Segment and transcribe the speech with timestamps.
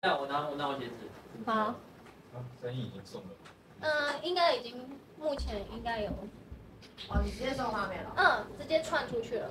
[0.00, 0.92] 那我拿我拿我鞋子。
[1.44, 1.52] 好。
[1.52, 1.74] 啊，
[2.62, 3.26] 生意已经送了。
[3.80, 3.90] 嗯，
[4.22, 6.08] 应该已经目前应该有。
[7.08, 8.12] 哦，你直接送画面了？
[8.16, 9.50] 嗯，直接串出去了。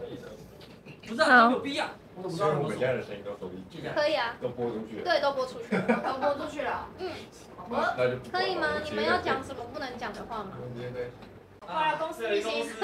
[1.06, 1.86] 不是啊，有必要。
[2.30, 3.82] 所以我们家的声音都收进去。
[3.94, 4.38] 可以啊。
[4.42, 5.04] 都播出去了。
[5.04, 6.88] 对，都播出去了，都播出去了。
[7.00, 7.12] 嗯。
[7.70, 8.80] 那那就可以吗？
[8.86, 10.52] 你们要讲什么不能讲的话吗？
[10.78, 11.12] 对对。
[12.00, 12.70] 公司一起。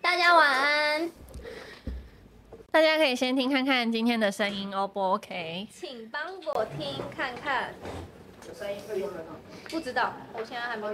[0.00, 1.12] 大家晚安。
[2.74, 5.68] 大家可以先听看看今天的声音，O 不 OK？
[5.70, 7.72] 请帮我听看看。
[8.48, 9.36] 有声音会有人吗？
[9.70, 10.92] 不知道，我现在还没有。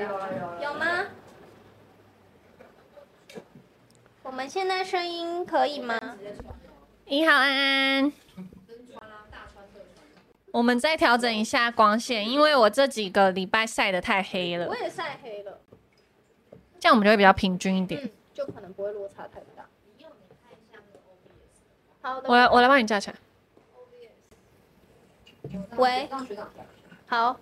[0.62, 1.06] 有吗？
[4.22, 5.98] 我们现在声音可以吗？
[7.06, 8.12] 你好，安安。
[10.52, 14.69] 我们再调整一下光线，因为我这几个礼拜晒得太黑了。
[14.69, 15.58] 我也晒黑了。
[16.78, 18.05] 这样我们就会比较平均一点。
[18.05, 19.59] 嗯，就可能不会落差太大。
[22.02, 23.16] 好的，我来我来帮你架起来。
[25.77, 26.08] 喂，
[27.06, 27.38] 好。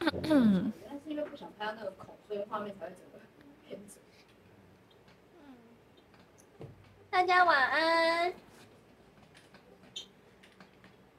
[0.00, 0.72] 嗯。
[0.88, 3.18] 但是因为不想拍到那个孔，所以画面才会整个
[3.66, 3.96] 偏直。
[7.10, 8.32] 大家晚安。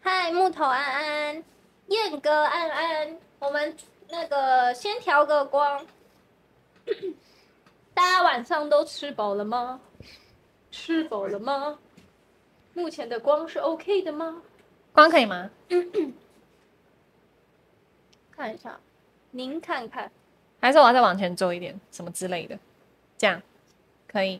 [0.02, 1.44] 嗨，木头安安，
[1.88, 3.76] 燕哥安安，我们
[4.10, 5.86] 那个先调个光。
[7.98, 9.82] 大家晚上都吃饱了吗？
[10.70, 11.80] 吃饱了吗？
[12.76, 14.40] 目前的光是 OK 的吗？
[14.94, 15.50] 光可以吗？
[18.30, 18.80] 看一下，
[19.32, 20.12] 您看看，
[20.62, 22.60] 还是我要再往前走一点，什么之类的，
[23.18, 23.42] 这样
[24.08, 24.40] 可以。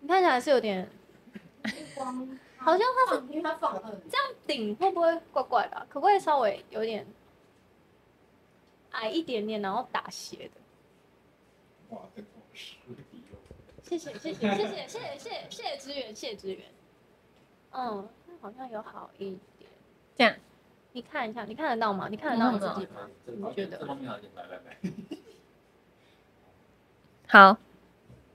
[0.00, 0.86] 你看起来是有点
[1.94, 5.86] 光，好像它是因为它放这样顶会不会怪怪的？
[5.88, 7.06] 可不可以稍微有点
[8.90, 11.96] 矮一点点，然后打斜的？
[11.96, 12.02] 哇，
[13.90, 16.64] 谢谢谢谢谢谢谢谢谢谢谢谢支援谢谢支援，
[17.72, 18.08] 嗯，
[18.40, 19.68] 好像有好一点，
[20.16, 20.36] 这样，
[20.92, 22.06] 你看一下，你看得到吗？
[22.08, 23.10] 你看得到你自己吗？
[23.26, 23.84] 你觉得？
[27.26, 27.56] 好，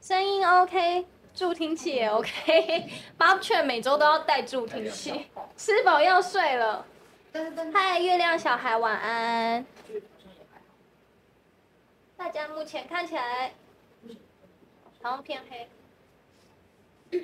[0.02, 6.86] 声音 OK，助听器也 OK， 八犬每周都要带助听器，吃饱要睡了。
[7.74, 9.66] 嗨，月亮小孩晚安。
[12.18, 13.54] 大家目前看起来。
[15.06, 15.70] 好像偏黑，
[17.12, 17.22] 现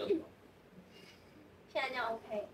[1.73, 2.47] 在这样 OK。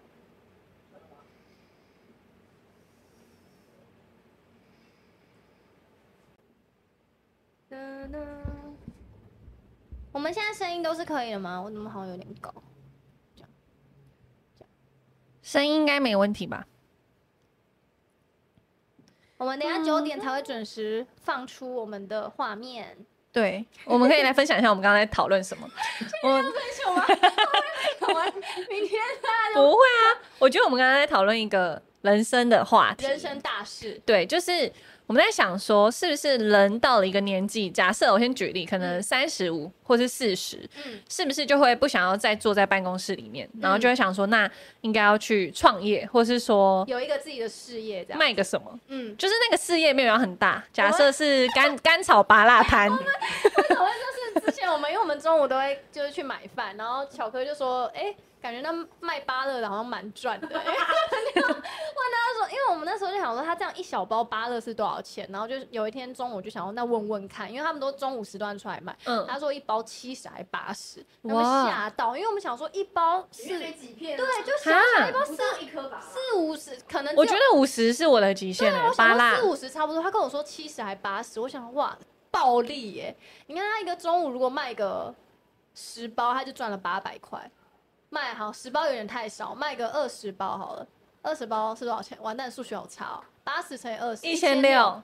[10.13, 11.61] 我们现在声音都是可以的吗？
[11.61, 12.53] 我怎么好像有点高？
[13.35, 13.49] 这样，
[14.55, 14.71] 这样，
[15.41, 16.65] 声音应该没问题吧？
[19.35, 23.05] 我们等下九点才会准时放出我们的画面。
[23.37, 25.69] 对，我们可以来分享一下我们刚才讨论什么。
[26.23, 27.05] 我们分享吗？
[28.67, 28.99] 明天
[29.53, 34.01] 不会啊，我觉得我们刚才在讨论一个人生的话题，人生大事。
[34.05, 34.71] 对，就是。
[35.07, 44.49] 我们在想说，是不是人到了一个年纪，假设我先举例，可能三十五或是四十，嗯，是不是就会不想要再坐在办公室里面，嗯、然后就会想说，那
[44.81, 48.77] 应该要去创业，或是说有一个自己的事业，这样卖个什么？
[48.89, 52.89] 嗯，就是那个事业没有要很大，假设是甘甘 草芭乐摊。
[52.89, 53.05] 我们
[53.69, 53.93] 讨论
[54.35, 58.15] 就是之前我们，因为我们中午都会就是去买饭，然后巧克力就说，哎、欸。
[58.41, 60.61] 感觉那卖芭乐的好像蛮赚的， 问他
[62.37, 65.27] 说，因为我们那时候就想说，他这样一小包芭乐是多少钱？
[65.31, 79.37] 然后就有一天中午就想要，那问问看，因为他们都中午时段出来卖，嗯，他说一包七十还八十，我们吓到，因为我们想说一包是几片，对，就想想一包四一颗吧，四五十可能，我觉得五十是我的极限了，芭乐。
[79.37, 81.97] 四五十差不多，他跟我说七十还八十，我想哇，
[82.29, 83.15] 暴利耶！
[83.47, 85.13] 你看他一个中午如果卖个
[85.73, 87.49] 十包，他就赚了八百块。
[88.09, 90.87] 卖好十包有点太少，卖个二十包好了。
[91.21, 92.17] 二十包是多少钱？
[92.21, 93.19] 完蛋，数学好差哦。
[93.43, 95.01] 八十乘以二十，一千六。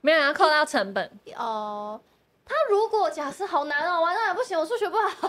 [0.00, 1.04] 没有人要扣到成本。
[1.36, 2.00] 哦、呃，
[2.44, 5.28] 他如果假设好难哦，完蛋也不行，我数学不好。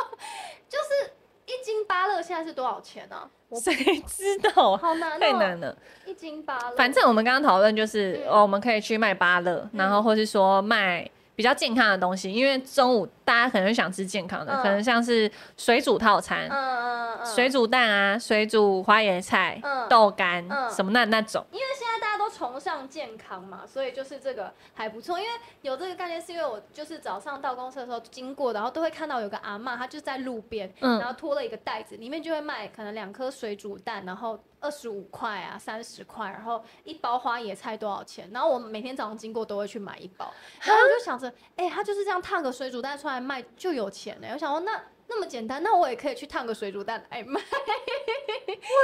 [0.68, 1.12] 就是
[1.46, 3.30] 一斤芭乐现在是多少钱呢、啊？
[3.58, 4.76] 谁知道？
[4.76, 5.74] 好难、哦，太难了。
[6.04, 11.10] 一斤芭乐，反正我们刚刚讨论就是、嗯，哦，我们可以去卖芭乐、嗯，然后或是说卖。
[11.36, 21.44] 比较健康的东西，因为中午大家可能会想吃健康的，嗯、可能像是水煮套餐，嗯嗯嗯、水煮蛋啊，水煮花椰菜、嗯、豆干、嗯、什么那那种。
[21.52, 25.18] 因为现在大家都崇尚健康嘛，所以就是这个还不错。
[25.20, 25.30] 因为
[25.60, 34.38] 有这个概念，是因为我就是早上到公司的时候经过，然后都会看到有个阿妈，她就在路边、嗯，然后拖了一个袋子，里面就会卖可能两颗水煮蛋，然后。
[34.60, 38.28] 二十五块啊，三十块，然后一包花野菜多少钱？
[38.32, 40.32] 然后我每天早上经过都会去买一包，
[40.62, 44.28] 然后我就想着，哎、欸，他就是这样烫个水煮蛋出来卖就有钱呢。
[44.32, 47.40] 我想说，那那么简单，那我也可以去烫个水煮蛋来卖。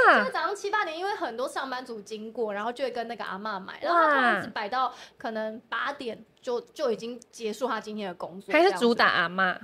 [0.07, 0.23] 哇！
[0.23, 8.53] 就早上七八点，因为很多上班族经过，然后就会跟那个阿嬷买，然后他这样子摆到可能八点就就已经结束他今天的工作。
[8.53, 9.57] 还是主打阿嬷？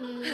[0.00, 0.24] 嗯，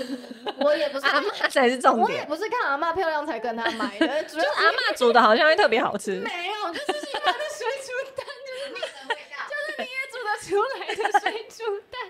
[0.61, 2.05] 我也不是阿妈才是重点。
[2.05, 6.21] 我也不是看阿妈漂亮才跟她买的，主要是阿妈煮的好像会特别好吃。
[6.21, 10.49] 没有，就是喜欢的水煮蛋，就是你的味道，就是你也煮得出
[10.79, 12.01] 来的水煮蛋。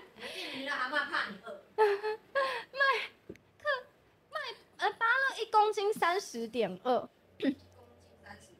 [0.55, 1.61] 你让阿妈怕你饿。
[1.77, 2.81] 卖
[3.57, 3.63] 克
[4.29, 4.37] 卖
[4.77, 7.09] 呃芭乐一公斤三十点二，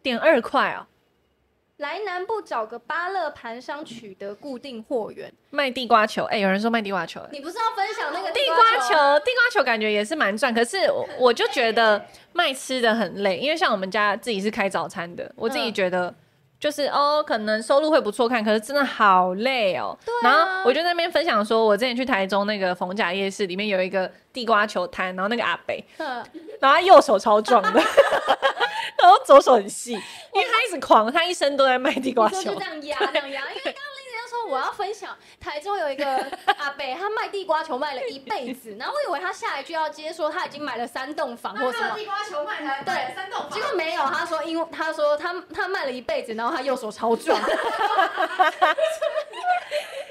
[0.01, 0.88] 点二块哦。
[1.77, 6.24] 来南部找个芭乐盘商取得固定货源，卖地瓜球。
[6.25, 8.94] 哎、欸，有人说卖地瓜球，你不是要分享那个地瓜球？
[9.24, 12.03] 地瓜球感觉也是蛮赚，可是我我就觉得
[12.33, 16.13] 卖吃的很累，因为像我们家自己是开早餐的，我自己觉得。
[16.59, 19.95] 就是哦，可能收入会不错看，可是真的好累哦。
[20.03, 20.19] 对啊。
[20.23, 27.69] 然后我就在那边分享说，我之前去台中那个逢甲夜市，里面有一个地瓜球摊，然后那个阿北，然后他右手超壮的，
[28.97, 32.41] 然后左手很细，因为他一直狂，他一生都在卖地瓜球。
[32.41, 33.83] 就这样压，这样压，因为刚刚。
[34.50, 36.06] 我要分享台中有一个
[36.57, 41.95] 阿伯，他卖地瓜球卖了一辈子，然后我以为他下一句要接说他已经买了三栋房或什么。
[41.97, 47.38] 地瓜球卖了对三栋房，结果没有，他说因为他说他他卖了一辈子，然后他右手超壮。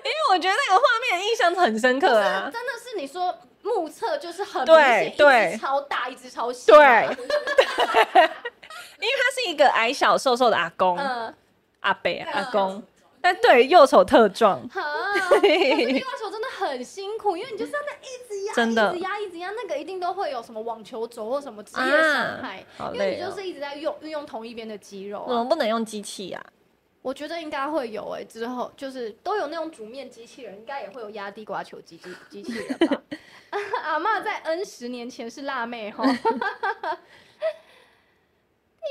[0.07, 6.77] 因为我觉得那个画面印象很深刻啊，真的是你说目测就是很对对超大一只超细，对，
[9.01, 11.35] 因为他是一个矮小瘦瘦的阿公，嗯、
[11.81, 12.83] 阿伯阿公。
[13.21, 14.63] 但对，右手特壮。
[14.63, 25.29] 地瓜球真的很辛苦，因为你就是要那一直压，真的，一直压，一直压，那个一定都会有什么网球肘或什么职业伤害，啊哦、因为你就是一直在用运用同一边的肌肉、啊。
[25.29, 26.55] 怎么不能用机器呀、啊？
[27.03, 33.03] 我觉得应该会有哎、欸，之后就是都有那种煮面机器人，应该也会有压地瓜球机机机器人吧。
[33.83, 36.05] 阿嬷在 N 十年前是辣妹哈。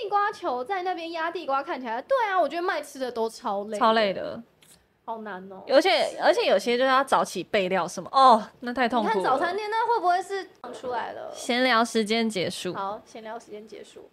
[0.02, 4.42] 地瓜球在那边压地瓜，看起来对啊，我觉得卖吃的都超累，超累的，
[5.06, 5.64] 好难哦。
[5.70, 9.14] 而且而且有些就是要早起备料什么哦，那太痛苦了。
[9.16, 11.32] 你看早餐店那会不会是出来了？
[11.34, 12.74] 闲聊时间结束。
[12.74, 14.10] 好，闲聊时间结束。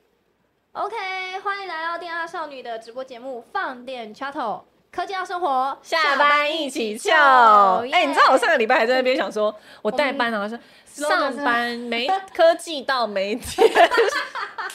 [0.73, 0.97] OK，
[1.45, 4.63] 欢迎来到电獭少女的直播节目，放电 Chattle。
[4.91, 7.11] 科技要生活，下班一起秀。
[7.11, 10.59] 哎、欸，你知道我上个礼拜还在那边想说， 我代班啊，说
[10.93, 13.69] 上班没 科技到没天，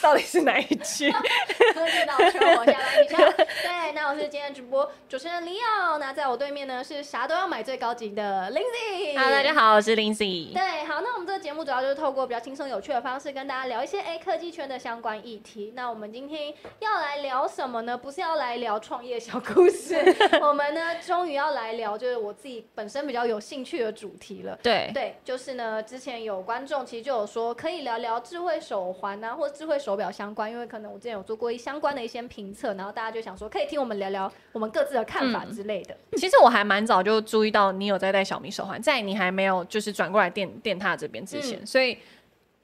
[0.00, 1.10] 到底是哪一句？
[1.12, 3.16] 科技到生活，下班一下。
[3.62, 9.16] 对，那我是今天直播主持人李奥，那在我对面呢是啥都要买最高级的 Lindsay。
[9.16, 10.52] Hello，大家好，我是 Lindsay。
[10.52, 15.72] 对，好，那我们这个节目主要就是透过比较轻松有趣的方式跟大家聊一些哎科技圈的相关议题。
[15.76, 17.96] 那我们今天要来聊什么呢？
[17.96, 19.96] 不是要来聊创业小故事。
[20.42, 24.58] 我们呢，终于要来聊，就是我自己本身比较有兴趣的主题了。
[24.62, 35.94] 对对，就是呢，之前有观众其实就有说，可以聊聊智慧手环啊，或智慧手表相关，因为可能我之前有做过一相关的一些评测，然后大家就想说，可以听我们聊聊我们各自的看法之类的。
[36.12, 41.98] 嗯、其实我还蛮早就注意到你有在戴小米手环，在你还没有就是转过来电电踏这边之前，嗯、所以。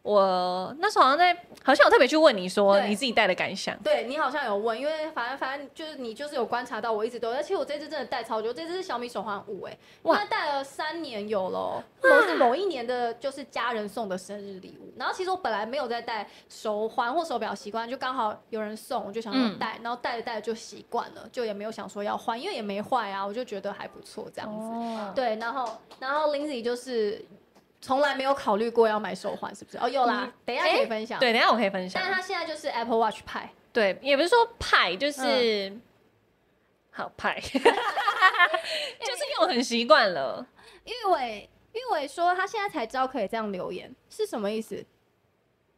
[0.04, 1.32] 我那时候好像在，
[1.64, 3.74] 好像有特别去问你说你自己带的感想。
[3.82, 14.92] 对，你好像有问，因为反正反正就是你就是有观察到，我一直都，而且我这支真的戴超久，这支是小米手环五，哎，我戴了三年有了，都是某一年的，就是家人送的生日礼物。
[14.98, 25.14] 然后其实我本来没有在戴手环或手表习惯，就刚好有人送，我就想说戴，然后戴着戴着就习惯了，就也没有想说要换，因为也没坏啊，我就觉得还不错这样子。
[25.14, 27.24] 对，然后然后 Lindsay 就是。
[27.84, 29.76] 从来没有考虑过要买手环，是不是？
[29.76, 31.20] 哦，有啦，嗯、等一下可以分享。
[31.20, 32.00] 对，等一下我可以分享。
[32.02, 35.82] 但是他现在就是 Apple Watch 派，对，也不是说派，就是、嗯、
[36.90, 37.62] 好派， 就是
[39.38, 40.46] 用很习惯了。
[40.86, 44.82] 玉伟，玉伟说他现在才知道可以这样留言，是什么意思？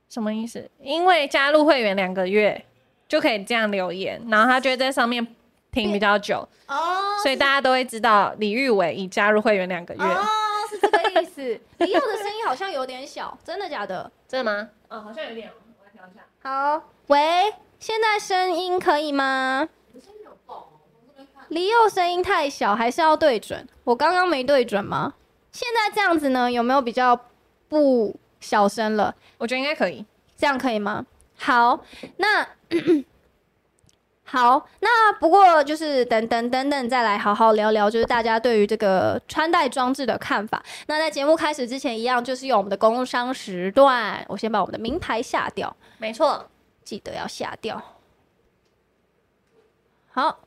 [0.09, 0.71] 什么意思？
[0.81, 2.65] 因为加入会员两个月
[3.09, 5.27] 就可以这样留言，然后他就会在上面
[5.73, 10.01] 停比较久哦，所以大家都会知道李玉伟已加入会员两个月。
[11.47, 11.61] 思。
[11.79, 14.11] 李奥的声音好像有点小，真的假的？
[14.27, 14.69] 真的吗？
[14.89, 15.51] 嗯，好像有点。
[15.79, 16.25] 我来调一下。
[16.43, 19.69] 好，喂，现在声音可以吗？
[21.49, 23.67] 李佑声音太小，还是要对准？
[23.85, 25.15] 我刚刚没对准吗？
[25.53, 27.19] 现在这样子呢，有没有比较
[27.69, 29.15] 不小声了？
[29.39, 30.05] 我觉得应该可以。
[30.37, 31.07] 这样可以吗？
[31.39, 31.85] 好，
[32.17, 32.47] 那。
[34.29, 40.61] 好，那不过就是等等等等，再来好好聊聊，就是大家对于这个穿戴装置的看法。
[40.89, 45.75] 那在节目开始之前，一样就是用我们的工商时段，我先把我们的名牌下掉。
[45.99, 46.45] 没错，
[46.83, 47.81] 记得要下掉。
[50.11, 50.41] 好，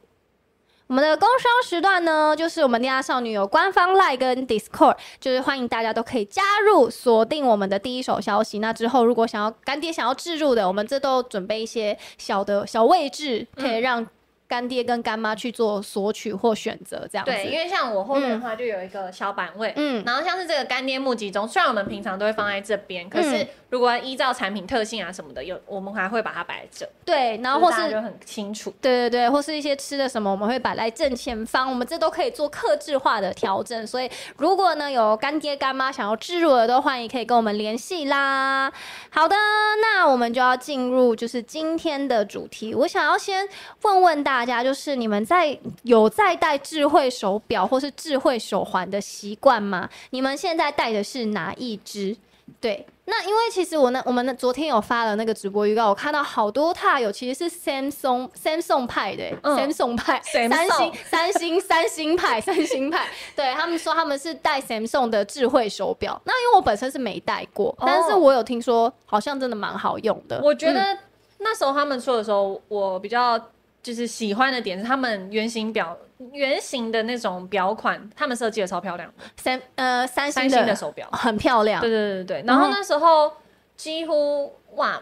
[0.90, 8.58] 我们的工商时段呢，就是我们恋爱少女有官方 Line 跟 Discord，就是欢迎大家都可以加入，锁定我们的第一手消息。
[8.58, 14.08] 那之后如果想要干爹想要置入的，我们这都准备一些小的小位置，可以让。
[14.50, 38.74] 干爹跟干妈去做索取或选择这样子，对，因为像我后面的话就有一个小板位，嗯，然后像是这个干爹募集中，虽然我们平常都会放在这边，嗯，可是如果依照产品特性啊什么的，有我们还会把它摆在这，对，然后或是，是就很清楚，对对对，或是一些吃的什么，我们会摆在正前方，我们这都可以做克制化的调整，所以如果呢有干爹干妈想要置入的，都欢迎可以跟我们联系啦。
[39.12, 39.36] 好的，
[39.84, 43.48] 那我们就要进入就是今天的主题，我想要先
[43.84, 45.20] 问问大家，就是你们。
[45.30, 49.88] 在有在戴智慧手表或是智慧手环的习惯吗？
[50.10, 52.18] 你们现在戴的是哪一只？
[52.60, 66.20] 对，那因为其实我呢我们那昨天有发了那个直播预告，我看到好多踏友其实是 Samsung Samsung 派的、嗯、，Samsung 派，三星三星三星派三星派，对他们说他们是戴 Samsung 的智慧手表。
[66.26, 70.42] 那因为我本身是没戴过，但是我有听说好像真的蛮好用的。
[70.44, 70.98] 我觉得
[71.38, 73.40] 那时候他们说的时候，我比较。
[73.82, 75.98] 就是喜欢的点是他们圆形表，
[76.34, 79.12] 圆形的那种表款，他们设计的超漂亮。
[79.38, 81.82] 三呃三星的，三星的手表很漂亮。
[81.82, 82.44] 对对对对。
[82.46, 83.32] 然后那时候
[83.76, 85.02] 几乎哇。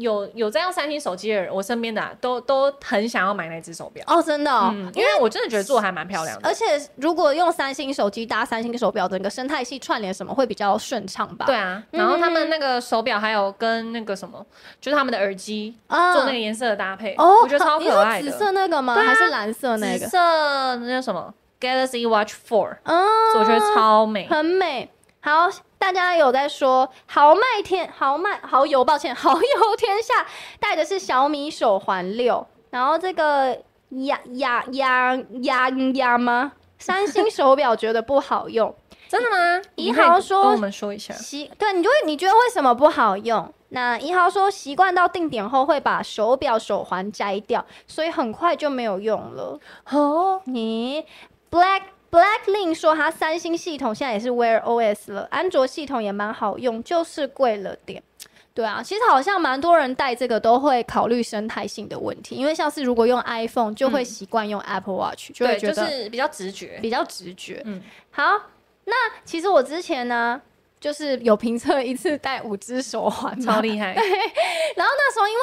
[0.00, 6.48] 有有在用三星手机的人，我身边的、啊、都都很想要买那只手表哦，真的、哦嗯，因为我真的觉得做的还蛮漂亮的。
[6.48, 6.64] 而且
[6.96, 11.46] 如果用三星手机搭三星手表，整个生态系串联什么会比较顺畅吧？
[11.46, 14.46] 对啊，然后他们那个手表还有跟那个什么，嗯、
[14.80, 18.30] 就是他们的耳机做那个颜色的搭配，哦，我觉得超可爱的。
[18.30, 18.94] 紫色那个吗？
[18.94, 19.98] 还是蓝色那个？
[19.98, 24.90] 紫色那叫什么？Galaxy Watch Four，嗯，所以我觉得超美，很美。
[25.20, 25.48] 好。
[25.80, 30.26] 大家有在说豪迈天豪迈豪游，抱歉， 豪游天下
[30.60, 33.56] 戴的是小米手环六，然后这个
[33.88, 36.52] 呀呀呀呀呀吗？
[36.78, 38.76] 三星手表觉得不好用，
[39.08, 39.62] 真的吗？
[39.74, 43.50] 一豪说，跟我们说一下，习对，你就会你觉得为什么不好用？
[43.70, 49.58] 那一豪说习惯到定点后会把手表手环摘掉，所以很快就没有用了。
[49.90, 51.06] 哦，你
[51.50, 51.84] Black。
[52.10, 58.02] Blacklink 说，它三星系统现在也是 Wear OS 了，安卓系统也蛮好用，就是贵了点。
[58.52, 67.62] 对啊，其实好像蛮多人戴这个都会考虑生态性的问题，因为像是如果用 iPhone 就会习惯用 Apple Watch，、嗯、就会觉得就是比较直觉，比较直觉。
[67.64, 68.24] 嗯，好，
[68.84, 70.42] 那其实我之前呢。
[70.80, 73.92] 就是有评测一次戴五只手环，超厉害。
[74.00, 75.40] 对，然后那时候因为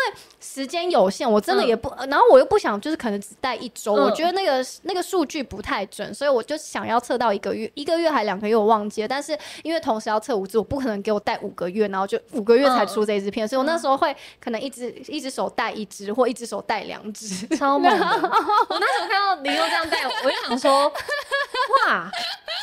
[0.48, 9.08] 时间有限，我真的也不、嗯，然后我又不想就是可能只带一周、嗯，我觉得那个那个数据不太准，所以我就想要测到一个月，一个月还两个月我忘记了。
[9.08, 18.06] 但是因为同时要测五支，我不可能给我带五个月，然后就五个月才出这一支片、嗯，所以我那时候会可能一只一只手带一支，或一只手带两只，超猛的。
[18.70, 20.88] 我那时候看到林优这样带，我就想说，
[21.86, 22.10] 哇，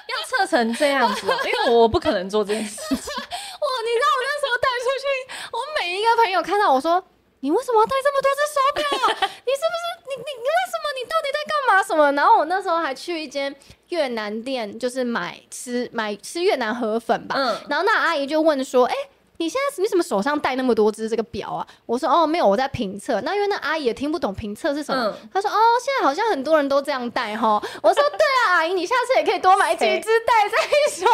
[0.09, 2.97] 要测成这样子，因为我不可能做这件事情。
[3.65, 3.69] 哇！
[3.85, 5.05] 你知道我那时候带出去，
[5.53, 7.03] 我每一个朋友看到我说
[7.45, 8.83] ：“你为什么要带这么多只手表？
[9.21, 10.85] 你是不是你你你为什么？
[10.97, 11.83] 你到底在干嘛？
[11.83, 13.55] 什么？”然后我那时候还去一间
[13.91, 17.35] 越南店，就是买吃买吃越南河粉吧。
[17.37, 17.61] 嗯。
[17.69, 21.67] 然后那阿姨就问说：“哎、欸。”你现在你怎么手上戴那么多只这个表啊？
[21.87, 23.21] 我说哦没有，我在评测。
[23.23, 27.61] 那因为那阿姨也听不懂评测是什么，她、嗯、说哦现在好像很多人都这样戴哈。
[27.83, 30.57] 我说对啊， 阿姨你下次也可以多买几只戴在
[30.95, 31.07] 手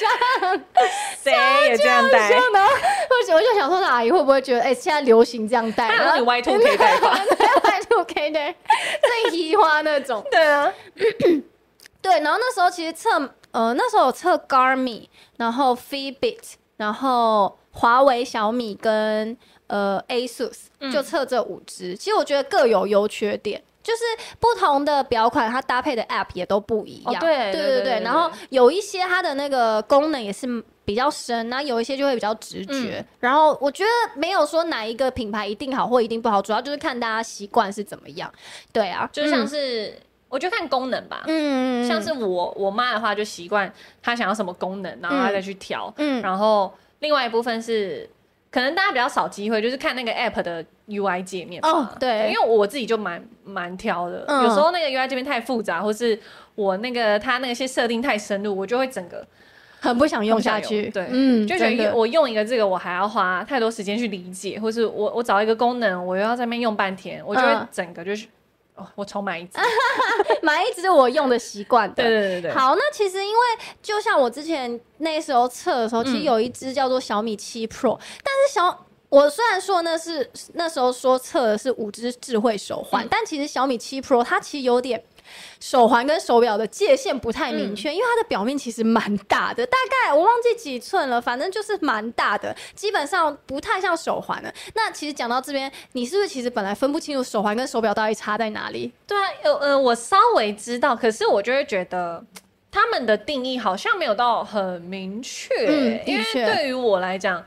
[0.00, 0.60] 上。
[1.22, 1.32] 谁
[1.68, 2.28] 也这样戴？
[2.30, 2.66] 呢？
[3.08, 5.88] 或者我就想说，那阿姨会不会觉得哎、欸、现在流行这样戴？
[5.94, 7.16] 然后你 Y two K 戴吧，
[7.62, 8.54] Y two K 的
[9.02, 10.24] 最移花那种。
[10.30, 10.72] 对啊，
[12.02, 12.20] 对。
[12.20, 13.08] 然后那时候其实测
[13.52, 15.06] 呃那时候有测 Garmin，
[15.36, 17.57] 然后 Fitbit，然后。
[17.72, 24.02] 华为、小米跟呃 ASUS 就测这五支、嗯，其实我觉得各有优缺点，就是
[24.40, 27.14] 不同的表款它搭配的 App 也都不一样。
[27.14, 28.00] 哦、对对对对。
[28.00, 33.04] 然后有一些它的那个功能也是比较深，那有一些就会比较直觉、嗯。
[33.20, 38.32] 然后我觉得没有说哪一个品牌一定好或一定不好，主要就是看大家习惯是怎么样。
[38.72, 41.24] 对啊，就像是、嗯、我觉得看功能吧。
[41.26, 43.70] 嗯，像是我我妈的话就习惯
[44.02, 45.92] 她想要什么功能，然后她再去调。
[45.98, 46.72] 嗯，然后。
[47.00, 48.08] 另外一部分是，
[48.50, 56.18] 可能大家比较少机会，就是看那个 app 的 UI 界面哦，对，因为我自己就蛮蛮挑的、嗯，有时候那个 UI 界面太复杂，或是
[56.54, 59.26] 我那个它那些设定太深入，我就会整个
[59.80, 60.88] 很不想用下去。
[60.90, 68.26] 对，嗯，就觉得我用一个这个，我还要花太多时间去理解，或是我我找一个功能，我又要在那边用半天，我就会整个就是。
[68.94, 69.58] 我重买一支，
[70.42, 72.02] 买一支我用的习惯的。
[72.02, 72.50] 对对对对。
[72.52, 73.42] 好，那其实因为
[73.82, 85.02] 就像我之前那时候测的时候，其实有一支叫做小米七 Pro，、嗯、但是小我虽然说那是那时候说测的是五只智慧手环、嗯，但其实小米七 Pro 它其实有点
[85.60, 94.52] 手环跟手表的界限不太明确，嗯、因为它的表面其实蛮大的，大概我忘记几寸了，反正就是蛮大的，基本上不太像手环了。
[94.74, 98.92] 那其实讲到这边，你是不是其实本来分不清楚手环跟手表到底差在哪里？
[99.06, 102.24] 对啊，有呃，我稍微知道，可是我就会觉得
[102.70, 107.44] 他们的定义好像没有到很明确、欸，嗯、因为对于我来讲。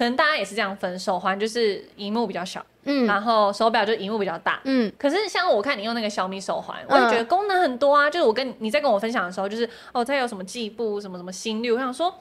[0.00, 4.90] 可能大家也是这样分，手环就是荧幕比较小，嗯，然后手表就荧幕比较大，嗯。
[4.98, 8.08] 可是像我看你用那个小米手环，我也觉得功能很多啊。
[8.08, 12.18] 就是我跟你在跟我分享的时候，就是哦，它有什么计步，什么什么心率，我想说，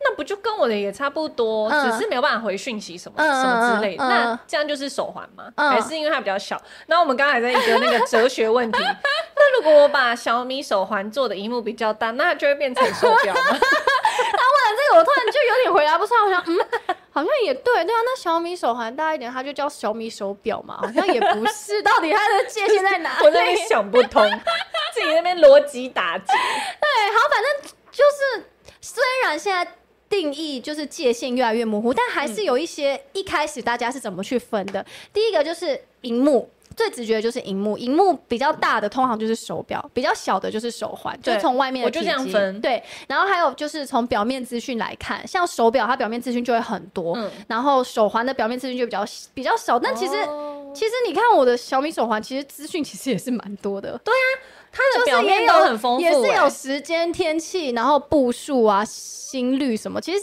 [0.00, 4.06] 那不就跟我的也差不多，只是没有办法回讯息什么什么之类的。
[4.06, 5.50] 那这样就是手环吗？
[5.56, 6.60] 还是因为它比较小？
[6.88, 13.40] 那我们刚才在一个那个哲学问题， 那如果我把小米手环做的荧幕比较大，那就会变成手表吗？
[13.40, 16.96] 他问了这个，我突然就有点回答不上，我想嗯。
[17.14, 23.24] 好像也对，对啊，那小米手环大一点，它就叫小米手表嘛， 好像也不是，到底它的界限在哪里？
[23.24, 24.28] 我那边想不通，
[24.92, 26.24] 自己那边逻辑打结。
[26.26, 28.44] 对，好，反正就是，
[28.80, 29.76] 虽然现在
[30.08, 34.80] 定义就是界限越来越模糊，但还是有一些一开始大家是怎么去分的。
[34.80, 36.50] 嗯、第一个就是荧幕。
[36.76, 41.86] 最直觉的就是荧幕，荧幕比较大的通常就是手表，比较小的就是手环，对就从外面的。
[41.86, 42.60] 我就这样分。
[42.60, 49.78] 对，然后还有就是从表面资讯来看，像手表它表面资讯就会很多，嗯、然后手环的表面资讯就比较比较少。
[49.78, 53.98] 但其实、哦、其实你看我的小米手环，其实资讯其实也是蛮多的。
[54.04, 54.26] 对啊，
[54.72, 60.20] 它的表面都很丰富，也是有时间、天气，然后步数啊、心率什么，其实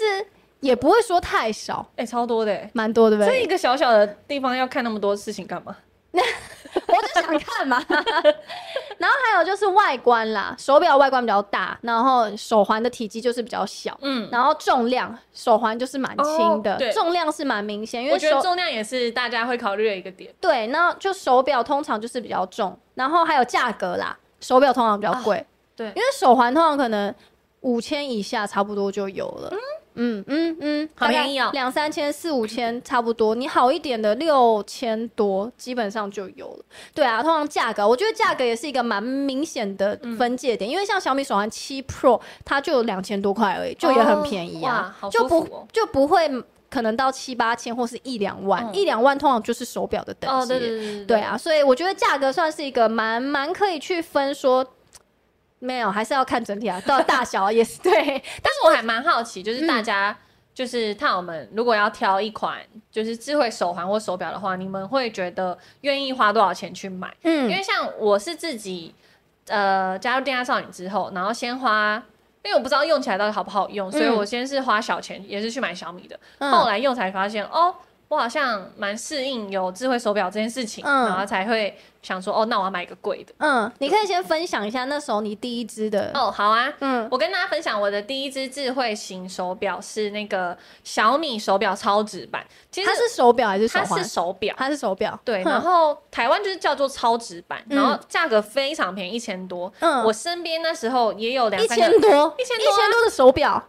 [0.59, 1.87] 也不会说太少。
[1.91, 3.25] 哎、欸，超多的，蛮多的呗。
[3.25, 5.75] 这一个小小的地方要看那么多事情干嘛？
[6.11, 6.21] 那
[6.87, 7.83] 我就想看嘛，
[8.97, 20.33] 然后还有就是外观啦，手表外观比较大，然后手环的体积就是比较小，嗯，然后重量，手环就是蛮轻的，哦、重量是蛮明显，因为我觉得重量也是大家会考虑的一个点。
[20.39, 27.13] 对，那就手表通常就是比较重，然后还有价格啦，手表通常比较贵，哦，对，因为手环通常可能
[27.61, 29.51] 五千以下差不多就有了。
[29.95, 33.35] 嗯嗯嗯嗯，好便宜哦，两三千、四五千差不多。
[33.35, 36.65] 你好一点的六千多，基本上就有了。
[36.93, 46.29] 对啊，通常价格，我觉得价格也是一个蛮明显的分界点，因为像小米手环七 Pro，它就两千多块而已，就也很便宜啊，就不就不会
[46.69, 50.47] 可能到七八千或是一两万，一两万通常就是手表的等级。
[50.47, 54.65] 对对对，对啊，所以我觉得价格算是一个蛮蛮可以去分说。
[55.63, 57.93] 没有，还是要看整体啊，到大小 也是对。
[57.93, 60.17] 但是我还蛮好奇，就是大家
[60.55, 62.57] 就是看我们如果要挑一款
[62.91, 67.07] 就是智慧手环或手表的话，你们会觉得愿意花多少钱去买？
[67.23, 68.93] 嗯，因为像我是自己
[69.47, 72.03] 呃加入电压少女之后，然后先花，
[72.43, 77.75] 因为我不知道用起来到底好不好用，所以我先是花小钱，也是去买小米的，嗯、后来用才发现哦。
[78.07, 83.33] 我好像蛮适应有智慧手表这件事情，嗯、然后才会想说，哦，那我要买一个贵的。
[83.37, 86.11] 嗯，你可以先分享一下那时候你第一支的。
[86.13, 92.45] 哦，好啊，嗯，我跟大家分享我的第一支智慧型手表是那个小米手表超值版。
[92.71, 93.89] 其实它是手表还是手环？
[93.89, 95.19] 它是手表，它是手表。
[95.23, 99.71] 对，然后台湾就是叫做超值版，嗯、然后价格非常便宜，一千多。
[99.79, 102.43] 嗯，我身边那时候也有两三千多，一千多，一
[102.75, 103.63] 千多的 手表。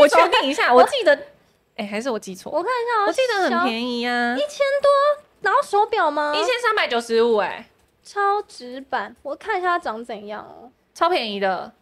[0.00, 1.16] 我确定一下，我记得。
[1.74, 2.52] 哎、欸，还是我记错？
[2.52, 6.32] 我看一下，我记得很便宜啊，一千多，然后手表吗？
[6.34, 7.68] 一千三百九十五，哎，
[8.02, 11.72] 超值版，我看一下它长怎样哦，超便宜的，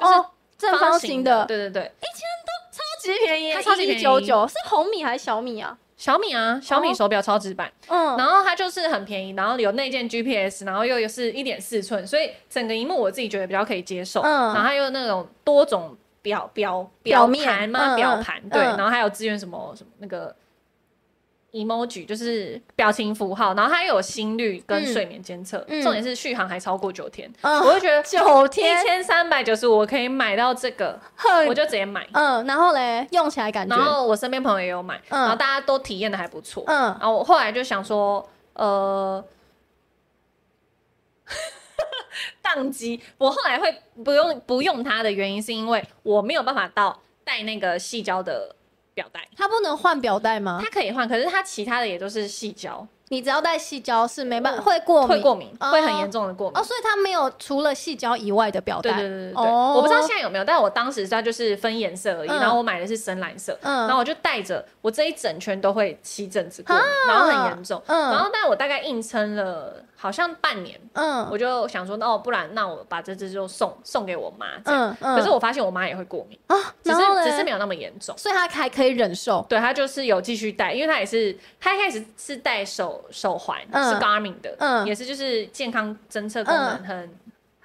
[0.00, 5.78] 哦，正方形的，对对对，一千多，超级便宜，它超级便宜，一九九，是红米还是小米啊？
[5.96, 15.96] 小米啊，小米手表超值版，嗯，然后它就是很便宜，然后有内建 GPS，然后又有是一点四寸，所以整个荧幕我自己觉得比较可以接受，嗯，然后它又那种多种。
[16.20, 17.94] 表表表盘嘛？
[17.94, 20.34] 表盘、嗯、对，嗯、然后还有支援什么什么那个
[21.52, 31.00] emoji，就是表情符号，然后它又有心率跟睡眠监测，嗯、重点是续航还超过九天，嗯、我就觉得九天一千三百九十五我可以买到这个，
[31.48, 32.06] 我就直接买。
[32.12, 36.64] 嗯，然后嘞，用起来感觉，然后我身边朋友也有买，嗯、然后大家都体验的还不错。
[36.66, 39.24] 嗯，然后我后来就想说，呃。
[42.42, 48.56] 宕机，我后来会不用不用它的原因，是因为我没有办法到带那个细胶的
[48.98, 49.20] 表带。
[49.36, 50.58] 它不能换表带吗？
[50.60, 52.84] 它可以换，可是它其他的也都是细胶。
[53.10, 56.58] 你只要带细胶是没办法，会过敏，会过敏，会很严重的过敏。
[56.58, 58.92] 哦，所以它没有除了细胶以外的表带。
[58.92, 62.28] 对对对对对，我不知道现在有没有，但我当时它就是分颜色而已。
[62.28, 67.80] 然后我买的是深蓝色，然后我就带着，我这一整圈都会起疹子过敏，然后很严重。
[67.86, 69.82] 然后但我大概硬撑了。
[70.00, 75.16] 好像半年，嗯，我就想说，哦，不然那我把这只就送送给我妈，嗯嗯。
[75.16, 79.44] 可是我发现我妈也会过敏啊，只是只是没有那么严重，所以她还可以忍受。
[79.48, 87.10] 对，她就是有继续戴，因为她也是，她一开始是戴手手环，是 Garmin 的，嗯，也是就是健康侦测功能很。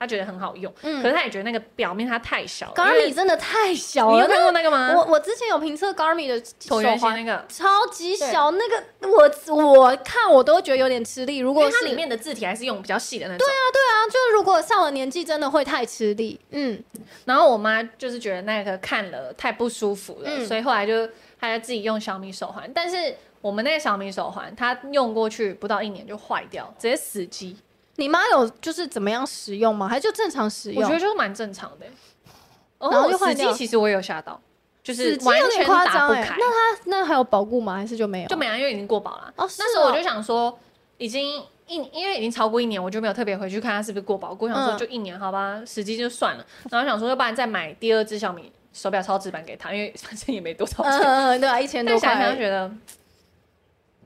[0.04, 2.74] 他觉得很好用，嗯，可是他也觉得那个表面它太小了。
[2.76, 4.94] Garmin 真的太小了，你有看过那个吗？
[4.94, 11.38] 我我之前有评测 Garmin 的手环，那个超级小，那个我我看我都觉得有点吃力。
[11.38, 16.38] 如果它里面的字体还是用比较细的那种，对啊对啊，就是如果上了年纪，真的会太吃力。
[16.52, 16.84] 嗯，
[17.24, 21.08] 然后我妈就是觉得那个看了太不舒服了，所以后来就
[21.39, 22.70] 她就自己用小米手环。
[22.76, 27.56] 但是我们那个小米手环，它用过去不到一年就坏掉，直接死机。
[27.95, 29.88] 你妈有就是怎么样使用吗？
[29.88, 30.84] 还是就正常使用？
[30.84, 31.86] 我觉得就是蛮正常的。
[32.79, 33.53] 然后就换掉。
[33.53, 34.38] 其实我也有吓到，
[34.84, 36.36] 就是完全打不开。
[36.38, 37.75] 那它那还有保固吗？
[37.75, 38.27] 还是就没有？
[38.27, 39.34] 就没有，因为已经过保了。
[39.38, 40.60] 哦，那时候我就想说，
[40.97, 44.45] 已经一因为已经超过一年，我就没有特别回去看它是不是过保固。
[44.45, 46.45] 我想说就一年好吧，死机就算了。
[46.69, 50.99] 然后想说，要不然再买第二只小米手表超值版给他，因为反正也没多少钱。
[50.99, 52.10] 嗯，对啊，一千多块。
[52.10, 52.69] 想想觉得。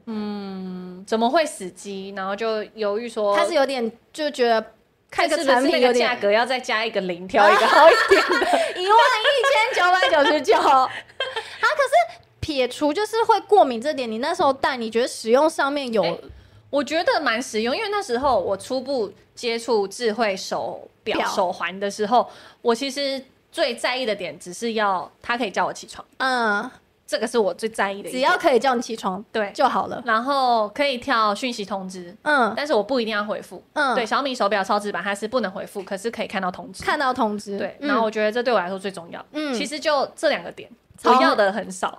[0.10, 2.14] 嗯，怎么会死机？
[2.16, 4.74] 然后就犹豫说，他是有点就觉得
[5.12, 8.36] 看这个产品的价格要再加一个零，挑一个好一点的，
[8.80, 10.56] 一万一千九百九十九。
[10.58, 16.02] 啊，可是撇除就是会过敏这点，你那时候戴，你觉得使用上面有？
[16.02, 16.22] 欸、
[16.70, 22.30] 我觉得蛮实用，因为那时候我初步接触智慧手表手环的时候，
[22.62, 26.08] 我其实最在意的点只是要它可以叫我起床。
[26.20, 26.72] 嗯。
[27.08, 29.50] 这个是我最在意的，只要可以叫你起床，对。
[29.54, 30.04] 就好了。
[30.06, 34.06] 然后可以跳讯息通知，嗯，但是我不一定要回复，嗯，对。
[34.06, 37.78] 小米手表超值版它是不能回复，可是可以看到通知，看到通知，对。
[37.80, 40.70] 然后我觉得这对我来说最重要，嗯，其实就这两个点，
[41.06, 41.98] 我要的很少，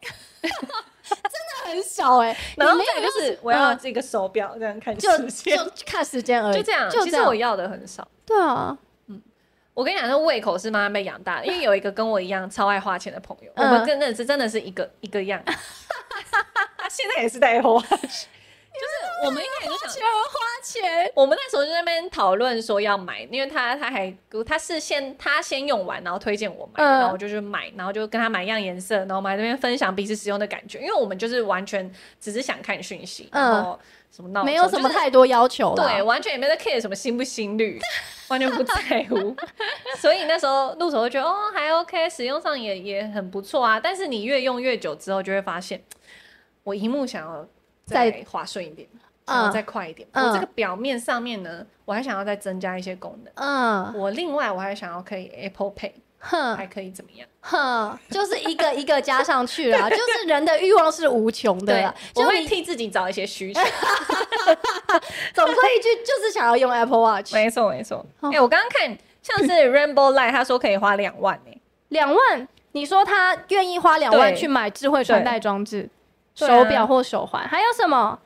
[0.42, 2.36] 真的很少哎。
[2.56, 6.90] 然后再就是我要这个手表这样看时间，就看时间而已，就这样。
[6.90, 8.76] 其实我要的很少，对啊。
[9.80, 15.42] 我跟你讲，那胃口是慢慢被养大的，因为有一个跟我一样超爱花钱的朋友，我们真的是真的是一个一个样。
[16.76, 17.96] 他现在也是在花，就是
[19.24, 21.10] 我们一开始就想花钱。
[21.14, 24.14] 我们那时候就在那边讨论说要买，因为他他还
[24.46, 31.90] 他是先他先用完，然后推荐我买，然后我就去买，然后就跟他买一样颜色，然后我们在那边分享彼此使用的感觉，因为我们就是完全
[32.20, 33.80] 只是想看讯息，然后。
[34.10, 34.42] 什么闹？
[34.44, 37.80] 没有什么太多要求，对，完全也没在 care 什么心不心率，
[38.28, 39.36] 完全不在乎。
[39.98, 43.78] 所以那时候入手就觉得哦还 OK，使用上也也很不错啊。
[43.78, 45.82] 但是你越用越久之后，就会发现
[46.64, 47.46] 我荧幕想要
[47.84, 48.88] 再滑顺一点，
[49.26, 50.08] 想要再快一点。
[50.12, 53.32] 我这个表面上面呢，我还想要再增加一些功能。
[53.36, 55.92] 嗯，我另外我还想要可以 Apple Pay。
[56.20, 57.26] 哼，还可以怎么样？
[57.40, 61.94] 哼，就是一个一个加上去了， 就是人的欲望是无穷的。
[62.14, 63.60] 我会替自己找一些需求，
[65.34, 67.32] 总归一句就是想要用 Apple Watch。
[67.34, 68.04] 没错没错。
[68.20, 71.52] 哎，我刚刚看像是 Rainbow Light，他说可以花两万呢。
[71.88, 72.46] 两万？
[72.72, 75.88] 你说他愿意花两万去买智慧穿戴装置，
[76.36, 77.42] 手表或手环？
[77.48, 78.20] 还有什么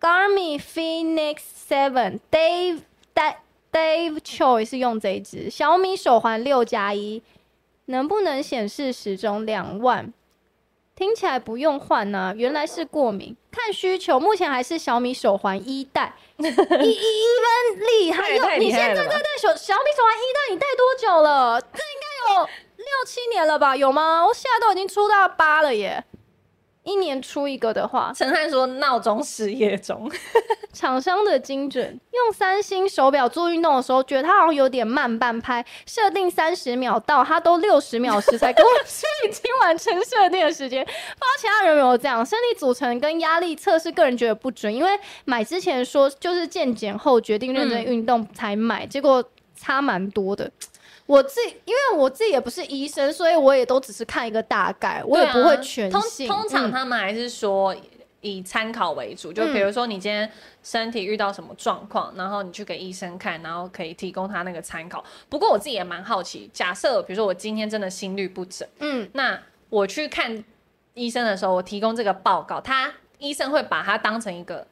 [0.00, 1.36] ？Garmin Phoenix
[1.68, 2.82] Seven Dave 戴。
[3.76, 7.22] Dave Choi 是用这一支小米手环六加一，
[7.84, 10.14] 能不能显示时钟两万？
[10.94, 13.36] 听起来不用换呢、啊，原来是过敏。
[13.50, 18.56] 看需求，目前还是小米手环一代，一一一分厉害。
[18.56, 21.60] 你现在在戴手小米手环一代，你戴多久了？
[21.60, 23.76] 这应该有六七年了吧？
[23.76, 24.26] 有吗？
[24.26, 26.02] 我现在都已经出到八了耶。
[26.86, 30.10] 一年出一个的话，陈汉说闹钟失业中。
[30.72, 35.64] 厂商的精准，用三星手表做运动的时候，觉得它好像有点慢半拍。
[35.86, 40.84] 设定三十秒到，它都六十秒时才跟我说已经完成设定的时间。
[40.84, 42.24] 不知道其他人有没有这样？
[42.24, 44.90] 身体组成跟压力测试，个人觉得不准，因为
[45.24, 49.24] 买之前说就是健检后决定认真运动才买，嗯、结果
[49.56, 50.50] 差蛮多的。
[51.06, 56.28] 我自己，因为我自己也不是医生，所以我也都只是看一个大概，我也不会全信。
[56.28, 57.74] 通常他们还是说
[58.20, 60.28] 以参考为主，嗯、就比如说你今天
[60.62, 65.04] 身体遇到什么状况，然后你去给医生看，然后可以提供他那个参考。
[65.28, 69.40] 不过我自己也蛮好奇，假设比如说我今天真的心律不整，嗯，那
[69.70, 70.44] 我去看
[70.94, 74.66] 医生的时候，我提供这个报告，他医生会把它当成一个。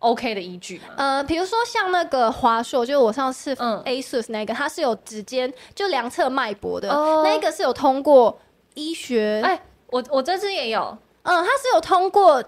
[0.00, 0.94] OK 的依据吗？
[0.96, 8.40] 呃，比如说像那个华硕，就是我上次 ASUS 那个，嗯、它是有指尖就量测脉搏的，哦、那个是有通过
[8.74, 9.42] 医学。
[9.44, 12.42] 哎、欸，我我这次也有，嗯，它是有通过，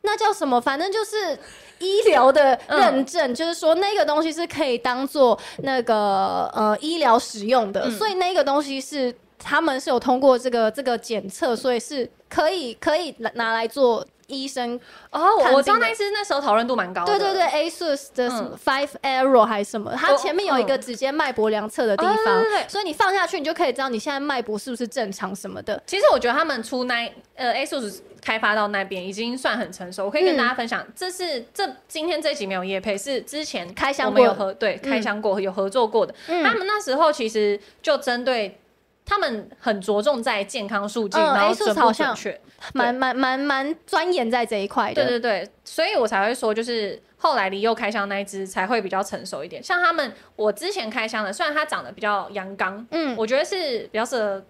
[0.00, 0.58] 那叫什么？
[0.58, 1.38] 反正就是
[1.80, 14.02] 医疗的认证，嗯、就是说那个东西是可以当做那个呃医疗使用的，嗯、所以那个东西是他们是有通过这个这个检测，所以是可以可以拿拿来做。
[14.26, 14.78] 医生
[15.10, 17.18] 哦，我知道那一支那时候讨论度蛮高的。
[17.18, 25.82] 对对对，ASUS 的什么 Five Arrow 还是什么，它前面有一个直接脉搏量测的地方，所以你放下去，你就可以知道你现在脉搏是不是正常什么的。
[25.86, 36.14] 其实我觉得他们出那呃 ASUS 开发到那边已经算很成熟，我可以跟大家分享，这是这今天这集没有夜配，是之前开箱过有合对开箱过有合作过的。
[36.26, 38.58] 他们那时候其实就针对。
[39.06, 42.38] 他们很着重在健康数据，嗯、然后准不准确，
[42.74, 44.94] 蛮蛮蛮蛮钻研在这一块的。
[44.94, 49.62] 对对对，所以我才会说，就是后来李佑开箱那一只才会比较成熟一点。
[49.62, 54.44] 像他们，我之前开箱的，虽然它长得比较阳刚，嗯，我觉得是比较适合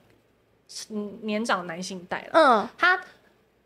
[1.21, 2.31] 年长男性戴了。
[2.33, 2.99] 嗯，它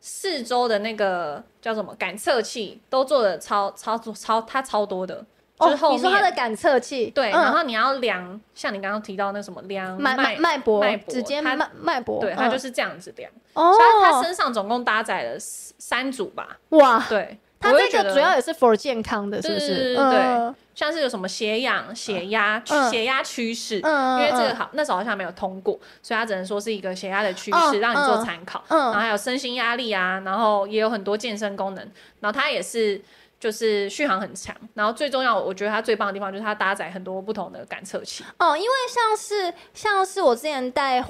[0.00, 5.24] 四周的那个叫什么感测器都做的超超超，它超多的。
[5.60, 13.30] 就是后面、哦、你说它的感测器，对，嗯、然后你要量，像你刚刚提到那什么量脉脉搏，脉搏直接脉脉搏，对，它就是这样子量。
[13.52, 16.56] 哦，所以它身上总共搭载了三组吧？
[16.70, 19.94] 哇，对，它这个主要也是 for 健康的，是不是？
[19.96, 28.64] 对，嗯、像是有什么血氧、血压、嗯、血压趋势，嗯、因为这个好那时候好像没有通过，所以它只能说是一个血压的趋势，嗯、让你做参考。
[28.68, 31.86] 嗯，然后还有身心压力啊，然后也有很多健身功能，
[32.20, 33.02] 然后它也是。
[33.40, 38.22] 就是续航很强，然后最重要，我觉得它最棒的地方就是它搭载很多不同的感测器。
[38.38, 41.02] 哦，因为像是像是我之前带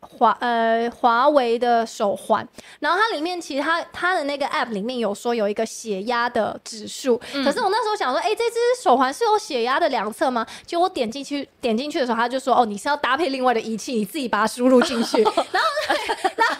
[0.00, 2.46] 华呃华为的手环，
[2.80, 10.46] 然后它里面其实它它的那个 app 里面有说有一个血压的指数，嗯、可是我那时候想说，哎、欸，这只手环是有血压的量测吗？
[10.66, 15.38] 结果我点进去点进去的时候，他就说，哦，你是要搭配另外的仪器，你自己把它输入进去， 然后
[16.36, 16.56] 然后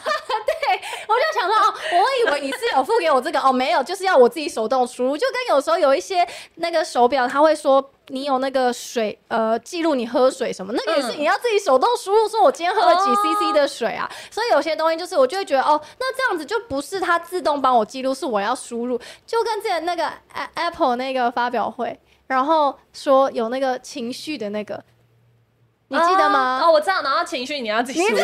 [0.46, 0.80] 对。
[1.08, 6.24] 我就想说哦，我以为你是有付给我这个哦，没有，就是要我自己手动输入，就跟有时候有一些
[6.56, 14.10] 那个手表，他会说你有那个水呃记录你喝水什么，那个也是你要自己手动输入，说我今天喝了几 CC 的水啊。
[14.30, 20.10] 所以有些东西就是我就会觉得哦，那这样子就不是它自动帮我记录，是我要输入，就跟之前那个
[20.54, 24.82] Apple 那个发表会，然后说有那个情绪的那个，
[25.90, 26.60] 你记得吗？
[26.62, 28.22] 哦，哦，我知道，然后情绪你要自己输入。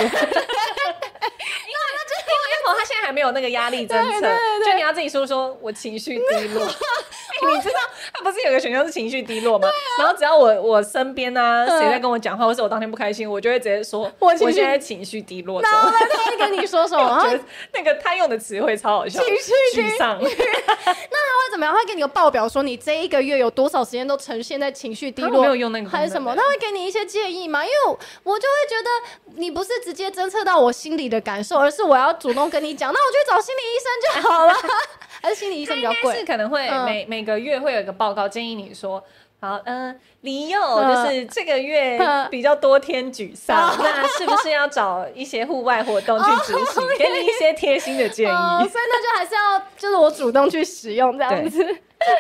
[2.76, 4.28] 他现在还没有那个压力侦测，
[4.64, 6.62] 就你要自己说说，我情绪低落。
[6.62, 7.78] 你知道
[8.12, 9.68] 他不是有个选项是情绪低落吗？
[9.98, 15.62] 然后只要我我身边呢谁在跟我讲话，或是我当天不开心，我就会直接说我现在情绪低落。
[15.62, 17.24] 然后他会跟你说什么？
[17.72, 20.18] 那个他用的词汇超好笑，情绪沮丧。
[20.20, 21.74] 那他会怎么样？
[21.74, 25.40] 会给你个报表，说你这一个月有多少时间都呈现在情绪低落？
[25.42, 26.34] 没有用那个还是什么？
[26.34, 27.55] 他会给你一些建议吗？
[27.64, 27.76] 因为
[28.22, 34.54] 我就会觉得你不是直接侦测到我心里的感受，而是我要主动跟你讲，那我去找心理医生就好了。
[35.22, 39.02] 还是心理医生比较贵，是可能会每、嗯、每个月会有一个报告，建议你说，
[39.40, 41.98] 好，嗯、呃，李佑就是这个月
[42.30, 46.82] 比较多天沮丧，嗯、那是不是要找一些户外活动去执行？
[46.82, 48.30] 哦、给你一些贴心的建议。
[48.30, 51.64] 哦、所以那就还是要，就是我主动去使用这样子。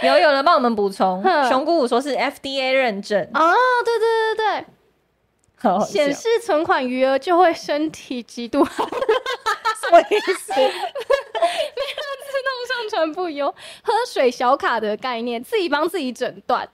[0.02, 4.64] 有有人帮我们补充，嗯、熊姑姑说是 FDA 认证哦，对对对对。
[5.86, 10.52] 显示存款余额就会身体极度好，什么意思？
[10.54, 10.70] 没有
[12.22, 13.50] 自动上传不优，
[13.82, 16.68] 喝水小卡的概念，自己帮自己诊断。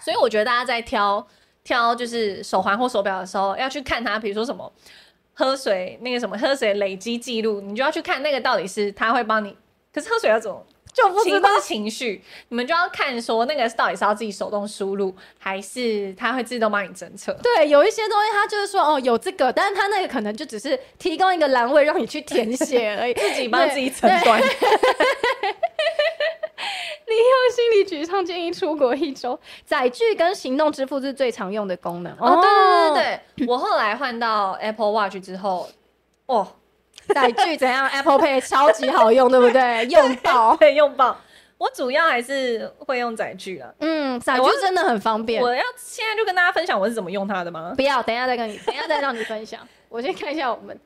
[0.00, 1.26] 所以我觉得大家在挑
[1.62, 4.72] 挑就是手环或手表的时候，要去看它，比如说什么
[5.34, 9.56] 喝水那个什么喝水累积记录，你就要去看那个到底是它会帮你。
[9.92, 10.64] 可是喝水要怎么？
[10.98, 17.32] 就不知道情绪，你们就要看说那个到底是要自己手动输入，还是它会自动帮你侦测？
[17.34, 24.42] 对，有一些东西它就是说哦有这个，但是它那个可能就只是提供一个栏位让你去填写而已， 自己帮自己诊断。
[27.06, 29.38] 利用心理沮丧，建议出国一周。
[29.64, 32.12] 载具跟行动支付是最常用的功能。
[32.18, 35.70] 哦，对对对对，我后来换到 Apple Watch 之后，
[36.26, 36.46] 哦。
[37.14, 39.86] 载具怎样？Apple Pay 超级好用，对不 对？
[39.86, 41.16] 用爆，对，用爆。
[41.56, 43.74] 我主要还是会用载具了。
[43.80, 45.42] 嗯，载具真的很方便。
[45.42, 47.72] 我要现在就跟大家分享我是怎么用它的吗？
[47.74, 49.60] 不要，等一下再跟你，等一下再让你分享。
[49.88, 50.78] 我先看一下我们。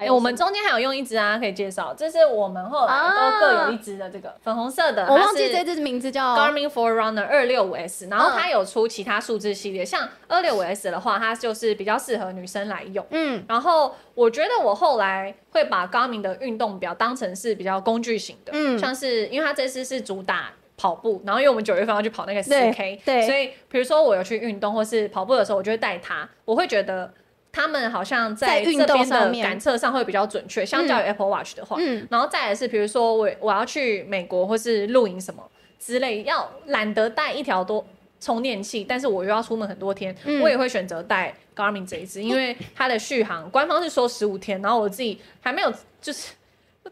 [0.00, 13.06] 哎、欸，我们中间还有用一支啊，可以介绍，这是我们后来都各有一支的这个、啊、粉红色的，我忘记这支名字叫 Garmin Forerunner 二六五 S，然后它有出其他数字系列，嗯、像二六五 S 的话，它就是比较适合女生来用。
[13.10, 27.12] 嗯，然后我觉得我后来会把 Garmin 的运动表当成是比较工具型的，嗯，像是因为它这次是主打跑步，然后因为我们九月份要去跑那个四 K，对，所以比如说我有去运动或是跑步的时候，我就会带它，我会觉得。
[27.52, 31.76] 他们好像在这边的感测上会比较准确，相较于 Apple Watch 的话。
[31.80, 35.42] 嗯，然后再来是，比如说我我要去美国或是露营什么
[35.78, 37.84] 之类，要懒得带一条多
[38.20, 46.32] 充电器，但是我又要出门很多天，嗯、我也会选择带 Garmin 这一支，因为它的续航官方是说十五天，然后我自己还没有就是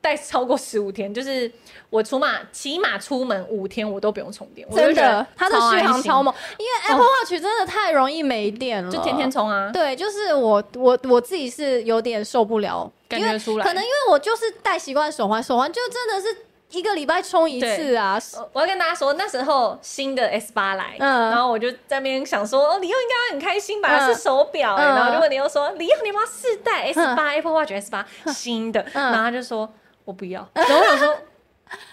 [0.01, 1.51] 带超过十五天，就是
[1.90, 9.70] 我出码起码出门五天我都不用充电，真的，它的续航超猛，因为 Apple Watch 真的太容易没电了，就天天充啊。
[9.72, 16.37] 对，就是我我我自己是有点受不了，感觉出来，可能因为我就是戴习惯手环，手环就真的是。
[16.70, 18.18] 一个礼拜充一次啊！
[18.52, 23.88] 我要跟大家说，那时候新的 S 八来，嗯，然后我就在那边想说，哦，李祐应该会很开心吧？
[23.90, 28.81] 嗯、是手表、欸，嗯、然后就问你又说李佑，你要不要试戴 S 八、嗯、Apple Watch S 八新的？
[28.92, 29.68] 嗯、然后他就说
[30.04, 31.16] 我不要，然后我想说。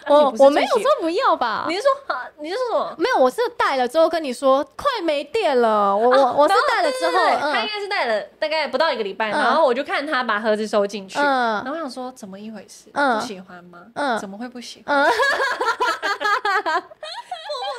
[0.08, 1.64] 我我没有说不要吧？
[1.68, 2.22] 你是说好？
[2.38, 2.94] 你是说什么？
[2.98, 5.96] 没有，我是带了之后跟你说快没电了。
[5.96, 7.12] 我我我是带了之后，
[7.52, 12.90] 他应该是带了大概不到一个礼拜，然后我就看他把盒子收进去，然后我想说怎么一回事？
[12.92, 13.86] 不喜欢吗？
[13.94, 14.96] 嗯，怎么会不喜欢？
[14.96, 15.12] 默默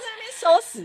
[0.03, 0.79] 在那边收拾。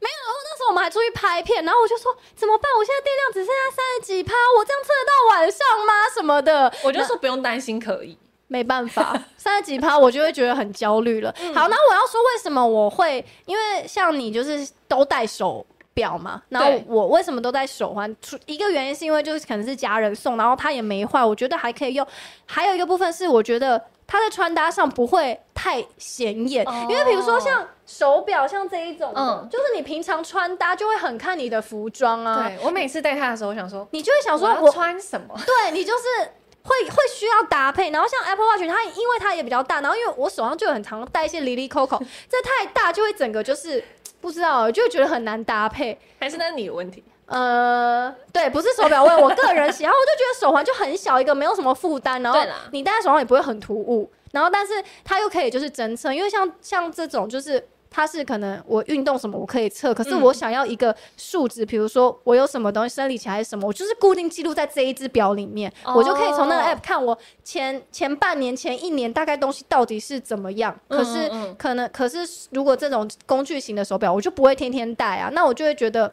[0.00, 2.70] 没有，然后那时候我们还出去拍片，然后我就说怎么办？
[2.78, 5.92] 我现在电量只剩下三十几趴，我这样测得到晚上吗？
[6.14, 6.72] 什么的？
[6.82, 8.18] 我就说不用担心，可以。
[8.48, 11.32] 没办法， 三十几趴我就会觉得很焦虑了。
[11.40, 18.14] 嗯、好，那我要说为什么我会，因为像你就是都戴手表嘛，然后我为什么都戴手环？
[18.22, 22.06] 出一个原因是因为就是可能是家人送，然后它也没坏，我觉得还可以用。
[22.46, 32.48] 还有一个部分是我觉得它在穿搭上不会太显眼，哦、因为比如说像手表，像这一种，嗯，就是你平常穿搭就会很看你的服装啊。
[32.48, 35.38] 对，我每次戴它的时候，我想说，你就会想说我穿什么？
[35.44, 36.32] 对你就是。
[36.68, 43.82] 会会需要搭配，然后像 Apple Watch，它因为它也比较大，然后因为我手上就很常戴一些 Lily Coco， 这太大就会整个就是
[44.20, 47.02] 不知道，就会觉得很难搭配，还是那是你的问题？
[47.26, 52.38] 呃，对，不是手表问我个人喜好，我就觉得手环就很小一个，没有什么负担，然后
[52.72, 54.72] 你戴在手上也不会很突兀，然后但是
[55.04, 57.68] 它又可以就是侦测，因为像像这种就是。
[57.90, 70.78] 它是可能我运动什么我可以测，可是我想要一个数值，比如说我有什么东西生理期还是什么，我就是固定记录在这一只表里面，我就可以从那个 app 看我前前半年、前一年大概东西到底是怎么样。
[70.88, 72.18] 可是可能，可是
[72.50, 76.12] 如果这种工具型的手表，我就不会天天戴啊，那我就会觉得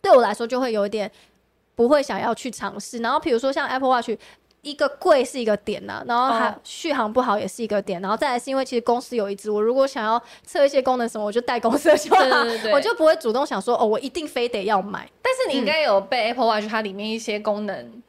[0.00, 1.10] 对我来说就会有一点
[1.74, 2.98] 不会想要去尝试。
[2.98, 4.16] 然后比如说像 Apple Watch。
[4.62, 12.24] 一个贵是一个点呐、啊，然后还续航不好也是一个点，然后再来是因为其实公司有一支，我如果想要测一些功能什么，我就带公司的就好，
[12.72, 15.10] 我就不会主动想说哦，我一定非得要买。
[15.20, 18.02] 但是你应该有被 Apple Watch 它里面一些功能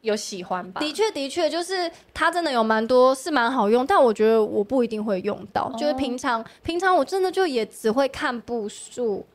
[0.00, 0.80] 有喜欢吧？
[0.80, 9.26] 的确的确，就是它真的有蛮多是蛮好用，但我觉得我不一定会用到，就是平常平常我真的就也只会看步数，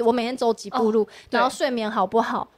[0.00, 2.48] 我每天走几步路，然后睡眠好不好，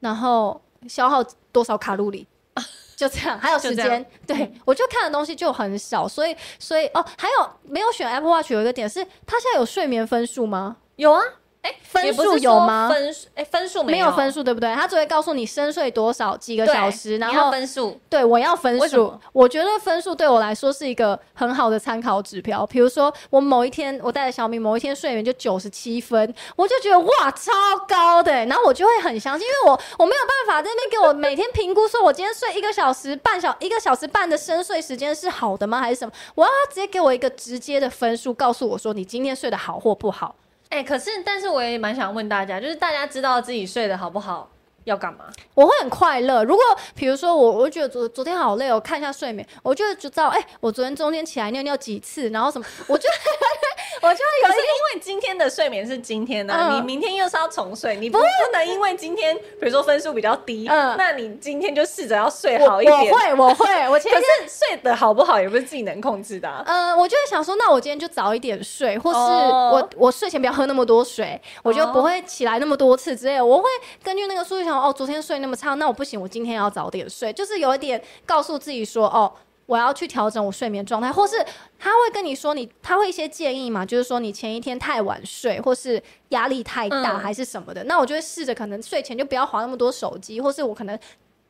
[0.00, 2.26] 然后消耗多少卡路里。
[2.96, 10.78] 就这样，还有时间，对、嗯、我就看的东西就很少，所以，所以哦，还有没有选 Apple Watch 有一个点是，它现在有睡眠分数吗？
[10.96, 11.22] 有啊。
[11.66, 12.88] 哎，分数有吗？
[12.88, 14.72] 分数哎，分数没有分数，对不对？
[14.72, 17.98] 他只会告诉你深睡多少几个小时，然后分数。
[18.08, 19.12] 对，我要分数。
[19.32, 22.64] 我觉得分数对我来说是一个很好的参考指标。
[22.66, 27.50] 比如说，我某一天我带着小米，某一天睡眠就九十七分，我就觉得哇，超
[27.88, 28.32] 高的。
[28.46, 35.80] 然后我就会很相信，因为我我没有办法在那边给我每天评估，说我今天睡一个小时半小一个小时半的深睡时间是好的吗？
[35.80, 36.12] 还是什么？
[36.36, 40.36] 我要他直接给我一个直接的分数，告诉我说你今天睡得好或不好。
[40.68, 44.50] 哎、可是，但是我也蛮想问大家，就是大家知道自己睡得好不好，
[44.86, 45.26] 要干嘛？
[45.54, 46.44] 我会很快乐。
[46.44, 53.08] 如果比如说我，我觉得昨昨天好累，我看一下睡眠，我就知道，哎、欸，我昨天中间起来尿尿几次，然后什么， 我就
[54.02, 62.96] 我就会有一个，因为今天的睡眠是今天的、啊，嗯、你明天又是要重睡，你不不能因为今天比如说分数比较低，嗯，那你今天就试着要睡好一点。
[62.96, 66.62] 我会，我会， 我其实可是睡得好不好也不是自己能控制的、啊。
[66.66, 73.44] 嗯，我就会想说，那我今天就早一点睡，或是我、哦、我睡前不要喝那么多水，我就不会起来那么多次之类的。
[73.44, 73.64] 我会
[74.04, 79.32] 根据那个数据想，哦，昨天睡那么差，那我不行，我今天要早点睡，就是有一点告诉自己说，哦。
[79.66, 81.34] 我要去调整我睡眠状态，或是
[81.76, 87.82] 他会跟你说你，他会一些建议嘛，就是说你前一天太晚睡，或是压力太大，嗯、还是什么的。
[87.82, 90.96] 那我就会试着可能睡前就不要划那么多手机，或是我可能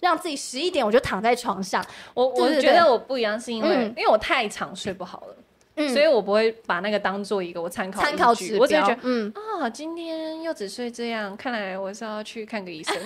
[0.00, 1.84] 让自己十一点我就躺在床上。
[2.14, 5.36] 我我觉得我不一样，是因为、嗯、因为我太常睡不好了，
[5.76, 8.60] 嗯、所以我不会把那个当做一个我参考参考指标。
[8.60, 12.94] 我只觉得嗯啊，今天又只睡这样，看来我是要去看个医生。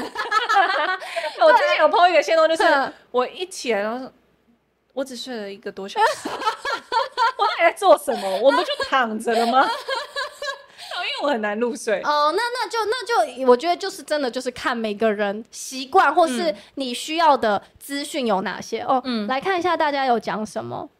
[1.40, 2.64] 我之前有 po 一个线动，就是
[3.10, 4.10] 我一起来然后。
[4.92, 8.38] 我只睡了一个多小时， 我到底在做什么？
[8.40, 9.62] 我不就躺着了吗？
[9.62, 12.02] 因为我很难入睡。
[12.02, 18.80] 哦，那那就那就，我觉得就是真的就是看每个人习惯，或是你需要的资讯有哪些。
[18.80, 20.90] 哦，嗯，来看一下大家有讲什么。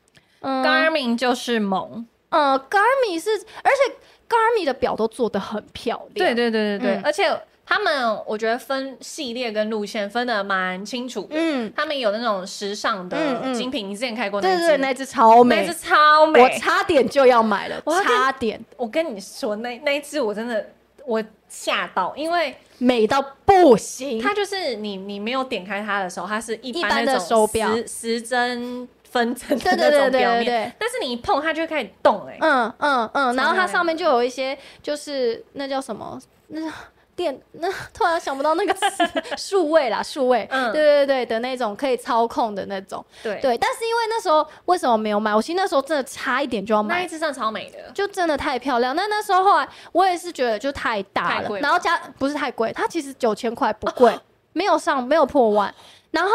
[0.40, 2.06] 嗯，Garmin 就是萌。
[2.30, 3.30] 嗯，Garmin 是，
[3.62, 3.94] 而且
[4.28, 6.34] Garmin 的表都做的很漂亮。
[6.34, 7.34] 对对对对对，而且。
[7.72, 11.36] 他们我觉得分系列跟路线分的蛮清楚的。
[11.38, 13.16] 嗯，他们有那种时尚的
[13.54, 14.58] 精品，你之前开过那只？
[14.58, 18.60] 对对，那只超美，那只超美，我差点就要买了，差点。
[18.76, 20.68] 我跟你说，那那一只我真的
[21.06, 24.20] 我吓到，因为美到不行。
[24.20, 36.72] 它就是你你没有点开它的时候，它是一般的手表，时时针分层的那种表面，但是你一碰它就会开始动，哎，嗯嗯嗯，然后它上面就有一些，就是那叫什么那。
[37.16, 39.04] 电那突然想不到那个词，
[39.36, 43.58] 数位啦，数位，嗯，对对对的那种可以操控的那种，对对。
[43.58, 45.34] 但是因为那时候为什么没有买？
[45.34, 48.96] 我其实那时候真的差一点就要买，那一只真的超美的，就真的太漂亮。
[48.96, 54.18] 那那时候后来我也是觉得就太大了，然后加不是太贵，它其实九千块不贵，
[54.54, 55.74] 没有上没有破万。
[56.12, 56.30] 然后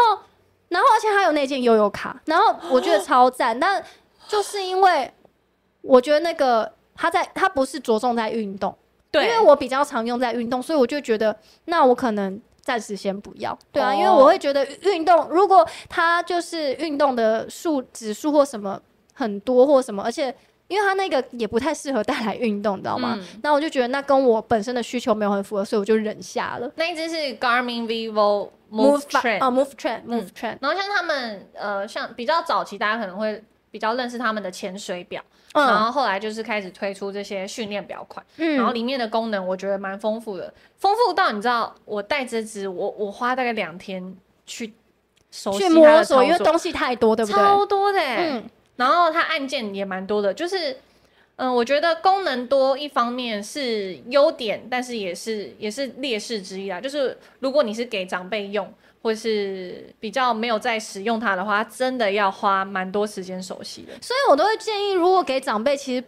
[0.68, 3.58] 然后而且还有那件悠悠卡，然后我觉得超赞。
[3.58, 3.82] 但
[4.28, 5.12] 就是因为
[5.82, 8.76] 我觉得那个它在它不是着重在运动。
[9.08, 11.34] 对因为我比较常用在运动，所以我就觉得，
[11.66, 13.56] 那我可能暂时先不要。
[13.72, 18.78] 对啊，因为我会觉得运动，如果它就是运动的数指数或什么
[19.14, 20.34] 很多或什么，而且
[20.68, 23.16] 因为它那个也不太适合带来运动，你知道吗？
[23.18, 26.70] 嗯、那我就觉得那跟我本身的需求没有很符合，所以我就忍下了。
[26.76, 30.58] 那一只是 Garmin Vivo Move Trend 啊，Move Trend Move Trend。
[30.60, 35.22] 然后像他们呃，像比较早期，大家可能会比较认识他们的潜水表。
[35.52, 44.14] 嗯、然后后来就是开始推出这些训练表款，嗯，然后里面的功能我觉得蛮丰富的，丰富到你知道，我带这只，我我花大概两天
[44.44, 44.74] 去
[45.32, 47.38] 去摸索，因为东西太多，对不对？
[47.40, 48.44] 超多的，嗯，
[48.76, 50.76] 然后它按键也蛮多的，就是，
[51.36, 58.72] 嗯、我觉得功能多一方面是优点，但是也是也是劣势之一啊，就是如果你是给长辈用。
[59.02, 63.92] 或是比较没有在使用它的话，真的要花蛮多时间熟悉的。
[64.02, 66.02] 所以我都会建议，如果给长辈，其实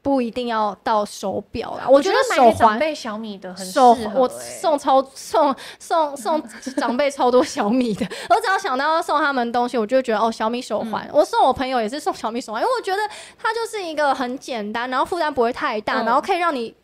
[0.00, 1.86] 不一定要到手表啦。
[1.88, 4.12] 我觉得手环，长辈小米的很适合、欸。
[4.14, 6.42] 我送超送送送
[6.76, 8.06] 长辈超多小米的。
[8.30, 11.06] 我只要想到要送他们东西，我就觉得哦，小米手环。
[11.08, 12.98] 嗯、我送我朋友也是送小米手环，因为我觉得
[13.36, 16.74] 它就是一个很简单，然后负担不会太大，嗯、然后可以让你。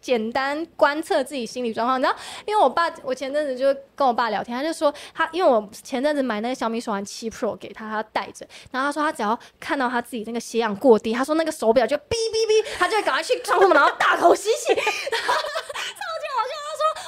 [0.00, 14.74] 简单观测自己心理状况，然后，因为我爸，我前阵子就跟我爸聊天，他就说他，因为我前阵子买那个小米手环七 Pro 给他，他戴着，然后他说他只要看到他自己那个血氧过低，他说那个手表就哔哔哔，他就会赶快去窗户门，然后大口吸气，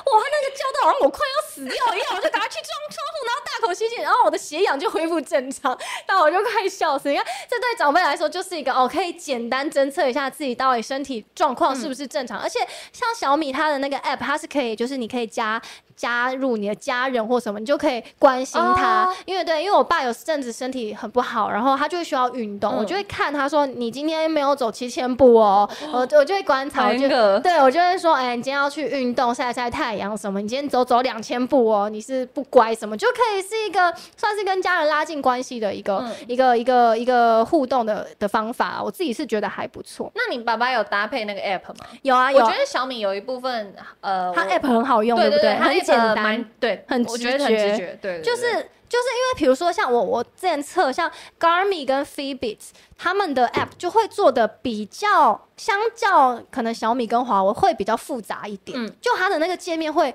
[0.07, 5.77] 哇，他那个叫到好像我快要死掉一样，我就赶快去装窗户，然后大口吸气，然后我的血氧就恢复正常，
[6.07, 7.09] 那我就快笑死。
[7.09, 12.61] 你看，这对长辈来说就是一个哦，可以简单侦测一下自己到底身体状况是不是正常，而且。
[12.93, 15.61] 像小米它的那个 app，它是可以，就是你可以加
[15.97, 19.07] 加入你的家人或什么，你就可以关心他。
[19.07, 19.17] Oh.
[19.25, 27.09] 因为对，因为我爸有阵子身体很不好，然后他就会需要运动，嗯、我就会看他说你今天没有走七千步哦，我我就会观察，我就
[27.41, 38.83] 对我就会说，哎，你今天要去运动晒晒太阳什么，你今天走走两千步哦，你是不乖什么，就可以是一个算是跟家人拉近关系的一个、嗯、一个一个一个互动的的方法。
[38.83, 40.11] 我自己是觉得还不错。
[40.15, 41.87] 那你爸爸有搭配那个 app 吗？
[42.03, 42.39] 有啊，有。
[42.39, 45.55] 我觉得小米有一部分，呃，它 app 很好用，对不对？
[45.55, 48.43] 很简单，对，很直觉，很直觉，对，就是
[48.89, 51.11] 就是因为比如说像我我之前测像
[51.41, 52.59] Garmin 跟 Fitbit
[52.97, 60.15] 他们的 app 就会做的比较，相较可能小米跟华为会比较复杂一点，就它的那个界面会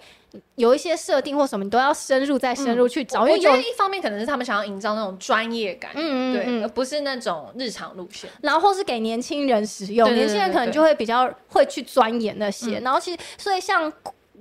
[0.55, 3.27] 有一些设定或什么，你都要深入再深入去找。
[3.27, 13.91] 因为我觉得一方面可能是他们想要营造那种专业感，嗯对，而不是那种日常路线，然后或是给年轻人使用，年轻人可能就会比较会去钻研那些，然后其实所以像。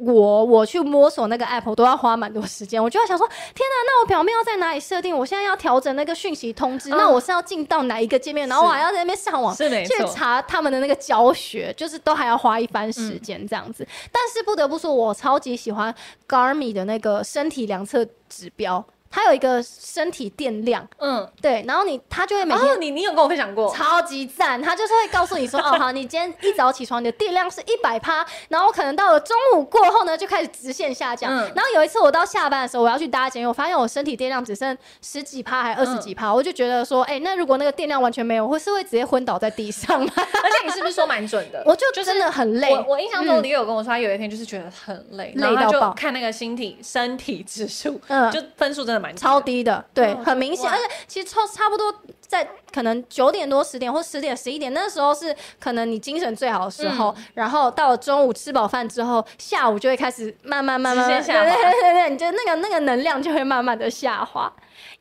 [0.00, 5.14] 我我去摸索那个 app 都要花蛮多时间，我就要想说，天哪，那我表面要在哪里设定？
[5.14, 8.48] 我现在要调整那个讯息通知，嗯、那我是要进到哪一个界面？
[8.48, 13.84] 然后我还要在那边上网去查他们的那个教学，就是都还要花一番时间这样子。
[13.84, 15.94] 嗯、但是不得不说，我超级喜欢
[16.26, 18.82] Garmin 的那个身体量测指标。
[19.10, 40.12] 它有一个身体电量，嗯，对，然后你它就会每天，哦，你你有跟我分享过，超级赞，它就是会告诉你说，哦，好，你今天一早起床，你的电量是一百趴，然后可能到了中午过后呢，就开始直线下降，嗯，然后有一次我到下班的时候，我要去搭捷运，我发现我身体电量只剩十几趴还二十几趴，嗯，我就觉得说，哎，那如果那个电量完全没有，我会是会直接昏倒在地上吗？
[40.16, 41.60] 而且你是不是说蛮准的？
[41.66, 49.84] 我就真的很累，我我印象中李友跟我说，他有一天就是觉得很累，累到爆，看那个身体身体指数，嗯，就分数真的蛮超低的。
[49.94, 64.52] 对，很明显，而且其实超差不多在可能九点多、十点或十点、十一点那时候是可能你精神最好的时候，然后到了中午吃饱饭之后，下午就会开始慢慢慢慢对对对对，你觉得那个那个能量就会慢慢的下滑。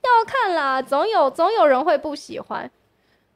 [0.02, 2.70] 要看啦，总有总有人会不喜欢。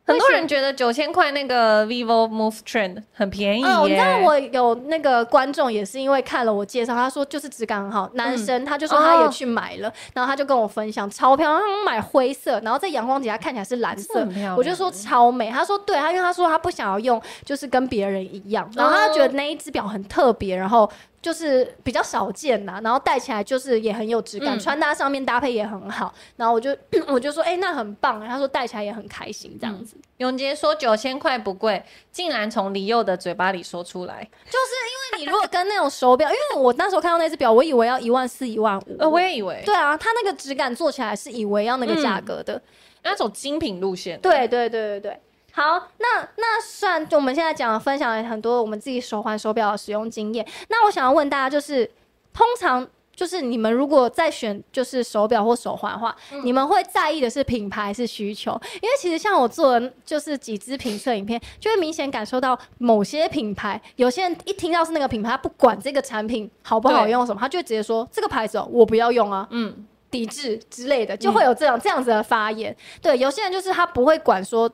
[0.06, 14.28] 很多人觉得九千块那个 vivo Move Trend 很便宜哦，你知道我有那个观众也是因为看了我介绍，他说就是质感很好，男生他就说他也去买了，然后他就跟我分享超漂亮，他买灰色，然后在阳光底下看起来是蓝色，
[14.58, 15.50] 我就说超美。
[15.50, 20.90] 他说对，他因为他说他不想要用就是跟别人一样，然后他觉得那一只表很特别，然后。
[21.24, 26.14] 就是比较少见呐，然后戴起来就是也很有质感，嗯、穿搭上面搭配也很好。
[26.36, 26.76] 然后我就
[27.08, 28.20] 我就说，哎、欸，那很棒。
[28.28, 29.96] 他说戴起来也很开心，这样子。
[29.96, 38.84] 嗯、永杰说九千块不贵，竟然从李佑的嘴巴里说出来，就是因为你如果跟那种手表，因为我那时候看到那只表，我以为要一万四、一万五。
[39.00, 39.64] 呃，我也以为。
[39.66, 42.62] 对啊，它那个质感做起来是以为要那个价格的，
[43.04, 44.20] 那种精品路线。
[44.20, 45.22] 对对对对对。
[45.56, 50.44] 好，那那算就我们现在讲分享了很多我们自己手环手表的使用经验。
[50.70, 51.86] 那我想要问大家，就是
[52.34, 58.60] 通常就是你们如果在选就是手表或手环的话，嗯、你们会在意的是品牌还是需求？
[58.82, 72.76] 因为其实像我做的就是几支评测影片，就会明显感受到某些品牌，有些人一听到是那个品牌，他不管这个产品好不好用什么，他就直接说这个牌子哦，我不要用啊，嗯，抵制之类的，就会有这样、嗯、这样子的发言。
[73.04, 74.68] 对，有些人就是他不会管说。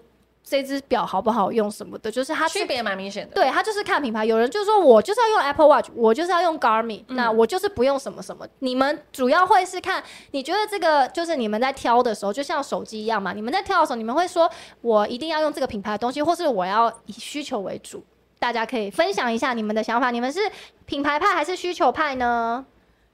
[0.49, 3.35] 这只表好不好用什么的，就是它区别蛮明显的。
[3.35, 4.25] 对，它就是看品牌。
[4.25, 8.47] 有人就说我就是要用 Apple Watch，我就是要用 Garmin，嗯，那我就是不用什么什么。
[8.59, 13.31] 你们主要会是看，你觉得这个就是你们在挑的时候，就像手机一样嘛？
[13.33, 14.49] 你们在挑的时候，你们会说
[14.81, 18.03] 我一定要用这个品牌的东西，或是我要以需求为主？
[18.39, 20.09] 大家可以分享一下你们的想法。
[20.09, 20.39] 你们是
[20.87, 22.65] 品牌派还是需求派呢？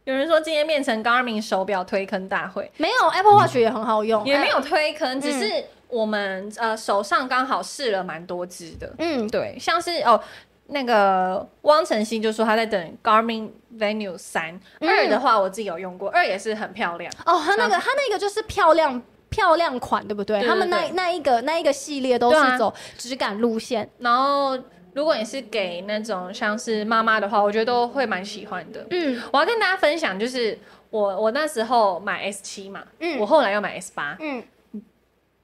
[0.05, 5.65] 有人说今天变成 Garmin 手表推坑大会，没有 Apple Watch 也很好用，也没有推坑，只是。
[5.95, 10.21] 我们呃手上刚好试了蛮多支的，嗯，对，像是哦
[10.67, 17.39] 那个汪晨曦就说他在等 Garmin Venue 三、嗯、二的话，我自己有用过，二也是很漂亮哦。
[17.39, 20.41] 他那个他那个就是漂亮漂亮款，对不对？
[20.45, 23.83] 他们那那一个那一个系列都是走质感路线。
[23.83, 24.59] 啊、然后
[24.93, 28.85] 如果你是给那种像是妈妈的话，我觉得都会蛮喜欢的。
[28.89, 30.57] 嗯，我要跟大家分享，就是
[30.89, 34.43] 我我那时候买 S 七嘛，嗯，我后来又买 S 八，嗯。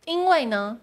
[0.06, 0.78] 因为呢，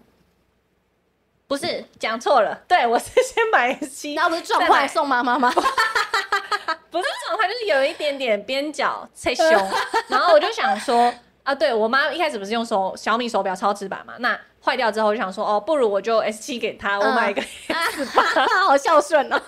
[1.47, 5.51] 不是讲错了，对，我是 先买 S7，那不是撞坏送妈妈吗？
[6.91, 9.45] 不是撞坏，就是有一点点边角太凶，
[10.07, 11.13] 然后我就想说
[11.43, 14.39] 啊，对我妈一开始不是用手小米手表超直版嘛，那
[14.69, 19.41] 坏掉之后我就想说哦，不如我就 S 七给他，我买一个 S8， 好孝顺哦。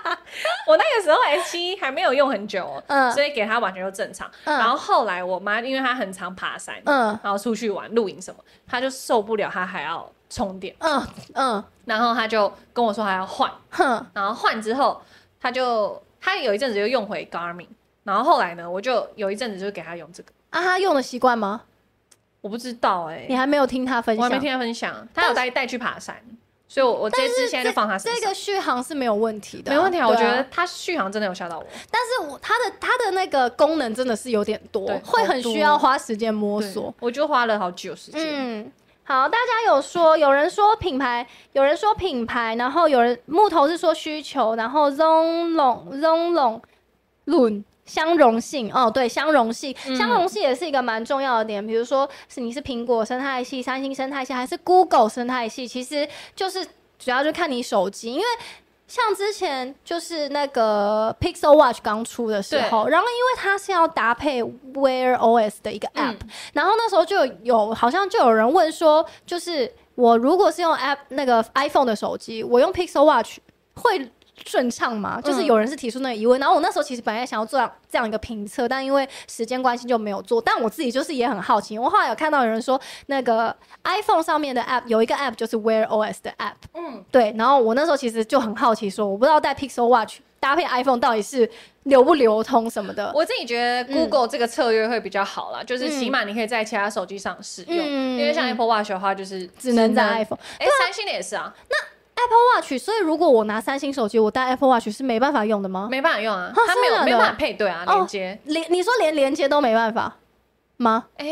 [0.66, 4.30] 我那个时候 S 七还没有用很久，喔，嗯，所以给他完全就正常。
[4.44, 15.02] 嗯，然后后来我妈因为她很常爬山，嗯，然后出去玩露营什么，她就受不了，她还要充电，嗯嗯，然后她就跟我说还要换，哼，然后换之后，
[15.38, 17.68] 她就她有一阵子就用回 Garmin，
[18.04, 20.32] 然后后来呢，我就有一阵子就给她用这个。
[20.48, 21.60] 啊，她用的习惯吗？
[22.42, 26.14] 我不知道哎，欸，你还没有听他分享，我还没听他分享，他有带带去爬山。
[26.68, 28.20] 所以我，我我这次现在就放他身上。
[28.20, 30.08] 这个续航是没有问题的，没问题啊。
[30.08, 31.66] 我觉得它续航真的有吓到我。
[31.90, 36.92] 但是我它的它的那个功能真的是有点多，会很需要花时间摸索。
[36.98, 38.22] 我就花了好久时间。
[38.24, 38.72] 嗯，
[39.04, 46.62] 好，大家有说，有人说品牌，有人说品牌，然后有人木头是说需求，然后 Zonglong Zonglong
[47.26, 47.64] Lun。
[47.84, 51.64] 相容性哦，对，相容性，相容性也是一个蛮重要的点。
[51.64, 56.64] 嗯、比如说，是你是苹果生态系、三星生态系，还是 Google 生态系，其实就是
[56.98, 58.12] 主要就看你手机。
[58.12, 58.24] 因为
[58.86, 73.38] 像之前就是那个 Pixel Watch 刚出的时候，然后因为它是要搭配 Wear OS 的一个 App，、嗯、然后那时候就有好像就有人问说，就是我如果是用 App 那个 iPhone 的手机，我用 Pixel Watch
[73.74, 74.10] 会
[74.46, 75.20] 顺畅吗？
[75.22, 77.58] 就是有人是提出那个疑问，嗯、然后我那时候其实本来想要做
[77.90, 80.40] 这样一个评测，但因为时间关系就没有做。
[80.40, 87.34] 但我自己就是也很好奇，我后来有看到有人说，那个 iPhone 上面的 App 有一个 App 就是 Wear OS 的 App，嗯，对。
[87.36, 91.48] 然后我那时候其实就很好奇，说我不知道带 Pixel Watch 搭配 iPhone 到底是
[91.84, 93.12] 流不流通什么的。
[93.14, 100.40] 我自己觉得 Google 这个策略会比较好啦，嗯、就是起码你可以在其他手机上使用，嗯、因为像 Apple Watch 的话就是只能在 iPhone。
[100.58, 101.54] 哎、三星的也是啊。
[101.68, 101.76] 那
[102.22, 105.88] Apple Watch，所以如果我拿三星手机，我带 Apple Watch 是没办法用的吗？
[105.90, 108.38] 没办法用啊，它没有没办法配对啊，连接。
[108.44, 110.16] 连你说连连接都没办法
[110.78, 111.06] 吗？
[111.16, 111.26] 哎，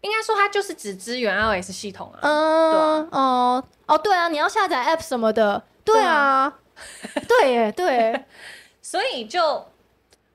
[0.00, 2.18] 应该说它就是只支援 iOS 系统啊。
[2.22, 6.52] 嗯，哦哦，对啊，你要下载 App 什么的，对啊，
[7.28, 8.24] 对 耶，对，
[8.80, 9.66] 所以就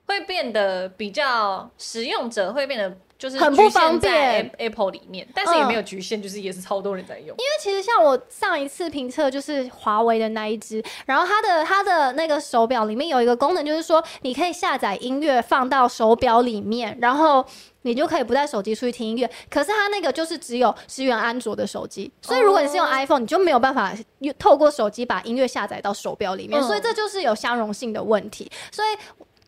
[0.06, 7.28] 会变得比较使用者会变得就是很不方便 Apple 里面，但是也没有局限，就是也是超多人在用。
[7.28, 17.42] 因为其实像我上一次评测就是华为的那一只，然后它的它的那个手表里面有一个功能，就是说你可以下载音乐放到手表里面，然后
[17.82, 19.30] 你就可以不带手机出去听音乐。
[19.48, 23.94] 可是它那个就是只有支援安卓的手机，所以如果你是用 iPhone，你就没有办法
[24.38, 28.50] 透过手机把音乐下载到手表里面，所以这就是有相容性的问题。
[28.70, 28.88] 所以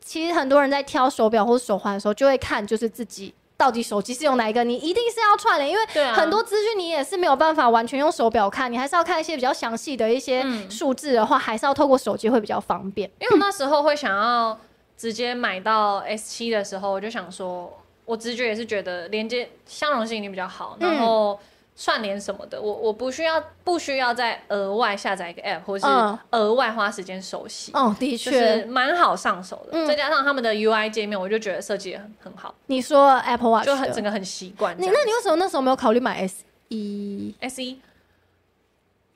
[0.03, 3.35] 其实很多人在挑手表或者手环的时候，就会看就是自己。
[3.59, 4.65] 到底手机是用哪一个？
[4.65, 13.11] 你一定是要串联，因为很多资讯你也是没有办法完全用手表看，你还是要看一些比较详细的一些数字的话，嗯、还是要透过手机会比较方便。
[13.19, 14.59] 因为我那时候会想要
[14.97, 21.35] 直接买到 S 七的时候，我就想说，我直觉也是觉得连接相容性一定比较好，然后。
[21.35, 21.39] 嗯
[21.81, 25.87] 串联什么的，我我不需要不需要再额外下载一个 app，或是
[26.33, 27.71] 额外花时间熟悉。
[27.73, 29.79] 哦，的确，就是蛮好上手的。
[29.79, 32.53] 嗯、再加上他们的 UI 界面，我就觉得设计也很很好。
[32.67, 34.75] 你说 Apple Watch 就很整个很习惯。
[34.77, 37.81] 你那你为什么那时候没有考虑买 S 一？S 一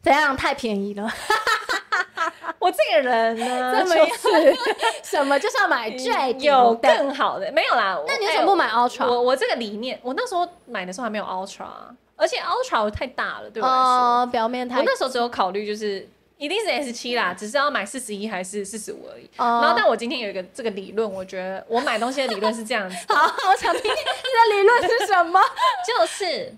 [0.00, 0.36] 怎样？
[0.36, 1.10] 太便宜了。
[2.60, 4.56] 我这个人呢， 这么是
[5.02, 7.50] 什么就是要买最有更好的？
[7.50, 7.98] 没有啦。
[8.06, 9.04] 那你为什么不买 Ultra？
[9.08, 11.64] 我我这个理念，我那时候买的时候还没有 Ultra。
[12.22, 14.78] 而且 Ultra 太大了，对我来说，哦、表面太。
[14.78, 16.08] 我那时候只有考虑就是
[16.38, 19.24] 一定是 S 七啦，只是要买四十一还是四十五而已。
[19.38, 22.96] 哦、然后，但我今天有一个这个理论，我觉得我买东西的理论是这样子。
[23.12, 25.40] 好，我想听听你的理论是什么？
[25.84, 26.54] 就是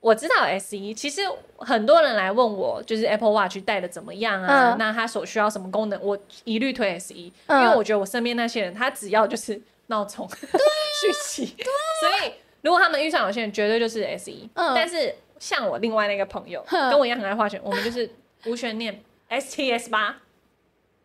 [0.00, 1.22] 我知道 S 一，其实
[1.58, 4.72] 很多人来问我，就是 Apple Watch 戴的怎么样啊？
[4.74, 6.00] 嗯、那它所需要什么功能？
[6.02, 11.46] 我一律推 S 一、嗯，因为我觉得我身边那些人，他只要就是闹钟、 讯息，
[12.00, 12.32] 所以。
[12.62, 14.74] 如果他们预算有限，绝对就是 S 一、嗯。
[14.74, 18.10] 但是像我另外那个朋友，跟我一样很爱化学，我们就是
[18.46, 20.16] 无悬念 S 七 S 八。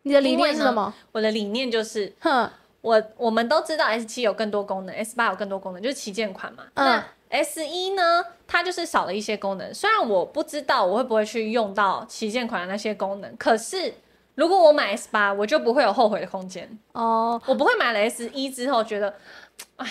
[0.02, 0.92] 你的理念是什么？
[1.12, 2.50] 我的理念就是，呵
[2.80, 6.64] 我我们都知道 S 七有更多功能，S 八有更多功能，就是旗舰款嘛。
[6.74, 7.04] 嗯、那
[7.38, 9.72] S 一呢，它就是少了一些功能。
[9.72, 13.94] 虽然我不知道我会不会去用到旗舰款的那些功能，可是
[14.34, 16.68] 如果我买 S 八，我就不会有后悔的空间。
[16.92, 19.14] 哦，我不会买了 S 一之后觉得，
[19.76, 19.86] 哎。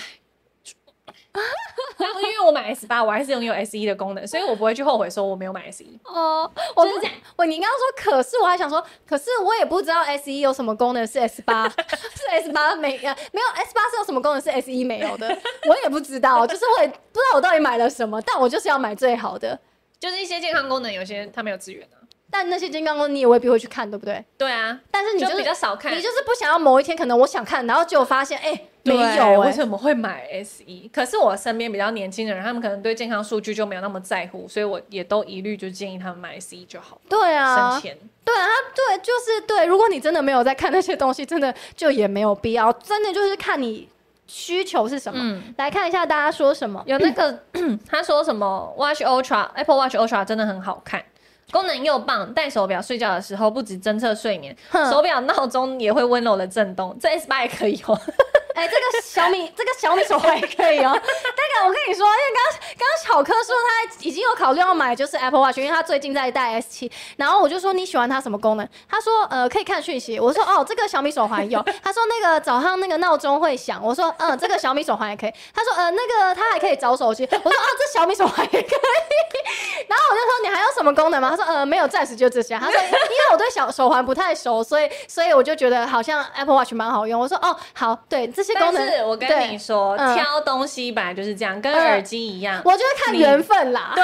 [1.97, 5.97] 然后因为我买 S 八，我还是拥有 S 一的功能，所以我不会去后悔说我没有买 S 一。
[6.03, 15.27] 哦，我是这样，我你刚刚说，可是我还想说，可是我也不知道 S 一有什么功能是 S 八 是 S 八没呃没有 S 八是有什么功能是 S 一没有的，
[15.69, 19.57] 我也不知道， 就是我也不知道我到底买了什么，但我就是要买最好的，
[19.99, 21.97] 就是一些健康功能，有些它没有资源啊。
[22.29, 24.23] 但那些健康功能你也未必会去看，对不对？
[24.37, 28.51] 对啊，但是你就比较少看，你就是不想要某一天可能我想看，然后结果发现哎。
[28.51, 30.89] 欸没有、欸，为什么会买 S 一？
[30.91, 36.99] 可是我身边比较年轻的人，他们可能对健康数据就没有那么在乎，所以我也都一律就建议他们买 S 一就好。
[37.07, 37.97] 对啊，省钱。
[38.23, 39.65] 对啊，对，就是对。
[39.65, 42.71] 如果你真的没有在看那些东西，真的就也没有必要。
[42.73, 43.87] 真的就是看你
[44.27, 45.19] 需求是什么。
[45.21, 46.81] 嗯、来看一下大家说什么。
[46.85, 47.39] 有那个
[47.87, 51.03] 他说什么 Watch Ultra，Apple Watch Ultra 真的很好看，
[51.51, 54.55] 功能又棒，戴手表睡觉的时候不止侦测睡眠，
[54.89, 56.97] 手表闹钟也会温柔的震动。
[56.99, 57.99] 这 S 八也可以哦。
[58.55, 60.91] 哎、这个小米，这个小米手环也可以哦。
[60.93, 62.43] 那个，我跟你说，因为刚
[62.77, 66.91] 刚刚巧科说他已经有考虑要买，就是 Apple Watch，因为他最近在戴 S 七。
[67.17, 68.67] 然后我就说你喜欢它什么功能？
[68.89, 70.19] 他说呃可以看讯息。
[70.19, 71.63] 我说哦，这个小米手环有。
[71.83, 73.81] 他说那个早上那个闹钟会响。
[73.83, 75.33] 我说嗯，这个小米手环也可以。
[75.53, 77.23] 他说呃那个他还可以找手机。
[77.31, 79.85] 我说哦，这小米手环也可以。
[79.87, 81.29] 然后我就说你还有什么功能吗？
[81.29, 82.55] 他说呃没有，暂时就这些。
[82.55, 87.19] 他说因为我对小手环不太熟，所以所以我就觉得好像 Apple Watch 蛮好用。
[87.19, 88.27] 我说哦好，对。
[88.43, 92.61] 些功能，是我跟你说，嗯、挑东西本来就是这样，跟耳机一样。
[92.65, 93.93] 我就是看缘分啦。
[93.95, 94.03] 对，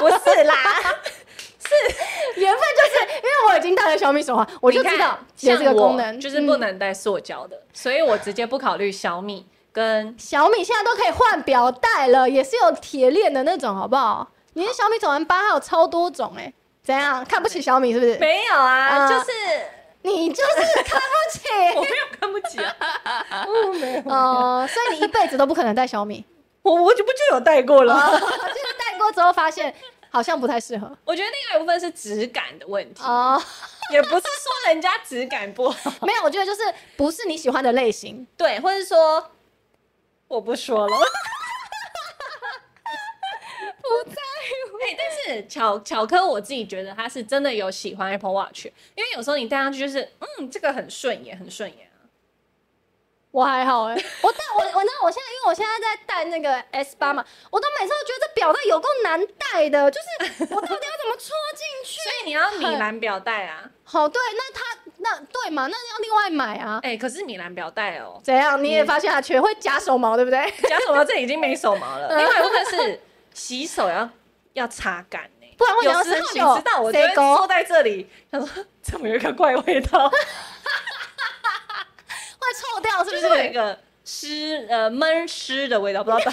[0.00, 0.54] 不是啦，
[1.58, 10.62] 是缘分，就是因为我已经戴了小米手环，我就知道有这个功能，就是不能戴塑胶的，嗯、所以我直接不考虑小米跟小米。
[10.62, 14.28] 现在都可以换表带了，也是有铁链的那种，好不好？
[14.54, 18.16] 你的小米手环八还有超多种哎、欸，怎样看不起小米是不是？
[18.18, 19.30] 没有啊，嗯、就是。
[20.06, 23.46] 你就是看不起，我没有看不起啊，
[23.80, 26.24] 没有哦，所以你一辈子都不可能带小米，
[26.62, 29.74] 我我就不就有带过了， 就是戴过之后发现
[30.10, 30.96] 好像不太适合。
[31.04, 33.40] 我觉得另外一部分是质感的问题哦，
[33.92, 36.62] 也不是说人家质感不好， 没有，我觉得就是
[36.96, 39.30] 不是你喜欢的类型，对，或者说
[40.28, 40.96] 我不说了。
[44.04, 51.94] 不在乎，哎、欸，但是巧巧科，我自己觉得他是真的有喜欢 Apple Watch，因为有时候你戴上去就是，嗯，这个很顺眼，很顺眼啊。
[53.32, 62.00] 我还好哎、欸，我戴我我那我现在因为我现在在戴那个 S 八嘛，我都每次都觉得这表带有够难戴的，就是我到底要怎么戳进去？
[62.00, 63.70] 所以你要米兰表带啊。
[63.84, 65.66] 好，对，那他那对嘛？
[65.66, 66.80] 那要另外买啊。
[66.82, 68.62] 哎、欸，可是米兰表带哦，怎样？
[68.64, 70.50] 你也发现它全会夹手毛，对不对？
[70.66, 72.08] 夹手毛这已经没手毛了。
[72.16, 73.00] 另外一部分是
[73.36, 74.08] 洗手要
[74.54, 78.48] 要擦干呢，不然会有时候你知道，我就会坐在这里，他说
[78.80, 80.16] 怎么有一个怪味道， 会
[82.54, 83.22] 臭掉，是不是？
[83.22, 86.32] 就是有一个湿呃闷湿的味道，不知道。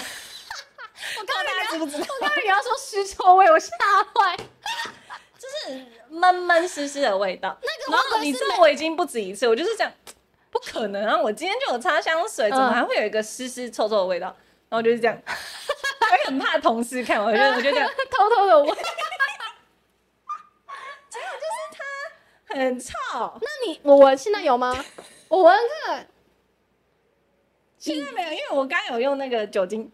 [1.20, 2.06] 我刚才知不知道？
[2.08, 3.68] 我刚才你要说尸臭味，我吓
[4.14, 4.36] 坏。
[5.38, 7.54] 就是闷闷湿湿的味道。
[7.60, 9.92] 那个，然后你知道我已经不止一次，我就是这样，
[10.50, 11.20] 不可能啊！
[11.20, 14.34] 我今天就有擦香水，怎么还会有一个湿湿臭臭的味道？
[14.70, 15.16] 然后就是这样，
[16.14, 18.66] 我很怕同事看我，我就 我就这样偷偷的闻。
[21.08, 21.56] 结果就是
[22.48, 22.92] 它很臭。
[23.40, 24.84] 那你我闻现在有吗？
[25.28, 26.06] 我闻看。
[27.78, 29.90] 现在没有，因为我刚有用那个酒精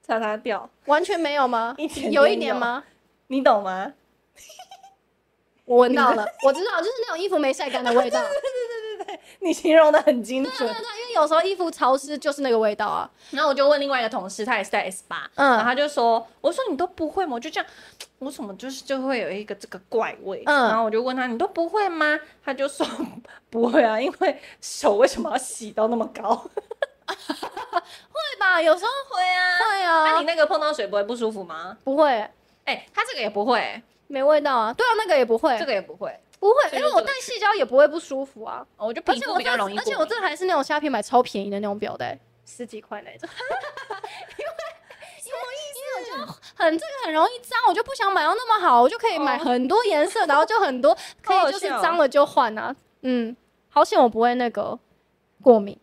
[0.00, 1.74] 擦擦掉，完全没有吗？
[1.76, 2.84] 一点有一点吗？
[3.26, 3.92] 你懂吗？
[5.64, 8.20] 我闻到了，我知道，就是那种衣服没晒干的味道。
[8.20, 8.79] 对对对，
[9.42, 10.54] 你形容的很精准。
[10.58, 13.10] 对对对，因为有时候衣服潮湿就是那个味道啊。
[13.30, 17.34] 然后我就问另外一个同事，他也是在 S 八，嗯，然后他就说，我说你都不会吗？
[17.34, 17.70] 我就这样，
[18.18, 20.42] 我怎么就是就会有一个这个怪味？
[20.46, 22.18] 嗯，然后我就问他，你都不会吗？
[22.44, 22.86] 他就说
[23.50, 26.34] 不会啊，因为手为什么要洗到那么高？
[27.10, 30.04] 会吧，有时候会啊，会啊。
[30.12, 31.76] 那你那个碰到水不会不舒服吗？
[31.82, 32.28] 不会，
[32.64, 33.82] 哎，他这个也不会。
[34.06, 38.66] 没味道啊，对啊，那个也不会，这个也不会，不会，因为我戴细胶也不会不舒服啊。
[38.76, 43.28] 哦、我就皮肤比较容易，而且我这还是那种虾皮买超便宜的那种表带，十几块那种。
[44.38, 44.50] 因为
[45.22, 45.62] 什么意
[46.02, 46.10] 思？
[46.10, 46.26] 因为
[46.56, 52.74] 很这个很容易脏，我就不想买到那么好，我就可以买很多颜色，哦、然后就很多 可以就是脏了就换啊。
[53.02, 53.36] 嗯，
[53.68, 54.78] 好险我不会那个
[55.42, 55.78] 过敏。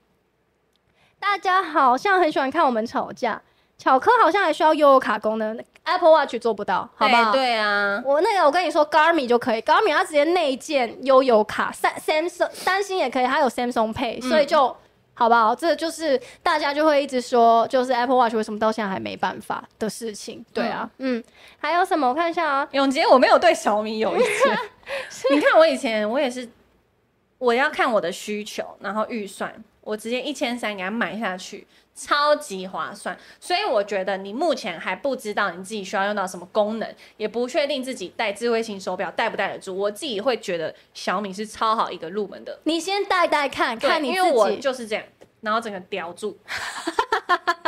[1.19, 3.41] 大家好像很喜欢看我们吵架。
[3.77, 7.31] 巧克好像还需要悠悠卡功能，Apple Watch 做不到，好不好？
[7.31, 14.75] 对啊，我那个我跟你说，Garmin 就可以，Garmin 它直接内建悠游卡，三 Samsung 三星也可以，它有 Samsung Pay，、嗯、所以就
[15.13, 15.55] 好不好？
[15.55, 20.45] 这就是大家就会一直说，就是 Apple Watch 为什么到现在还没办法的事情。
[20.53, 21.23] 对啊，嗯，嗯
[21.57, 22.09] 还有什么？
[22.09, 24.57] 我看一下啊，永杰，我没有对小米有意见。
[25.33, 26.47] 你看我以前我也是，
[27.37, 31.65] 我要看我的需求，然后预算，我直接一千三给它买下去。
[31.99, 39.75] 超级划算，所以我觉得你目前还不知道你自己需要用到什么功能，也不确定自己戴智慧型手表戴不戴得住。
[39.75, 42.59] 我自己会觉得小米是超好一个入门的。
[42.65, 45.03] 你先戴戴看看你自己，因为我就是这样，
[45.41, 46.37] 然后整个叼住。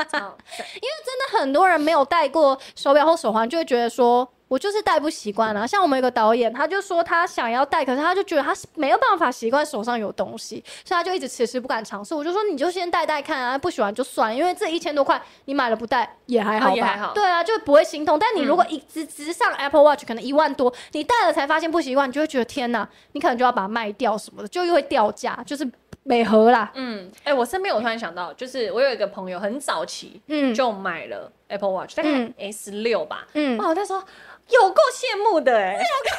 [0.10, 4.32] 超因为真的很多人没有戴过手表或手环，就会觉得说。
[4.50, 12.16] 我就是戴不习惯啊，像我们有个导演，他就说他想要戴，可是他就觉得他没有办法习惯手上有东西，所以他就一直迟迟不敢尝试。
[12.16, 17.14] 我就说你就先戴戴看啊，不喜欢就算，因为这一千多块你买了不戴也还好吧，哦、也还好。
[17.14, 18.18] 对啊，就不会心痛。
[18.18, 25.70] 但你如果一直直上 Apple Watch，可能一万多，你戴了才发现不习惯，你就会觉得天哪，你可能就要把它卖掉什么的，就又会掉价，就是
[26.02, 26.72] 美盒啦。
[26.74, 34.04] 嗯，哎、欸，我身边我突然想到，就是我有一个朋友很早期，嗯，就买了 Apple Watch，大概 S 六吧，嗯，哦，他说。
[34.50, 35.78] 有够羡慕的哎、欸！
[35.78, 36.10] 有够，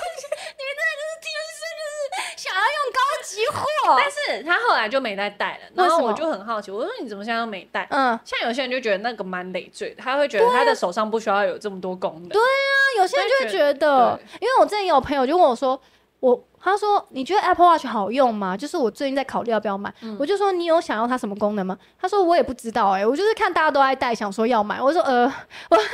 [0.56, 3.66] 你们真的就是天生就是想要用高级货。
[3.98, 7.86] 但是他后来就没再戴了，然后我就很好奇，我说你怎么现在都没戴？
[7.90, 12.28] 嗯，像有些人就觉得那个蛮累赘的，他会觉得他的手上不需要有这么多功能。
[12.28, 15.80] 对啊，有些人就会觉得，因为我之前有朋友就问我说，
[16.20, 16.44] 我。
[16.62, 18.54] 他说：“你觉得 Apple Watch 好用吗？
[18.54, 19.92] 就是我最近在考虑要不要买。
[20.02, 21.76] 嗯、我就说你有想要它什么功能吗？
[21.98, 24.80] 他说我也不知道哎、欸，我就是看大家都爱戴，想说要买。
[24.80, 25.24] 我说呃，
[25.70, 25.84] 我说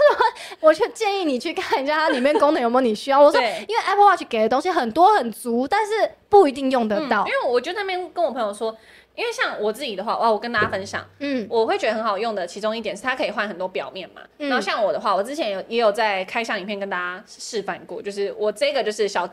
[0.58, 3.20] 我就建议你去看一下它里面功能有没有你需要。
[3.22, 5.92] 我说因为 Apple Watch 给的东西很多很足，但是
[6.28, 7.22] 不一定用得到。
[7.22, 8.76] 嗯、因为我就那边跟我朋友说，
[9.14, 14.20] 因为像我自己的话，哇，我跟大家分享，嗯，我会觉得很好用的其中一点是它可以换很多表面嘛。
[14.38, 19.28] 嗯、然后像我的话，我之前有也有在开箱影片跟大家示范过，就是我这个就是小。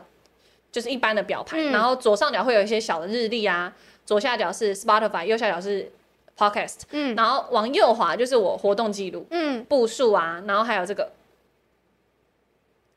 [0.74, 3.72] 就是一般的表盘，嗯、然后左上角会有一些小的日历啊，
[4.04, 5.88] 左下角是 Spotify，右下角是
[6.36, 11.12] Podcast，嗯，然后往右滑就是我活动记录，嗯，步数啊，然后还有这个，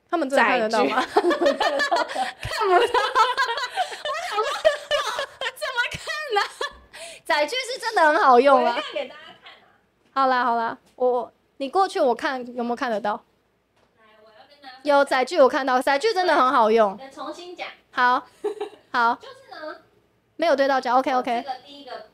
[0.09, 1.05] 他们真的看得到吗？
[1.05, 1.93] 看不到，我想说
[5.53, 6.01] 怎么看
[6.34, 6.41] 呢？
[7.25, 9.69] 载具是真的很好用啊，给大家看啊。
[10.15, 13.23] 好啦好啦，我你过去我看有没有看得到。
[14.84, 16.97] 有载具，我看到载具真的很好用。
[17.11, 17.68] 重新讲。
[17.91, 18.26] 好，
[18.91, 19.15] 好。
[19.15, 19.76] 就是呢，
[20.36, 20.97] 没有对到焦。
[20.97, 21.43] OK OK。
[21.43, 22.07] 这个第一个，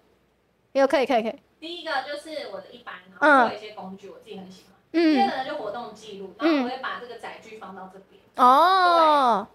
[0.71, 1.41] 有可以可以可以。
[1.59, 4.73] 第一个就是我的一般，然后做一些工具，我自己很喜欢。
[4.93, 5.15] 嗯。
[5.15, 8.21] 第二个呢，就活动记录，然后我会把这个载具放到这边。
[8.35, 9.47] 哦。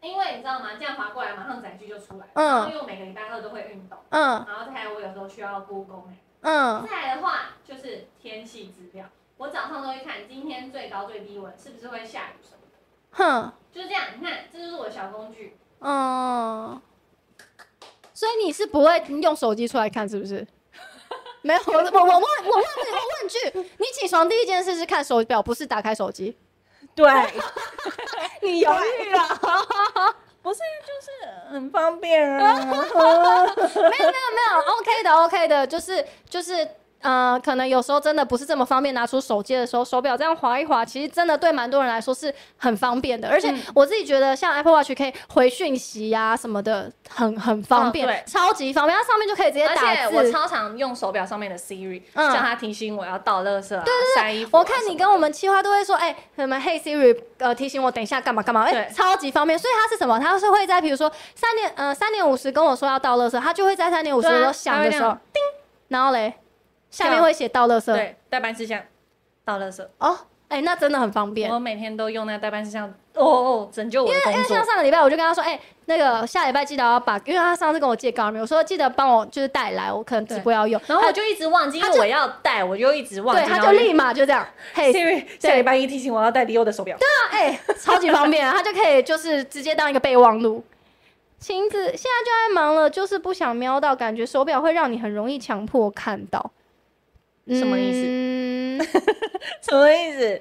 [0.00, 0.70] 因为你知道吗？
[0.78, 2.26] 这样滑过来，马上载具就出来。
[2.34, 2.68] 嗯。
[2.68, 3.98] 因为我每个礼拜二都会运动。
[4.10, 4.44] 嗯。
[4.46, 6.04] 然后再还有我有时候需要 Google
[6.42, 6.86] 嗯。
[6.86, 9.06] 再来的话就是天气资料。
[9.36, 12.78] 我早上都会看今天最高最低温是不是会下雨什么的，
[13.10, 14.04] 哼，就是这样。
[14.16, 15.56] 你看，这就是我的小工具。
[15.80, 16.80] 嗯，
[18.14, 20.46] 所以你是不会用手机出来看，是不是？
[21.42, 23.38] 没有，我我我问我问你，我问句，
[23.78, 26.36] 你起床第一件事是看手表，不是打开手机？
[26.94, 27.04] 对，
[28.40, 29.28] 你犹豫了，
[30.42, 32.54] 不是，就是很方便啊。
[32.54, 36.66] 没有没有没有，OK 的 OK 的，就是就是。
[37.04, 43.28] 呃，可能有时候真的不是这么方便拿出手机的时候，手表这样划一划，其实真的对蛮多人来说是很方便的。
[43.28, 48.98] 而且我自己觉得，像 Apple Watch 可以回讯息呀、啊、什么的，很很方便，哦、超级方便。
[48.98, 49.86] 它上面就可以直接打字。
[49.86, 59.58] 而且我超常用手表上面的 Siri，嗯叫它提醒我要倒垃圾啊、对对对，我看你跟我们企划都会说，哎、欸，什么 Hey Siri，呃，提醒我等一下干嘛干嘛，哎、欸，超级方便。
[59.58, 60.18] 所以它是什么？
[60.18, 65.42] 它是会在比如说三点呃三点五十跟我说要倒垃圾，它就会在三点五十的时候响的时候，叮，
[65.88, 66.32] 然后嘞。
[66.94, 68.80] 下面会写倒垃圾，对，代办事项，
[69.44, 69.82] 倒垃圾。
[69.98, 70.16] 哦，
[70.48, 71.50] 哎、欸，那真的很方便。
[71.50, 74.32] 我每天都用那个代办事项，哦哦，拯救我的工作。
[74.32, 80.80] 因为因为像上个礼拜，我就跟他说，哎、欸，那个下礼拜记得要把，因为他上次跟我借 Garmin，我说记得帮我就是带来，我可能直播要用。
[80.86, 83.42] 然后我就一直忘记，因为我要带，我就一直忘记。
[83.42, 86.96] 对，他就立马就这样，嘿，Siri，下礼拜一提醒我要带迪欧的手表。
[86.96, 90.62] 对啊，哎、欸，超级方便， 他就可以就是直接当一个备忘录。
[91.40, 96.50] 晴子现在就在忙了，就是不想瞄到，感觉手表会让你很容易强迫看到。
[97.48, 98.00] 什么意思？
[98.04, 98.80] 嗯、
[99.60, 100.40] 什么意思？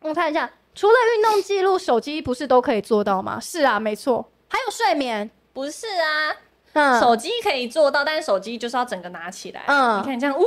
[0.00, 3.38] 我看一下，除了运动记录，手机不是都可以做到吗？
[3.40, 4.28] 是啊，没错。
[4.48, 6.36] 还有睡眠，不是啊？
[6.72, 9.62] 嗯，手机可以做到，但是手机就是要整个拿起来。
[9.66, 10.44] 嗯，你看你这样，呜，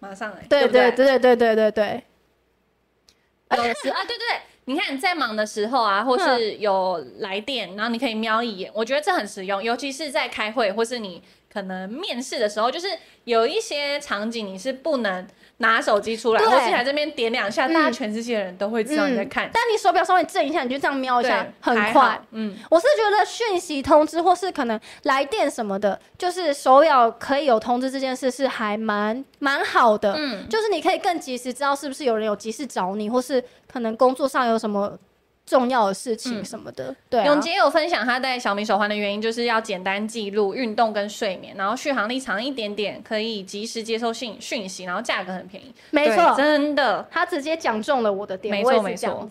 [0.00, 0.44] 马上来。
[0.48, 2.04] 对对对对对对对对。
[3.56, 11.22] 有的是 啊，对对对，你看你在忙的时候啊，或是有来电，然后你可以瞄一眼，我觉得这很实用，尤其是在开会或是你。
[11.52, 12.86] 可能面试的时候，就是
[13.24, 15.26] 有一些场景你是不能
[15.58, 19.50] 拿手机出来，或是在这边点两下，大家全世界的人都会知道你在看。
[19.52, 22.18] 但你手表稍微震一下，你就这样瞄一下，很快。
[22.30, 30.14] 嗯，我是觉得讯息通知或是可能来电什么的，就是手表可以有通知这件事是还蛮蛮好的。
[30.16, 34.98] 嗯，就是你可以更及时知道是不是有人有急事找你，或是可能工作上有什么。
[35.44, 37.26] 重要的事情什么的，嗯、对、啊。
[37.26, 45.74] 永杰有分享他戴小米手环的原因，就是要简单记录运动跟睡眠，然后续航力长一点点，可以及时接收讯讯息，然后价格很便宜。
[45.90, 49.28] 没错，真的，他直接讲中了我的点，没错没错。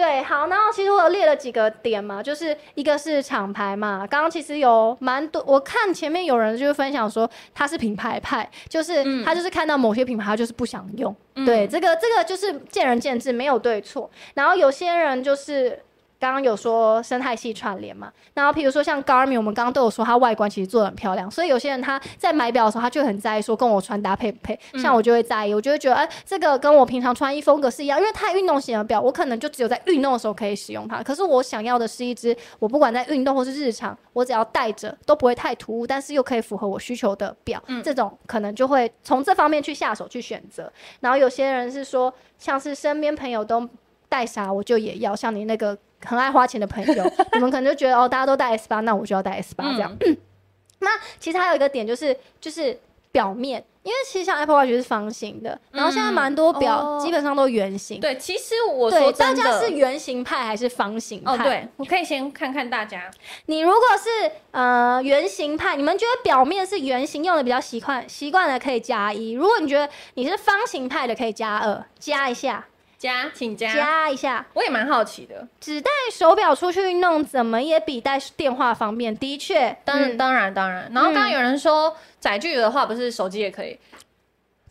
[0.00, 15.78] 对，好，然后其实我有列了几个点嘛，就是一个是厂牌嘛，刚刚其实有蛮多，我看前面有人就是分享说他是品牌派，就是、嗯、他就是看到某些品牌他就是不想用，嗯、对，这个这个就是见仁见智，没有对错，然后有些人就是。
[16.20, 24.58] 刚刚有说生态系串联嘛，然后譬如说像 Garmin，我们刚刚都有说它外观其实做的很漂亮，所以有些人他在买表的时候，他就很在意说跟我穿搭配不配。
[24.74, 31.02] 像我就会在意，我就会觉得哎，这个跟我平常穿衣风格是一样，因为太运动型的表，我可能就只有在运动的时候可以使用它。
[31.02, 37.62] 可是我想要的是一只，我不管在运动或是日常，我只要戴着都不会太突兀，但是又可以符合我需求的表。
[37.82, 40.70] 这种可能就会从这方面去下手去选择。
[41.00, 43.66] 然后有些人是说，像是身边朋友都
[44.06, 45.78] 戴啥，我就也要，像你那个。
[46.04, 49.96] 很爱花钱的朋友， 你们可能就觉得哦，大家都戴 S 八，那我就要戴 S 八这样。
[50.00, 50.16] 嗯、
[50.80, 52.78] 那其实还有一个点就是，就是
[53.12, 58.00] 表面，因为其实像 Apple Watch 是方形的，然后现在蛮多表基本上都圆形。
[58.00, 61.32] 对，其实我说大家是圆形派还是方形派？
[61.32, 63.10] 哦，对，我可以先看看大家。
[63.46, 72.64] 你如果是呃圆形派，你们觉得表面是圆形用的比较习惯，习惯的可以加一；如果你觉得你是方形派的，可以加二，加一下。
[73.00, 74.46] 加，请加加一下。
[74.52, 79.16] 我也蛮好奇的，只带手表出去运动，怎么也比带电话方便。
[79.16, 80.92] 的确，当然、嗯、当然当然。
[80.92, 83.80] 然后刚刚有人说载具的话，不是手机也可以？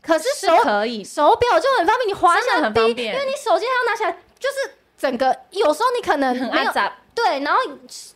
[0.04, 6.96] 可是手是可以，手表就很方便，你滑下来很方便，因为你手机还要拿起来，就是整个有时候你可能很爱杂。
[7.26, 7.60] 对，然后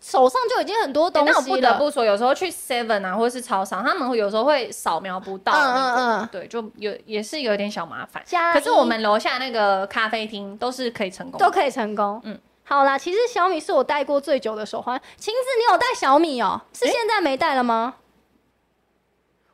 [0.01, 1.33] 手上就已经很多东西了。
[1.33, 5.51] 那我不得不说，有时候去 Seven 啊，或者是超商，他们有时候会扫描不到。
[5.51, 6.29] 嗯嗯嗯。
[6.31, 8.23] 对，就有也是有点小麻烦。
[8.53, 12.21] 可是我们楼下那个咖啡厅都是可以成功，都可以成功。
[12.23, 14.99] 嗯，好啦，其实小米是我戴过最久的手环。
[15.17, 16.61] 晴子，你有戴小米哦？
[16.71, 17.95] 是现在没戴了吗？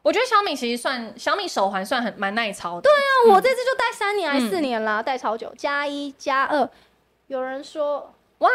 [0.02, 2.82] 我觉得小米其实算小米手环算很蛮耐操的。
[2.82, 5.54] 对啊，我这次就戴三年还是四年啦，戴超久。
[5.58, 6.70] 加一加二，
[7.28, 8.50] 有人说哇。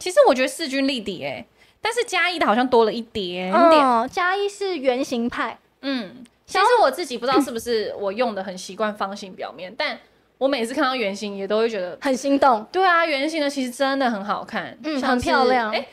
[0.00, 1.44] 其实我觉得势均力敌哎，
[1.80, 3.86] 但是加一的好像多了一点点。
[3.86, 9.96] 哦，加一是圆形派，嗯，其实我自己不知道是不是我用的很习惯方形表面，但
[10.38, 12.66] 我每次看到圆形也都会觉得 很心动。
[12.72, 15.70] 对啊，圆形的其实真的很好看，嗯，很漂亮。
[15.70, 15.86] 哎，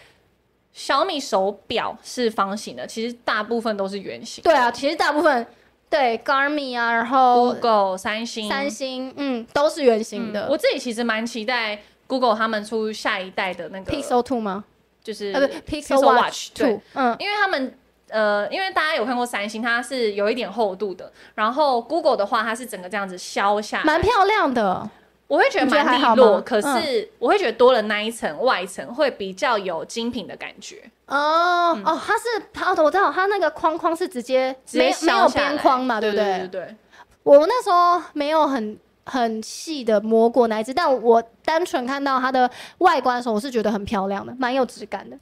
[0.72, 4.42] 小米手表是方形的，其实大部分都是圆形。
[4.42, 5.46] 对啊，其实大部分
[5.90, 10.48] 对 Garmin 啊，然后 Google、三星、三星，嗯，都是圆形的。
[10.50, 11.82] 我自己其实蛮期待。
[12.08, 14.64] Google 他们出下一代的那个 Pixel Two 吗？
[15.04, 16.82] 就是呃，不，Pixel Watch Two。
[16.94, 17.78] 嗯，因为他们
[18.10, 24.90] 呃，因为大家有看过三星，它是有一点厚度的，然后 Google 的话，它是整个这样子削下来，蛮漂亮的。
[25.28, 30.90] 我会觉得蛮利落，可是我会觉得多了那一层外层会比较有精品的感觉。
[31.08, 36.24] 哦、嗯、哦，它是它，我知道它那个框框是直接没没有边框嘛，对不对？
[36.26, 36.76] 对对对。
[37.24, 42.50] 我那时候没有很很细的摸过那一只，但我单纯看到它的
[42.80, 45.18] 外观的时候，我是觉得很漂亮的，蛮有质感的。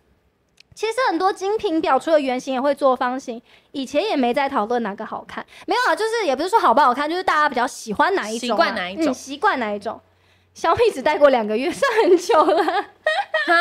[0.73, 10.01] 其实很多精品表除了圆形也会做方形，以前也没在讨论哪个好看，没有啊，就是也不是说好不好看，就是大家比较喜欢哪一种、啊，习惯哪一种，习惯、嗯、哪一种。
[10.53, 12.63] 小米只戴过两个月，算很久了。
[12.63, 13.53] 哈，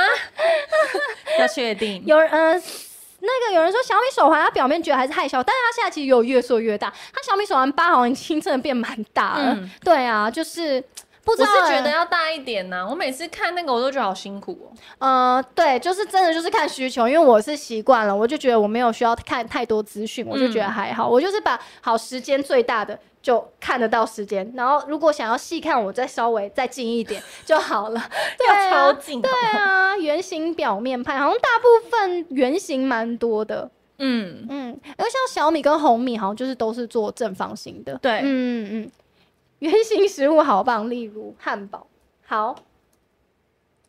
[1.39, 2.03] 要确定。
[2.07, 2.63] 有人嗯、呃，
[3.25, 6.93] 那个有人说小米手环，它表面觉得还是太小，但是它现在其实有越做越大。
[7.13, 9.55] 它小米手环八好像已经真的变蛮大了。
[9.55, 10.83] 嗯、对啊，就是。
[11.25, 12.89] 不知道，我是觉得要大一点呢、啊。
[12.89, 14.67] 我每次看那个，我都觉得好辛苦哦。
[14.99, 21.09] 呃，对，就是真的就是看需求，因为我是习惯了，我就觉得我没有需要看太多资讯，我就觉得还好。
[21.09, 28.03] 嗯、我就是把好时间最大的就看得到时间，然后如果想要细看，我再稍微再近一点 就好了。
[28.37, 29.23] 对啊，超近。
[29.23, 33.71] 对啊，圆形表面派好像大部分圆形蛮多的。
[33.99, 37.97] 嗯嗯，而像小米跟红米好像就是都是做正方形的。
[37.99, 38.91] 对，嗯嗯。
[39.65, 41.87] 原型食物好棒，例如汉堡。
[42.27, 42.55] 好，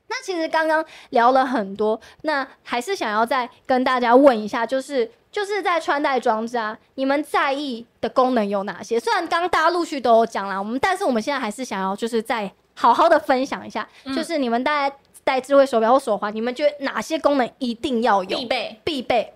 [0.07, 8.97] 那其实刚刚聊了很多，那还是想要再跟大家问一下，就是就是在穿戴装置啊，你们在意的功能有哪些？
[8.97, 14.95] 虽然刚刚大家陆续都有讲了，我们但是我们现在还是想要就是再好好的分享一下，嗯、就是你们大家
[15.25, 18.37] 戴智慧手表或手环，你们觉得哪些功能一定要有？
[18.37, 19.33] 必备，必备。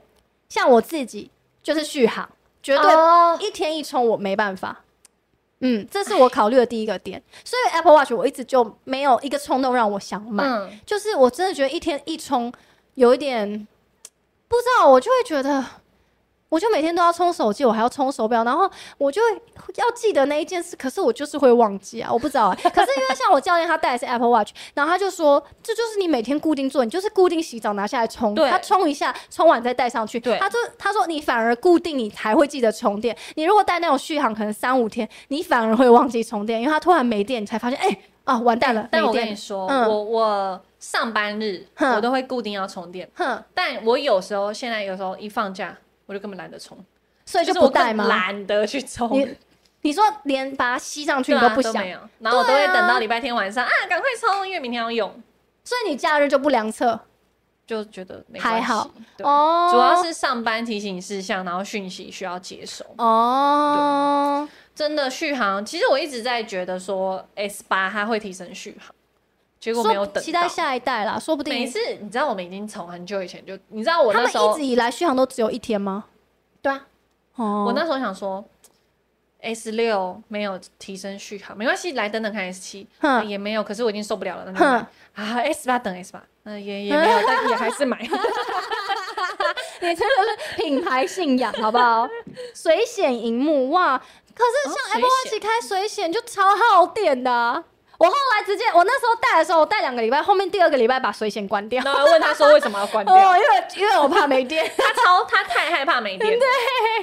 [0.48, 1.30] 像我自己
[1.62, 2.30] 就是续航，
[2.64, 2.92] 绝对
[3.46, 4.84] 一天一充我没办法。
[5.62, 12.52] 嗯，这是我考虑的第一个点，所以 Apple Watch 我一直就没有一个冲动让我想买，嗯、就是我真的觉得一天一充
[12.96, 13.68] 有一点
[14.48, 15.66] 不知道，我就会觉得。
[16.50, 19.22] 我就每天都要充手机，我还要充手表，然后我就
[19.76, 22.58] 要记得那一件事，可是我就是会忘记啊，我不知道啊。
[22.74, 30.20] 可是因为像我教练他戴的是 Apple Watch，然后他就说，这就是你每天固定做，你就是固定洗澡拿下来充，对他充一下，充完再戴上去。
[30.20, 33.16] 对，他就他说你反而固定，你才会记得充电。
[33.36, 38.88] 你如果戴那种续航，可能三五天，你反而会忘记充电，因为他突然没电，你才发现，哎、欸、啊完蛋了。
[38.92, 45.78] 但我跟你说，嗯、我我上班日我都会固定要充电，哼但我有时候现在有时候一放假。
[46.10, 46.76] 我就根本懒得充，
[47.24, 48.08] 所以就不带吗？
[48.08, 49.12] 懒得去充。
[49.14, 49.38] 你
[49.82, 51.76] 你说连把它吸上去你都不想，
[52.18, 55.22] 然后我都会等到礼拜天晚上啊，赶快充，因为明天要用。
[55.64, 57.00] 所以你假日就不量测，
[57.68, 58.90] 就觉得没还好
[59.20, 59.70] 哦。
[59.72, 64.50] 主要是上班提醒事项，然后讯息需要接收哦。
[64.74, 68.96] 真的续航，其实我一直在觉得说 S 八它会提升续航。
[69.60, 71.54] 结果没有等，期待下一代啦，说不定。
[71.54, 76.06] 每次你知道我们已经从很久以前就，你知道我那时候他们一直以来续航都只有一天吗？
[76.62, 76.86] 对啊，
[77.36, 78.44] 哦，我那时候想说
[79.42, 82.88] ，S 六没有提升续航，没关系，来等等看 S 七。
[83.02, 84.88] 哼，也没有，可是我已经受不了了，那就买。
[85.16, 88.00] 啊 S 八等 S 八，嗯也也没有，但 也还是买，
[89.82, 92.08] 你真的是品牌信仰好不好？
[92.56, 97.66] 水显荧幕哇，可是像 Apple Watch 开水显就超耗电的啊。
[98.00, 101.84] 我后来直接，我那时候带的时候，我带两个礼拜，后面第二个礼拜把水线关掉。
[101.84, 103.14] 然后问他说为什么要关掉？
[103.14, 104.66] 哦，因为因为我怕没电。
[104.78, 106.32] 他超他太害怕没电。
[106.40, 106.48] 对，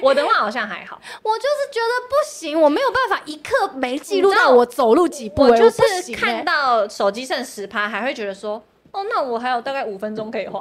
[0.01, 0.99] 我的话好像还好。
[1.21, 5.43] 我就是觉得不行，我没有办法一刻没记录到我走路几步。
[5.43, 8.61] 我就是看到手机剩十趴，还会觉得说。
[8.91, 10.59] 哦，那我还有大概五分钟可以花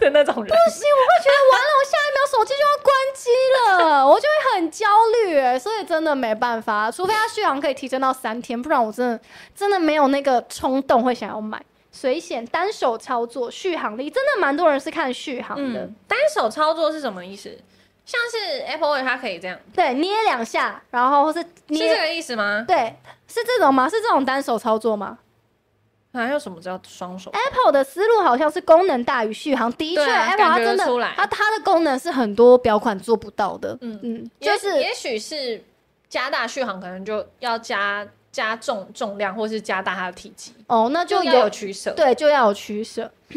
[0.00, 3.30] 的那种人，不行，我会觉得完了，我下一秒手机就要关机
[3.84, 4.86] 了，我就会很焦
[5.24, 9.20] 虑，所以真的没办法，除非它续航可以提升到三天，不然我真的
[9.54, 11.62] 真的没有那个冲动会想要买。
[11.92, 15.80] 水险单手操作续航力真的蛮多人是看续航的。
[15.80, 17.56] 嗯，单手操作是什么意思？
[18.04, 22.64] 像是 Apple Watch 它可以这样，对，捏两下，然后或是捏，是这个意思吗？
[22.68, 22.94] 对，
[23.26, 23.88] 是这种吗？
[23.88, 25.18] 是这种单手操作吗？
[26.16, 29.72] 还有什么叫双手？Apple 的思路好像是功能大于续航。
[29.72, 30.84] 的确，Apple 它真的，
[31.16, 33.76] 它它的功能是很多表款做不到的。
[33.80, 35.62] 嗯嗯，就是也许是
[36.08, 40.54] 加大续航，可能就要加加重重量，或是加大它的体积。
[40.66, 41.92] 哦，那就有取舍。
[41.92, 43.10] 对，就要有取舍。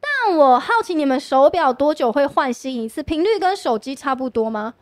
[0.00, 3.02] 但我好奇，你们手表多久会换新一次？
[3.02, 4.74] 频率跟手机差不多吗？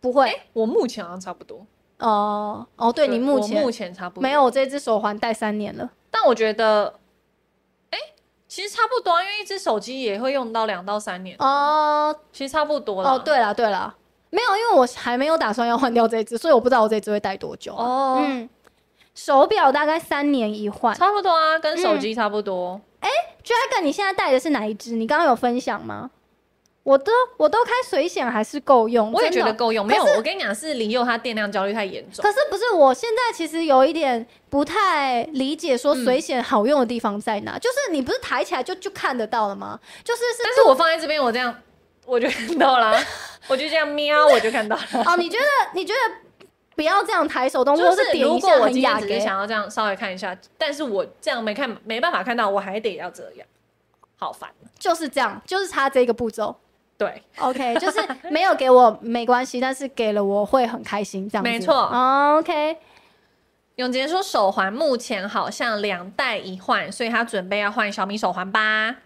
[0.00, 1.66] 不会，欸，我目前好像差不多。
[2.00, 6.94] 哦哦，对，你目前目前差不多没有，我这只手环戴三年了，但我觉得，
[7.90, 7.98] 哎，
[8.48, 13.10] 其实差不多，因为一只手机也会用到两到三年哦，其实差不多了。
[13.10, 13.94] 哦，对了对了，
[14.30, 17.74] 没有，因为我还没有打算要换掉这只，所以我不知道我这只会戴多久。
[17.74, 18.48] 哦，嗯，
[19.14, 22.80] 手表大概三年一换，差不多啊，跟手机差不多。
[23.00, 23.08] 哎
[23.44, 24.96] ，Dragon，你现在戴的是哪一只？
[24.96, 26.10] 你刚刚有分享吗？
[26.82, 29.86] 我都我都开水显还是够用，我也觉得够用。
[29.86, 32.22] 没有，我跟你讲，是林佑他电量焦虑太严重。
[32.22, 37.56] 可是不是，我现在其实有一点不太理解，说水显好用的地方在哪？
[37.56, 39.78] 嗯、就是你不是抬起来就就看得到了吗？
[40.02, 41.54] 就是是，但是我放在这边，我这样
[42.06, 42.98] 我就看到了，
[43.46, 44.82] 我就这样瞄，我就看到了。
[45.04, 46.14] 哦，你觉得你觉得
[46.74, 53.46] 不要这样抬手动作，就是如果我今天只是想要这样稍微看一下，但是我这样没看没办法看到，我还得要这样，
[54.16, 54.48] 好烦。
[54.78, 56.56] 就是这样，就是差这个步骤。
[57.00, 57.98] 对，OK，就是
[58.28, 61.50] 没有给我没关系，但是给了我会很开心，这样子。
[61.50, 61.90] 没错
[62.36, 62.76] ，OK。
[63.76, 68.96] 永杰说手环目前好像两代一换，所以他准备要换小米手环吧。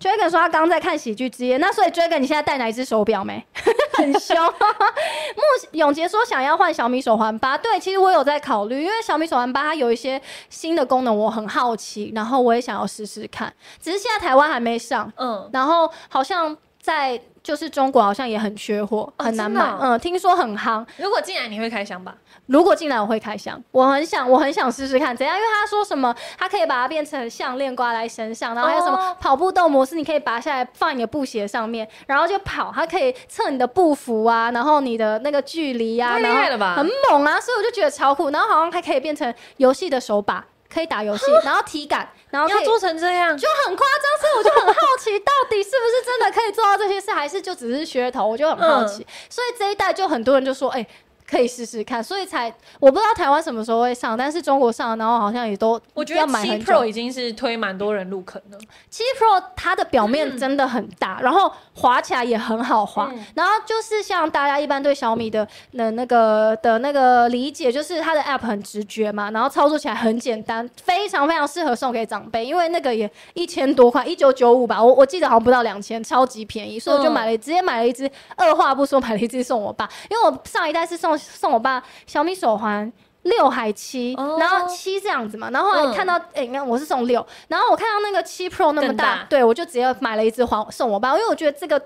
[0.00, 3.46] Dragon 说他刚在看喜剧之夜，那所以 Dragon 你现在戴哪一只手表没？
[3.92, 4.34] 很凶。
[5.36, 5.42] 目
[5.72, 10.18] 永杰说想要换小米手环八，对，其实我有在考虑，因为小米手环八它有一些
[10.48, 16.56] 新的功能，我很好奇，然后我也想要试试看，只是现在台湾还没上，嗯，然后好像。
[16.80, 19.64] 在就是中国好像也很缺货，很难买。
[19.80, 20.84] 嗯，听说很夯。
[20.96, 22.14] 如果进来你会开箱吧？
[22.46, 25.36] 如果进来我会开箱，我很想，我很想试试看怎样。
[25.36, 32.72] 因为他说什么，他可以把它变成项链挂在身上，然后还有什么跑步斗模式，你可以拔下来放你的布鞋上面，然后就跑。
[32.74, 36.74] 它可以测你的步幅啊，然后你的那个距离啊，厉害了吧？
[36.76, 37.40] 很猛啊！
[37.40, 38.30] 所以我就觉得超酷。
[38.30, 40.44] 然后好像还可以变成游戏的手把。
[40.72, 48.26] 可以打游戏， 然后体感，然后要做成这样就很夸张，所以我就很好奇，到底是不是真的可以做到这些事，还是就只是噱头？
[48.26, 50.88] 我就很好奇，嗯、所以这一代就很多人就说，哎、欸。
[51.30, 58.58] 可以试试看，所以才我不知道台湾什么时候会上，但是中国上，然后好像也都我觉得七 Pro 已经是推蛮多人入坑了。
[58.88, 81.19] 七 Pro 它的表面真的很大，嗯、然后滑起来也很好滑，嗯、然后就是像大家一般对小米的的那个的那个理解，就是它的 App 很直觉嘛，然后操作起来很简单，非常非常适合送给长辈，因为那个也一千多块，一九九五吧，我我记得好像不到两千，超级便宜，所以我就买了，嗯、直接买了一只，二话不说买了一只送我爸，因为我上一代是送。
[81.20, 82.92] 送我爸小米手环
[83.22, 89.26] 六还七，oh, 然后七这样子嘛，然后后来看到哎，你看、我是送六，然后我看到那个七 Pro 那么大，大。
[89.28, 91.80] 对我就直接买了一只还送我爸，因为我觉得这个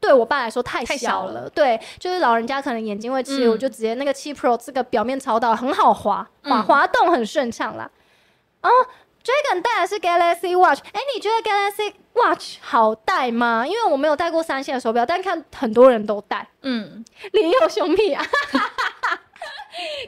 [0.00, 7.90] 对我爸来说太小了，对，就是老人家可能眼睛会吃，嗯、我就直接那个七 Pro 这个表面超大，很好滑，滑滑动很顺畅啦。
[8.62, 13.64] 哦、嗯 oh,，Dragon 戴的是 Galaxy Watch，哎、欸，你觉得 Galaxy Watch 好戴吗？
[13.66, 18.24] 因为我没有戴过三星的手表，但看很多人都戴，嗯，李友兄弟啊。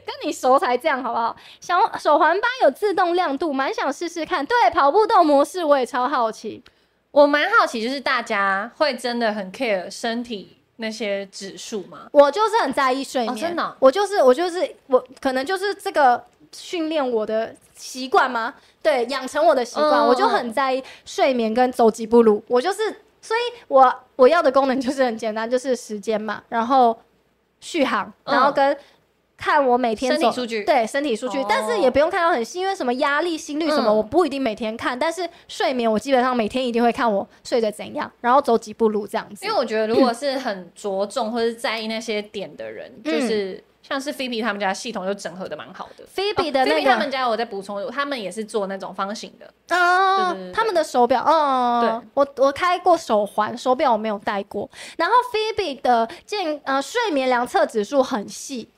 [0.05, 1.33] 跟你熟才这样好不好？
[1.61, 4.45] 小手环八有自动亮度，蛮想试试看。
[4.45, 6.61] 对，跑步动模式我也超好奇。
[7.11, 12.07] 我蛮好奇，就是大家会真的很 care 身体那些指数吗？
[12.11, 13.75] 我就是很在意睡眠，哦、真的、哦。
[13.79, 16.21] 我就是我就是我，可能就是这个
[16.55, 18.53] 训练我的习惯吗？
[18.81, 22.43] 对，养成我的习惯，嗯、我就很在意睡眠跟走几步路。
[22.47, 22.77] 我就是，
[23.21, 26.97] 所以我我要的功能就是很简单，就是时间嘛，然后
[27.59, 28.73] 续航，然后跟。
[28.73, 28.77] 嗯
[29.41, 34.99] 看我每天身体数据，对身体数据，但是也不用看到很细，因为什么压力、心率什么，我不一定每天看。
[34.99, 39.43] 但是睡眠，我基本上每天一定会看我睡得怎样，然后走几步路这样子。
[39.43, 46.05] 因为我觉得，如果是很着重或是在意那些点的人，就是像是菲比他们家系统就整合的蛮好的。
[46.07, 54.69] 菲比的那个，他们家我在补充，他们也是做那种方形的哦，他们的手表，哦，对，我我开过手环，手表我没有戴过。
[54.97, 58.69] 然后菲比的健呃睡眠量测指数很细。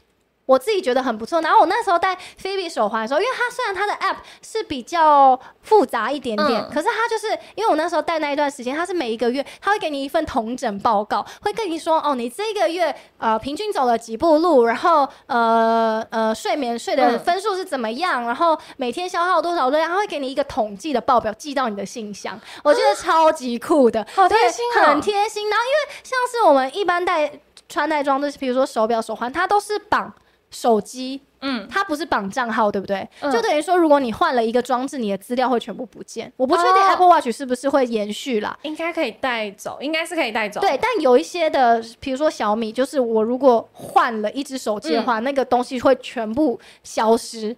[0.53, 25.49] 我自己觉得很不错，然后我那时候戴菲比手环的时候，因为它虽然它的 app 是比较复杂一点点，嗯、可是它就是因为我那时候戴那一段时间，它是每一个月它会给你一份统整报告，会跟你说哦，你这个月呃平均走了几步路，然后呃呃睡眠睡的分数是怎么样，嗯、然后每天消耗多少热量，它会给你一个统计的报表寄到你的信箱，我觉得超级酷的，好贴心啊，很贴心。
[25.49, 27.31] 然后因为像是我们一般戴
[27.67, 30.13] 穿戴装置，比如说手表、手环，它都是绑。
[30.53, 33.05] 手机，嗯，它不是绑账号，对不对？
[33.19, 36.31] 嗯、就等于说，如果你换了一个装置，你的资料会全部不见。
[36.37, 40.61] 我不确定 Apple Watch 是不是会延续啦，应该可以带走，应该是可以带走。
[40.61, 47.55] 对，但有一些的，比如说小米，就是我如果换了一只手机的话，嗯、那个东西会全部消失。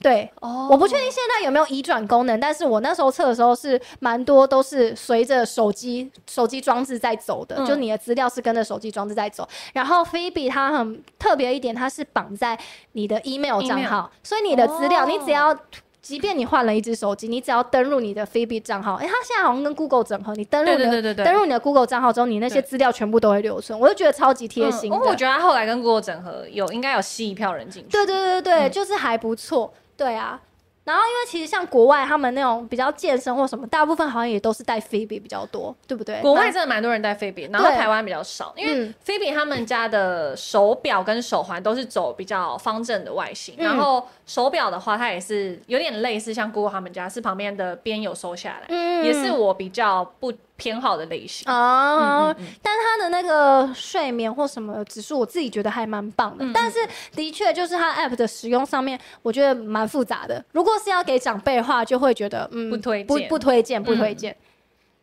[0.00, 0.70] 对，oh.
[0.70, 9.46] 我不确定现在有没有移转功能，但是我那时候测的时候是蛮多都是随着手机手机装置在走的，嗯、就你的资料是跟着手机装置在走。
[9.72, 12.56] 然后菲比它很特别一点，它是绑在
[12.92, 15.08] 你的 email 账号.所以你的资料、oh.
[15.10, 15.52] 你只要，
[16.00, 25.00] 即便你换了一只手机，你只要登录你的菲比账号，哎，它现在好像跟 Google 整合，你登录你的登录你的 Google 账号之后，你那些资料全部都会留存，我就觉得超级贴心、嗯。
[25.00, 27.88] 我觉得它后来跟 Google 整合有应该有吸一票人进去。
[27.90, 29.74] 对对对对对，嗯、就是还不错。
[29.98, 30.40] 对啊。
[30.84, 36.18] 然后因为其实像国外他们那种比较健身或什么，大部分好像也都是戴 Fitbit 比较多，对不对？
[36.22, 52.36] 国外真的蛮多人戴 Fitbit，然后台湾比较少，因为 Fitbit 他们家的手表跟手环都是走比较方正的外形，嗯、然后手表的话，它也是有点类似像 Google 他们家是旁边的边有收下来，嗯、也是我比较不偏好的类型哦。
[52.62, 56.44] 但是它的那个睡眠或什么指数，我自己觉得还蛮棒的。
[56.44, 56.78] 嗯、但是
[57.16, 60.44] 的确就是它 App 的使用上面，我觉得蛮复杂的。
[60.52, 64.36] 如果是要给长辈的话，就会觉得嗯，不推不不推荐不推荐。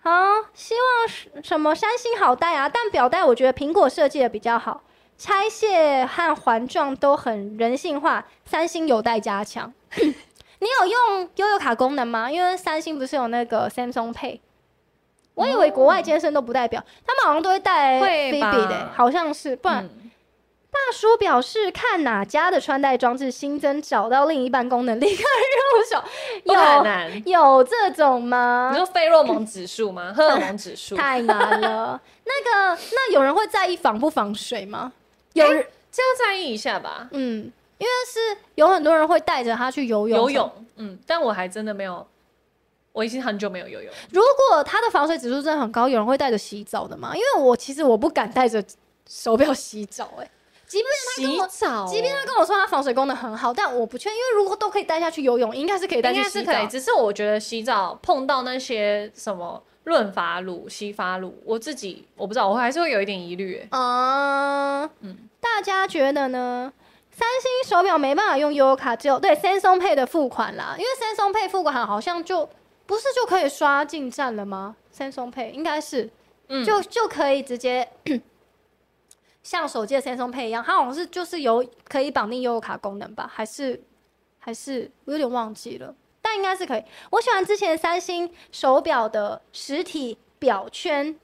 [0.02, 0.12] 好，
[0.54, 4.84] 希望什么三星好带啊，但表带我觉得苹果设计的比较好，
[5.18, 9.74] 拆卸和环状都很人性化，三星有待加强。
[10.60, 12.30] 你有用悠游卡功能吗？
[12.32, 14.40] 因为三星不是有那个 Samsung Pay。
[15.34, 19.54] 我以为国外健身都不代表，他们好像都会带 Fitbit 的，好像是。
[19.56, 20.12] 不然，嗯、
[20.72, 25.24] 大叔表示看哪家的穿戴装置新增找到另一半功能，立刻
[25.74, 26.04] 入手。
[27.26, 28.70] 有有这种吗？
[28.72, 30.12] 你说费洛蒙指数吗？
[30.16, 32.02] 荷尔蒙指数太难了。
[32.24, 32.32] 那
[32.76, 34.94] 个，那有人会在意防不防水吗？
[35.44, 37.08] 有人、欸、这要在意一下吧。
[37.12, 40.18] 嗯，因为是有很多人会带着它去游泳。
[40.18, 42.06] 游泳，嗯，但我还真的没有。
[42.94, 43.94] 我已经很久没有游泳。
[44.12, 47.12] 如果它的防水指数真的很高，有人会带着洗澡的吗？
[47.14, 48.64] 因为我其实我不敢带着
[49.06, 50.32] 手表洗澡、欸，哎，
[50.66, 50.88] 即便
[51.18, 56.40] 他跟我，洗澡即便他跟我说它防水功能很好，但我不确定，因为如果都可以带下去游泳，应该是可以带去洗澡。
[56.40, 63.68] 应该是可以，只是我觉得洗澡碰到那些什么润发乳、洗发乳，我自己我不知道，我还是会有一点疑虑、欸。
[63.72, 66.74] 嗯嗯，大家觉得呢？
[67.10, 72.50] 三星手表没办法用悠游卡，只有对 Samsung Pay 的付款啦，因为 Samsung Pay 付款好像就。
[72.88, 76.08] 不是就可以刷进站了吗？Samsung Pay 应该是，
[76.50, 77.90] 嗯、就就可以直接
[79.42, 83.28] 像手机的 Samsung Pay 一样，它好像是就是有可以绑定悠游卡功能吧？
[83.34, 83.82] 还是
[84.38, 85.96] 还是我有点忘记了，
[86.26, 86.84] 但应该是可以。
[87.12, 91.16] 我喜欢之前三星手表的实体表圈，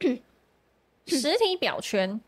[1.06, 2.18] 实体表圈。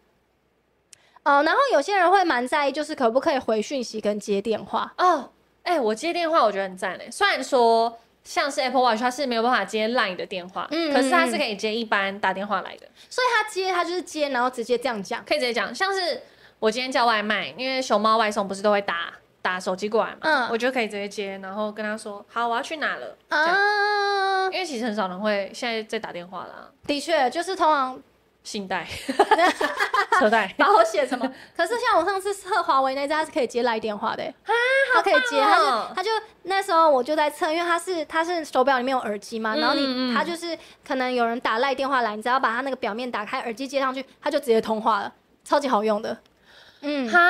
[1.23, 5.31] 呃，然后有些人会蛮在意，就是可不可以回讯息跟接电话哦。
[5.63, 7.99] 哎、欸，我接电话我觉得很赞嘞，虽然说。
[8.25, 12.89] 像是 Apple Watch，它是没有办法接 Line 的电话，嗯，可是它是可以接一般打电话来的。
[13.11, 15.75] 所以它接，它就是接，然后直接这样讲，可以直接讲。
[15.75, 16.23] 像是
[16.61, 19.13] 我今天叫外卖，因为熊猫外送不是都会打
[19.43, 26.71] 打手机过来嘛，嗯，我就可以直接接，然后跟他说，好，我要去哪了，啊，因为其实很少人会现在在打电话啦。
[26.87, 28.01] 的确，就是通常。
[28.45, 28.85] 信贷、
[30.19, 31.25] 车贷、保险什么？
[31.57, 34.51] 可是像我上次测华为那支，它是可以接来电话的， 啊，
[34.93, 36.11] 它可以接，它就它就
[36.43, 45.13] 那时候我就在测，因为他是他是手表里面有耳机嘛，然后你他就是可能有人打赖电话来，你只要把他那个表面打开，耳机接上去，他就直接通话了，
[45.45, 46.19] 超级好用的，
[46.81, 47.21] 嗯，哈，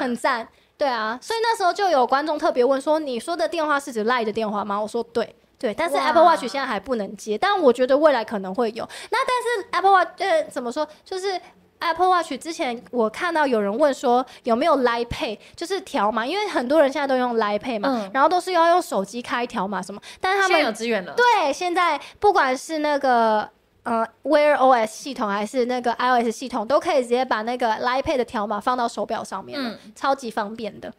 [0.00, 0.48] 很赞，
[0.82, 4.80] 对啊，所以那时候就有观众特别问说，你说的电话是指赖的电话吗？
[4.80, 5.36] 我说对。
[5.56, 8.84] 对，但是 Apple Watch 现在还不能接，但我觉得未来可能会有。
[9.12, 10.84] 那但是 Apple Watch 呃怎么说？
[11.04, 11.40] 就是
[11.78, 20.00] Apple Watch 之前我看到有人问说有没有 Line Pay，就是条码，因为很多人现在都用 Line Pay 嘛，嗯、然后都是要用手机开条码什么。
[20.20, 21.14] 但是他们有资源了。
[21.14, 23.48] 对，现在不管是那个
[23.84, 30.92] 呃 Wear OS 系统还是那个 iOS 系统，都可以直接把那个 Line Pay 的条码放到手表上面，嗯，超级方便的。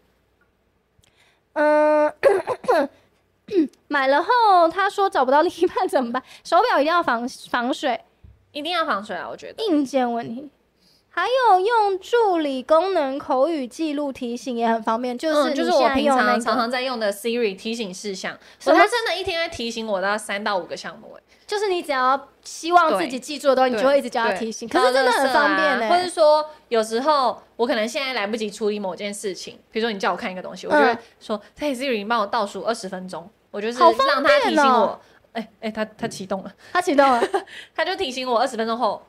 [1.54, 2.14] 嗯。
[3.88, 6.24] 买了后，他说找不到另一半怎么办？
[6.44, 8.00] 手表一定要防防水，
[8.54, 9.28] 一定要防水啊！
[9.30, 10.50] 我觉得硬件问题，
[11.16, 25.90] 还有用助理功能口语记录提醒也很方便，就是、嗯、就是我平常常常在用的 Siri 提醒事项，它真的一天在提醒我到三到五个项目哎，就是你只要希望自己记住的东西，你就会一直叫他提醒，可是真的很方便呢、欸。
[25.90, 33.30] 或者说有时候我可能现在来不及处理某件事情，比如说你叫我看一个东西，我就会说，嘿 Siri，你帮我倒数二十分钟。
[33.52, 35.00] 我就是让他提醒我，
[35.34, 37.22] 哎哎、喔欸欸，他他启动了，他启动了，
[37.76, 39.00] 他就提醒我二十分钟后，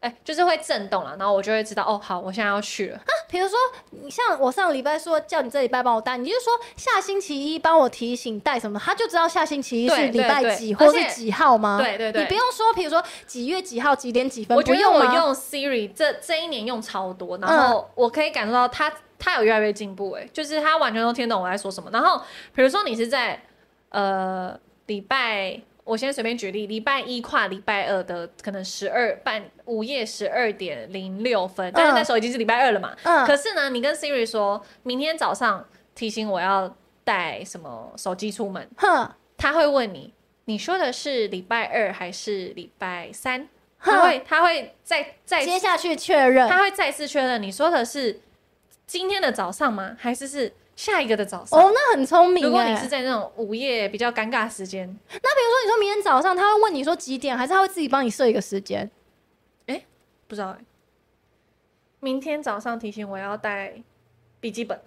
[0.00, 2.96] 哎、欸，就是会震动了，然后我就会知道，哦，好，我现在要去了。
[2.96, 3.58] 啊，比如说，
[3.90, 11.78] 你像我上个礼拜说叫你这礼拜帮我带，你就说下星期一帮我提醒带什么，他就知道下星期一是礼拜几或是几号吗？
[11.82, 21.90] 对对对，你不用说，比如说几月几号几点几分，我觉得我用 Siri 这这一年用超多，然后我可以感受到他他有越来越进步，哎，就是他完全都听懂我在说什么。
[21.92, 22.22] 然后
[22.54, 23.40] 比如说你是在。
[23.90, 24.54] 呃，
[24.84, 25.58] 礼拜
[25.88, 32.94] 我先随便举例，礼拜一跨礼拜二的可能十二半午夜十二点零六分，但是那时候已经是礼拜二了嘛。
[33.04, 33.26] 嗯。
[33.26, 40.12] 可是呢，你跟 Siri 说明天早上提醒我要带什么手机出门，哼，他会问你，
[40.44, 43.48] 你说的是礼拜二还是礼拜三？
[43.80, 48.20] 他会他会再再接下去确认，他会再次确认你说的是
[48.86, 49.96] 今天的早上吗？
[49.98, 50.52] 还是是？
[50.78, 51.58] 下一个的早上。
[51.58, 52.44] 哦，那很聪明。
[52.44, 58.88] 如果你是在那种午夜比较尴尬的时间，那比如说你说明天早上，他会问你说几点，还是他会自己帮你设一个时间？
[59.66, 59.86] 哎、欸，
[60.28, 60.64] 不知道哎、欸。
[61.98, 63.82] 明天早上提醒我要带
[64.38, 64.80] 笔记本。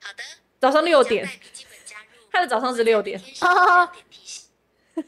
[0.00, 0.22] 好的。
[0.60, 1.28] 早上六点。
[2.30, 3.20] 他的早上是六点。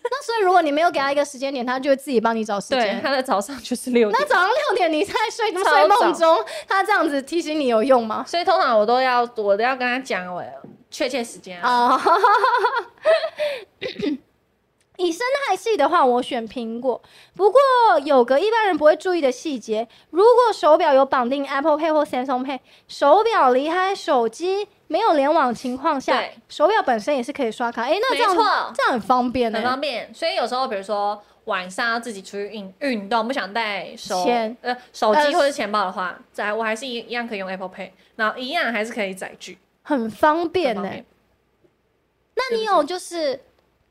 [0.02, 2.80] 那所以如果你没有给他一个时间点，他就会自己帮你找时间。
[2.80, 4.20] 对，他的早上就是六点。
[4.20, 8.24] 那早上六点你在睡睡梦中，他这样子提醒你有用吗？
[8.26, 10.42] 所以通常我都要，我都要跟他讲我
[10.90, 11.92] 确切时间啊。
[11.92, 12.00] Oh.
[15.02, 17.00] 以生态系的话，我选苹果。
[17.34, 17.60] 不过
[18.04, 27.82] 有个一般人不会注意的细节，如果手表有绑定 Apple Pay 或 Samsung Pay，手表离开手机没有联网情况下，手表本身也是可以刷卡。
[27.82, 30.12] 哎、欸，那这样，这样很方便、欸，很方便。
[30.14, 41.04] 所以有时候，比如说晚上要自己出去运运动，不想带手钱呃手机或者钱包的话，在、呃、我还是一一样可以用 Apple Pay，然后一样还是可以载具，很方便呢、欸。
[42.34, 43.40] 那你有就是？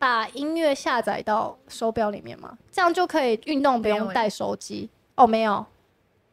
[0.02, 2.57] 把音乐下载到手表里面吗？
[2.72, 5.28] 这样就可以运动不用带手机、欸、哦？
[5.28, 5.64] 没有，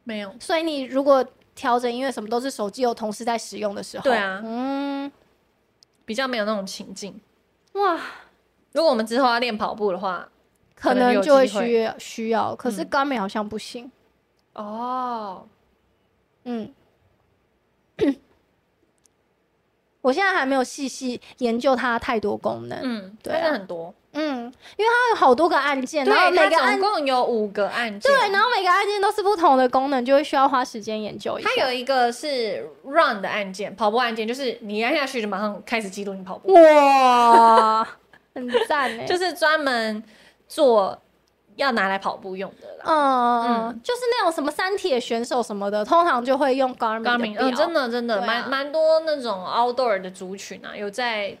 [0.05, 0.35] 没有。
[0.39, 1.23] 所以你如果
[1.53, 5.11] 调整音乐什么都是手机有同时在使用的时候，对啊，嗯，
[6.03, 7.21] 比较没有那种情境。
[7.73, 7.95] 哇，
[8.71, 10.27] 如果我们之后要练跑步的话，
[10.73, 12.55] 可能就会需要需要。
[12.55, 13.91] 可是 Garmin 好像不行。
[14.53, 15.47] 嗯、哦，
[16.45, 16.73] 嗯。
[20.01, 31.49] 我现在还没有细细研究它太多功能，嗯，对、啊，很多，嗯，因为它有好多个按键，然后每个按总共有五个按键，对，然后每个按键都是不同的功能，就会需要花时间研究一下。
[31.49, 37.87] 它有一个是 run 的按键，跑步按键，就是你按下去就马上开始记录你跑步，哇，
[38.33, 40.03] 很赞诶， 就是专门
[40.47, 40.97] 做。
[41.59, 51.37] 要拿来跑步用的啦，嗯嗯，就是那种什么三铁选手什么的，通常就会用 Garmin，嗯，真的真的蛮蛮多那种 outdoor 的族群啊，有在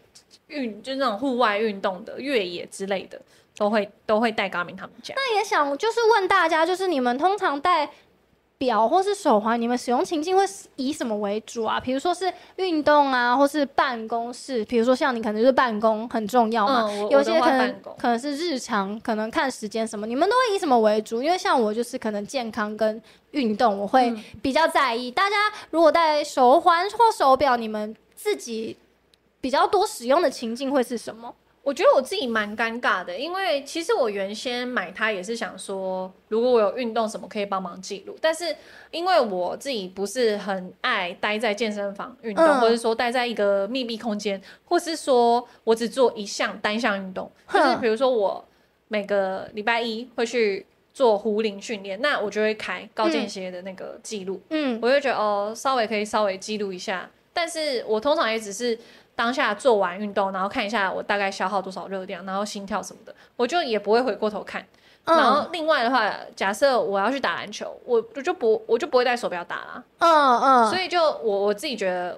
[0.47, 3.19] 运就是那种户外运动的越野之类的，
[3.57, 5.15] 都会都会带 Garmin 他们家。
[5.15, 7.89] 那也想就是问大家，就是你们通常带。
[8.59, 10.43] 表或是手环，你们使用情境会
[10.75, 11.79] 以什么为主啊？
[11.79, 14.65] 比如说是运动啊，或是办公室。
[14.65, 21.23] 比如说像你可能就是办公很重要嘛，嗯、有些可能可能是日常，可能看时间什么，你们都会以什么为主？
[21.23, 25.09] 因为像我就是可能健康跟运动，我会比较在意。
[25.09, 25.35] 嗯、大家
[25.71, 28.75] 如果戴手环或手表，你们自己
[29.39, 31.33] 比较多使用的情境会是什么？
[31.69, 38.17] 我觉得我自己蛮尴尬的，因为其实我原先买它也是想说，如果我有运动什么可以帮忙记录。
[38.19, 38.55] 但是
[38.89, 48.43] 因为我自己不是很爱待在健身房运动，嗯、或者说待在一个密闭空间，或是说我只做一项单项运动，嗯、就是比如说我
[48.87, 57.07] 每个礼拜一会去做壶铃训练，那我就会开高间歇的那个记录，嗯，我就觉得哦，稍微可以稍微记录一下。
[57.31, 58.75] 但是我通常也只是。
[59.19, 64.65] 当下做完运动，然后看一下我大概消耗多少热量，然后心跳什么的，我就也不会回过头看。
[65.03, 69.83] 嗯、然后另外的话，假设我要去打篮球，我我就不我就不会带手表打啦。
[69.97, 70.69] 嗯嗯。
[70.69, 72.17] 所以就我我自己觉得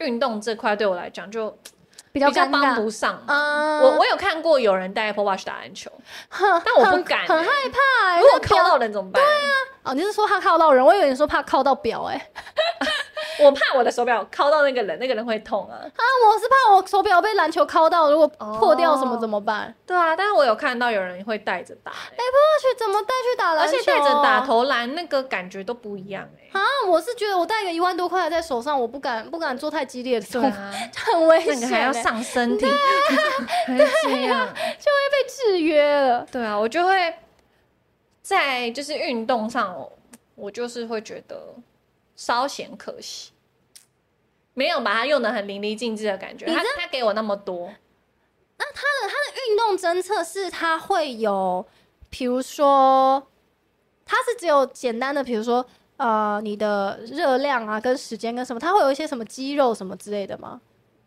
[0.00, 1.56] 运动这块对我来讲就
[2.12, 3.18] 比较帮不上。
[3.26, 3.80] 嗯。
[3.80, 5.90] 我我有看过有人带 Apple Watch 打篮球，
[6.38, 8.20] 嗯、但我不敢、欸很，很害怕、欸。
[8.20, 9.22] 如果靠到人怎么办？
[9.22, 9.48] 对啊。
[9.84, 10.84] 哦，你是说他靠到人？
[10.84, 12.86] 我以为你说怕靠到表哎、欸。
[13.44, 15.76] 我怕我的手表敲到那个人，那个人会痛啊！
[15.76, 19.68] 啊，我是怕我手表被篮球敲到，如果破掉什么怎么办？
[19.68, 21.96] 哦、对啊，但是我有看到有人会带着打、欸。
[21.96, 23.76] 哎，不要去怎么带去打篮球？
[23.76, 26.58] 而且带着打投篮那个感觉都不一样哎、欸。
[26.58, 32.66] 啊，我是觉得我带个一万多块在手上，我不敢不敢做太激烈的动作，啊、 很危险、欸，还要上身体，
[33.66, 36.26] 对，这样 就会被制约了。
[36.30, 37.14] 对啊，我就会
[38.22, 39.74] 在就是运动上，
[40.34, 41.36] 我就是会觉得。
[42.14, 43.31] 稍显可惜，
[44.54, 46.46] 没有把它用的很淋漓尽致的感觉。
[46.46, 47.72] 他他给我那么多，
[48.58, 51.66] 那他的他的运动侦测是他会有，
[52.10, 53.26] 比如说，
[54.04, 55.64] 他是只有简单的，比如说
[55.96, 60.60] 呃你的热量啊跟时间跟什么，他会有一些什么肌肉什么之类的吗？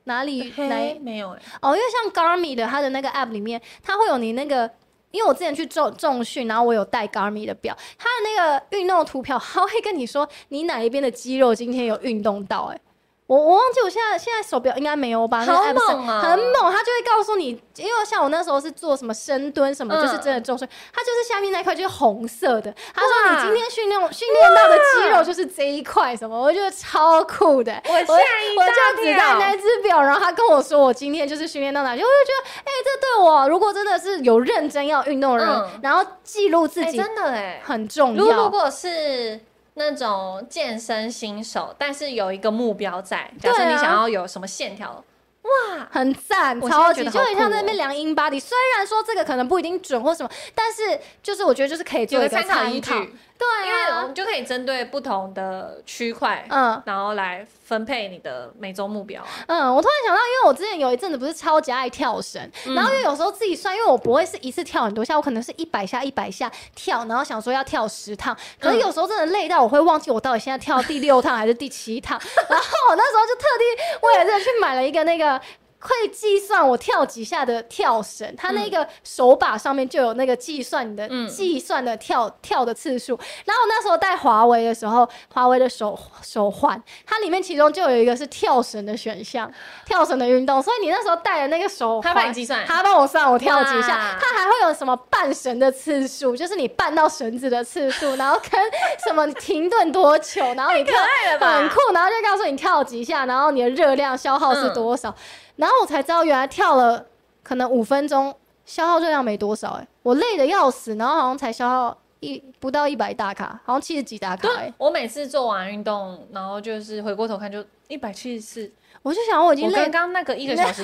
[0.06, 1.46] 哪里来没有哎、欸？
[1.62, 4.70] 哦，因为像 Garmin 的它的那个 App 里面，它会有你那个。
[5.12, 12.82] 因为我之前去重重训，然后我有带 Garmin 的表，它的那个运动图表，它会跟你说你哪一边的肌肉今天有运动到、欸，哎。
[13.27, 15.43] 我我忘记我现在现在手表应该没有吧？
[15.43, 16.22] 好猛啊！
[16.22, 22.72] 很猛，他就会告诉你，因为像我那时候是做什么深蹲什么，嗯、就是真的重训，他就是下面那块就是红色的。
[22.93, 27.73] 他说你今天训练训练到的肌肉就是这一块什么，我觉得超酷的。
[27.88, 38.23] 我吓一跳，我就只带那只表，然后他跟我说我今天就是训练到哪里，我就觉得哎、欸，这对我如果真的是有认真要运动的人，嗯、然后记录自己、欸、真的哎很重要。
[38.23, 39.39] 如果是
[39.76, 45.03] 那种健身新手，但是有一个目标在，假设你想要有什么线条。
[45.43, 48.41] 哇，很赞，超级，就很像在那边量 InBody。
[48.41, 52.91] 虽然说这个可能不一定准或什么，但是就是我觉得就是可以做一个参考依据。
[53.38, 59.28] 对啊，因为我们就可以针对不同的区块，嗯，然后来分配你的每周目标啊。
[59.48, 75.40] 嗯，我突然想到，因为我之前有一阵子不是超级爱跳绳，嗯、然后因为有时候自己算，因为我不会是一次跳很多下，我可能是一百下一百下跳，然后想说要跳十趟，可是有时候真的累到我会忘记我到底现在跳第六趟还是第七趟，然后 我那时候就特地为了这个去买了一个那个。
[75.86, 83.16] 会计算我跳几下的跳绳，它那个手把上面就有那个计算你的计算的跳跳的次数。
[83.45, 89.52] 然后我那时候戴华为的时候，华为的手手环，它里面其中就有一个是跳绳的选项，
[89.86, 90.60] 跳绳的运动。
[90.60, 94.18] 所以你那时候戴的那个手环，它帮你计算，它帮我算我跳几下。
[94.20, 98.60] 它还会有什么半绳的次数，就是你绊到绳子的次数， 然后跟
[99.06, 100.95] 什么停顿多久，然后你跳
[101.40, 105.14] 很酷，然后就告诉你跳几下，然后你的热量消耗是多少。
[105.57, 107.06] 然后我才知道，原来跳了
[107.44, 118.72] 可能五分钟，消耗热量没多少哎、我累的要死，然后好像才消耗一不到一百大卡，好像七十几大卡哎、我每次做完运动，然后就是回过头看就一百七十四，
[119.06, 119.84] 我就想我已经累。
[119.84, 120.82] 刚刚那个一个小时，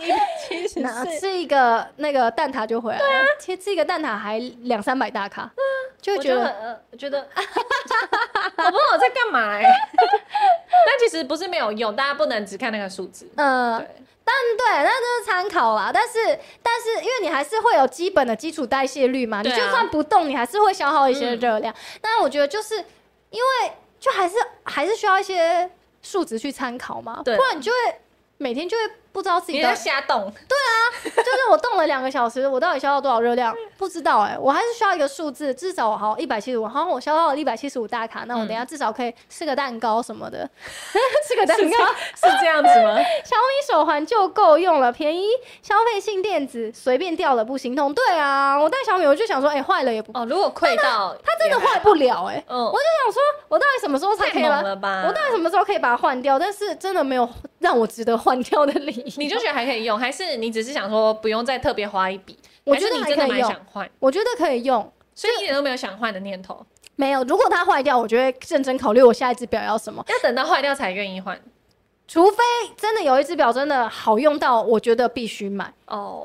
[0.00, 0.18] 一百
[0.48, 3.04] 七十四，吃一个那个蛋挞就回来了。
[3.04, 5.48] 对啊，其实吃一个蛋挞还两三百大卡，
[6.02, 9.70] 就觉得我觉得 我不知道我在干嘛哎、欸。
[10.86, 13.30] 但其实不是没有用，大家不能只看那个数字。
[13.36, 13.88] 嗯，对，
[14.24, 15.92] 但对，那就是参考啦。
[15.94, 21.72] 但是，但是，因为你还是会有基本的基础代谢率嘛，你就算不动，你还是会消耗一些热量。
[22.00, 22.74] 但我觉得，就是
[23.30, 24.34] 因为就还是
[24.64, 25.70] 还是需要一些
[26.04, 27.76] 数值去参考嘛，不然你就会
[28.38, 28.82] 每天就会。
[29.14, 33.54] 不知道自己在瞎动，对啊，就是我动了两个小时，我到底消耗多少热量？
[33.78, 40.50] 不知道哎、欸，我还是需要一个数字，至少我好一百七十五，好像我消耗了一百七十五大卡，那我等一下至少可以吃个蛋糕什么的，
[41.28, 42.96] 吃个蛋糕是这样子吗？
[43.24, 45.28] 小米手环就够用了，便宜，
[45.62, 47.94] 消费性电子，随便掉了不心痛。
[47.94, 55.04] 对啊，我带小米，我就想说，哎、欸，坏了也不哦，如果亏到它真的坏不了哎、欸，嗯，我就想说，我到底什么时候才可以把了吧？
[55.06, 56.36] 我到底什么时候可以把它换掉？
[56.36, 57.28] 但是真的没有
[57.60, 59.03] 让我值得换掉的理由。
[59.16, 62.38] 你就觉得还可以用，还是你只是想说不用再特别花一笔？
[62.64, 66.64] 我觉得你真的蛮想换，我觉得可以用，所以一点都没有想换的念头。
[66.96, 70.04] 没有，如果它坏掉，我就会认真考虑我下一只表要什么。
[70.08, 71.38] 要等到坏掉才愿意换，
[72.08, 72.42] 除非
[72.76, 75.72] 真的有一只表真的好用到我觉得必须买。
[75.86, 76.24] 哦，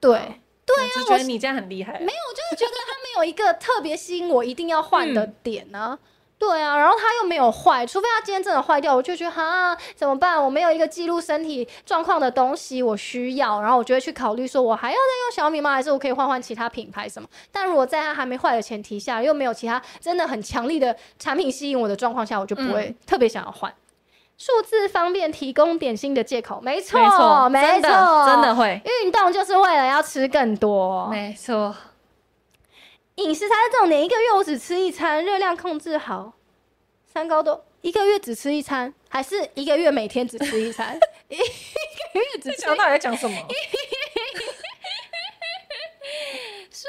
[0.00, 0.18] 对，
[0.66, 1.92] 对啊，我觉得你这样很厉害。
[2.00, 5.98] 没有，我就是觉得它没有一个特别吸引我一定要换的点呢、啊。
[6.02, 6.08] 嗯
[6.38, 10.42] 对啊，然后它又没有坏，除非它今天真的坏掉，我就觉得哈怎么办？
[10.42, 15.72] 我没有一个记录身体状况的东西，我需要，然后我就会去考虑说，我还要再用小米吗？
[15.72, 17.28] 还是我可以换换其他品牌什么？
[17.50, 23.74] 但如果在它还没坏的前提下，又没有其他真的很强力的产品吸引我的状况下，我就不会特别想要换。
[24.36, 31.74] 数、嗯、字方便提供点心的借口，没错，没错，真的，真的会运动就是为了要吃更多，没错。
[33.18, 36.34] 饮食才是重点，一个月我只吃一餐，热量控制好，
[37.12, 40.96] 三高都一个月只吃一餐，还是一个月每天只吃一餐？
[41.28, 41.42] 一个
[42.20, 42.62] 月只吃。
[42.62, 43.36] 到底在讲什么？
[46.70, 46.86] 数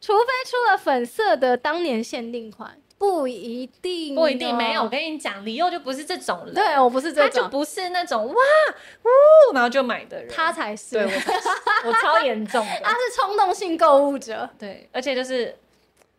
[0.00, 4.82] 除非出了粉色的当年限定款，不一定，不一定没有。
[4.82, 10.94] 我跟你讲，李佑就不是这种人，对我不是这种，他就不是那种哇呜，然后就买的人，他才是。
[10.96, 14.48] 对我，我超 严重的，他是冲动性购物者。
[14.58, 15.54] 对，而且就是。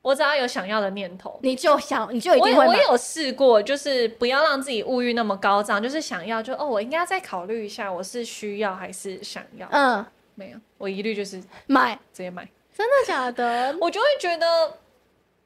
[0.02, 2.64] 我只要有想要的念头，你就想，你就一定会。
[2.64, 9.68] 我我有试过，就是不要让自己物欲那么高涨，就是想要，就哦，我应该再考虑一下，我是需要还是想要？
[9.72, 10.06] 嗯，
[10.36, 12.48] 没有，我一律就是买，直接买。
[12.78, 13.76] 真的假的？
[13.82, 14.78] 我就会觉得，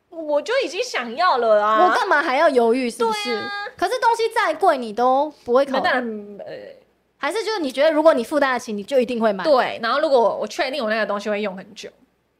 [0.10, 2.90] 我就已经想要了啊，我干嘛还要犹豫？
[2.90, 3.34] 是不是？
[3.36, 5.88] 啊、可是东西再贵，你都不会考虑。
[6.40, 6.53] 呃，
[7.18, 9.44] 还是就是你觉得，如果你负担得起，你就一定会买。
[9.44, 11.90] 对，然后如果我确定我那个东西会用很久。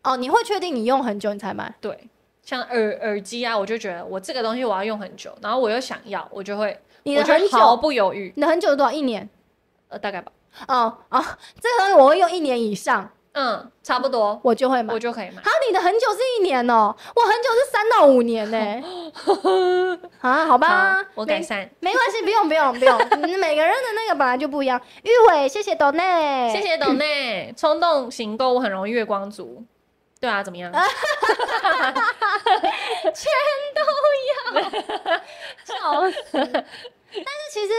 [0.04, 1.74] 哦，你会确定你用很久你才买？
[1.80, 2.10] 对，
[2.44, 8.34] 像耳耳机啊，我就觉得我这个东西我要用很久，然后我又想要，我就会，你的很久毫不犹豫。
[8.36, 8.91] 你的很久是多少？
[8.91, 9.30] 一年？
[9.90, 10.32] 呃，大概吧。
[10.68, 11.24] 哦哦，
[11.62, 13.12] 这个东西我会用一年以上。
[13.40, 15.41] 嗯，差不多，我就会买，我就可以买。
[15.41, 18.57] 好，你的很久是一年哦，我很久是三到五年呢。
[20.20, 22.98] 啊，好吧，好，我改善，没关系，不用不用不用，
[23.40, 24.82] 每个人的那个本来就不一样。
[25.03, 27.53] 玉伟，谢谢董内，谢谢董内。
[27.56, 29.64] 冲动型购物很容易月光族。
[30.20, 30.70] 对啊，怎么样？
[30.74, 30.84] 全
[33.74, 33.82] 都
[34.28, 34.61] 要，
[35.64, 36.32] 笑死！
[36.34, 37.74] 但是其实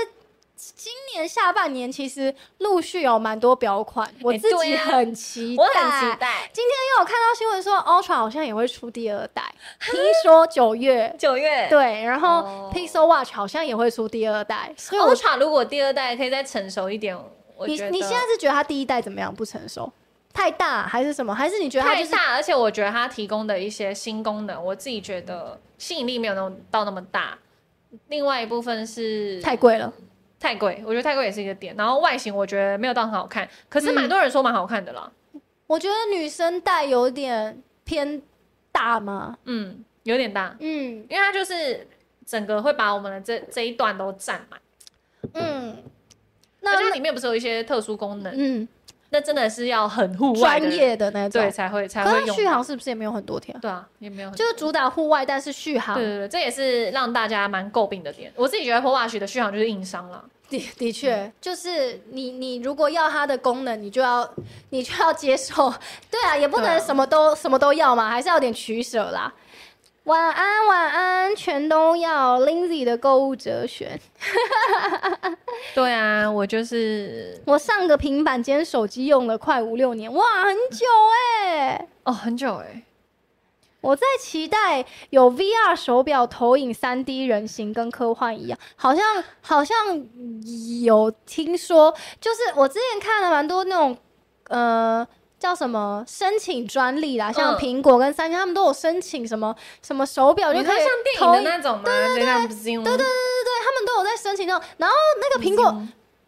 [0.76, 5.62] 今年下半年其实陆续有蛮多表款，我自己很期待。
[5.62, 6.48] 我很期待。
[6.52, 9.42] 今天又有看到新闻说，Ultra 好像也会出第二代，
[9.90, 11.14] 听说九月。
[11.18, 11.66] 九月。
[11.70, 14.72] 对，然后 Pixel Watch 好像也会出第二代。
[14.76, 17.16] 所以 Ultra 如果第二代可以再成熟一点，
[17.56, 19.34] 我你你现在是觉得它第一代怎么样？
[19.34, 19.90] 不成熟？
[20.32, 21.34] 太大还是什么？
[21.34, 22.34] 还是你觉得它、就是、太大？
[22.34, 27.36] 而且我觉得它提供的一些新功能，我自己觉得吸引力没有那么到那么大。
[28.08, 29.92] 另外一部分是太贵了，
[30.40, 31.76] 太贵，我觉得太贵也是一个点。
[31.76, 35.12] 然后外形我觉得没有到很好看，可是蛮多人说蛮好看的啦。
[35.34, 38.20] 嗯、我觉得女生戴有点偏
[38.72, 39.36] 大嘛？
[39.44, 40.56] 嗯，有点大。
[40.58, 41.86] 嗯，因为它就是
[42.24, 44.60] 整个会把我们的这这一段都占满。
[45.34, 45.76] 嗯，
[46.60, 48.32] 那它里面不是有一些特殊功能？
[48.34, 48.66] 嗯。
[49.10, 52.36] 那真的是要很户外专业的那种，对，才会才会用。
[52.36, 53.58] 续航是不是也没有很多天？
[53.60, 54.30] 对啊，也没有。
[54.30, 55.96] 就是主打户外，但是续航。
[55.96, 58.32] 对对对，这也是让大家蛮诟病的点。
[58.36, 60.24] 我自己觉得 Apple Watch 的续航就是硬伤了。
[60.48, 64.28] 的的确，嗯、就是你你如果要它的功能，你就要
[64.70, 65.72] 你就要接受。
[66.10, 69.32] 对啊，也不能什么都什么都要嘛，还是要有点取舍啦。
[70.04, 74.00] 晚安，晚安，全都要 Lindsay 的购物哲学。
[75.74, 80.86] 对啊，我就是我上个平板今天手机用了快五六年，哇，很久
[81.44, 82.84] 哎、欸，哦，很久哎、欸。
[83.82, 89.76] 我在期待有 VR 手表投影三 D 人形，跟科幻一样，好像好像
[90.82, 93.96] 有听说，就是我之前看了蛮多那种，
[94.48, 95.06] 呃。
[95.40, 100.76] 叫什么申请专利啦像苹果跟三星他们都有申请什么什么手表就可以
[101.18, 101.42] 投影
[101.82, 102.24] 对对对。
[102.84, 104.68] 对对对对他们都有在申请那种。
[104.76, 105.64] 然后那个苹果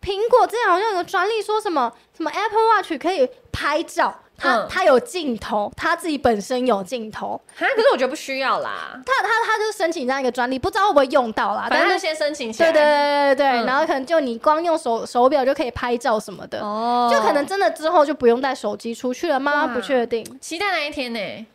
[0.01, 7.41] 苹果之前好像有个专利说什么什么 apple watch 可以拍照他他有镜头，他自己本身有镜头。
[7.57, 9.01] 可是我觉得不需要啦。
[9.07, 11.69] 他他他就申请这样一个专利，不知道会不会用到啦。
[11.71, 12.73] 反正先申请起来。
[12.73, 16.61] 对对对对对，嗯、然后可能就你光用手手表就可以拍照什么的。
[16.61, 17.09] 哦。
[17.13, 19.67] 就可能真的之后就不用带手机出去了吗？
[19.67, 20.25] 不确定。
[20.41, 21.47] 期待那一天呢？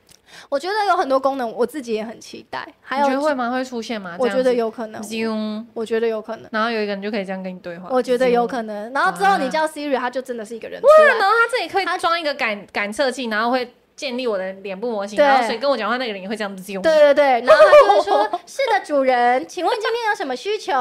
[0.50, 2.68] 我觉得有很多功能，我自己也很期待。
[2.82, 3.52] 还有你觉得会吗？
[3.52, 4.16] 会出现吗？
[4.20, 5.02] 我觉得有可能。
[5.02, 6.50] Zoom，我觉得有可能。
[6.52, 7.90] 然后有一个人就可以这样跟你对话。
[7.92, 8.92] 我觉得有可能。
[8.94, 10.82] 然后之后你叫 Siri，它就真的是一个人。
[10.82, 10.88] 哇！
[11.06, 15.18] 然后它这里可以装一个感感测器，然后会建立我的脸部模型。
[15.18, 16.82] 然后所以跟我讲话那个人也会这样子用。
[16.82, 17.26] 对对对。
[17.42, 20.74] 然后他就会说： “是的，主人，请问今天有什么需求？”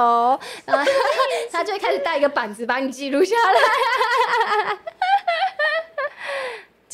[0.66, 0.84] 然后
[1.50, 4.78] 他就会开始带一个板子把你记录下来。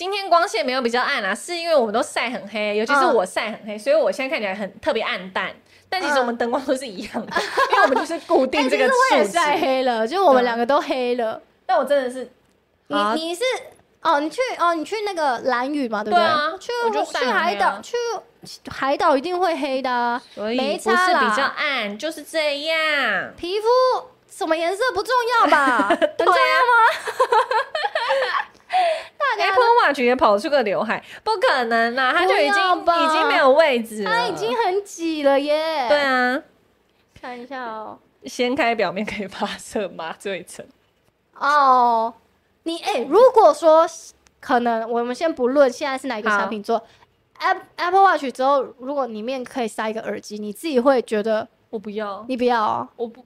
[0.02, 5.54] 今天光线没有比较暗啊，是因为我们都晒很黑，尤其是我晒很黑，所以我现在看起来很特别暗淡。
[5.88, 7.32] 但其实我们灯光都是一样的，
[7.70, 9.30] 因为我们就是固定这个数字。
[9.30, 11.40] 晒黑了，就我们两个都黑了。
[11.64, 12.28] 但我真的是，
[12.88, 13.44] 你你是
[14.00, 16.58] 哦，你去哦，你去那个蓝屿嘛，对不对？
[16.58, 17.96] 去我就去海岛，去
[18.72, 23.32] 海岛一定会黑的，所以不是比较暗，就是这样。
[23.36, 23.68] 皮肤
[24.28, 25.86] 什么颜色不重要吧？
[25.94, 26.82] 很重要吗？
[29.38, 32.12] Apple Watch 也跑出个刘海，不可能啦！
[32.12, 35.88] 它就已经已经没有位置了，它已经很挤了耶。
[35.88, 36.42] 对啊，
[37.20, 37.98] 看一下哦。
[38.24, 40.64] 掀开表面可以发射麻醉层。
[41.34, 42.14] 哦，
[42.62, 43.84] 你哎、欸，如果说
[44.38, 46.80] 可能，我们先不论现在是哪一个产品做
[47.40, 52.24] Apple Apple Watch 之后，如果里面可以塞一个耳机，你自己会觉得我不要？
[52.28, 52.88] 你不要啊？
[52.94, 53.24] 我不，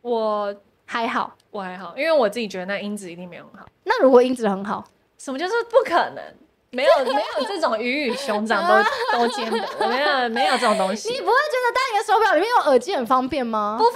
[0.00, 0.56] 我
[0.86, 3.66] 还好，我还好，因为我自己觉得那音质一定没有很好。
[3.84, 4.84] 那如果音质很好？
[5.16, 6.22] 什么就是不可能？
[6.70, 11.10] 没有 没有这种鱼与熊掌都都兼得，没有没有这种东西。
[11.10, 13.76] 你不会觉得戴一个手表里面有耳机很方便吗？
[13.78, 13.94] 不方，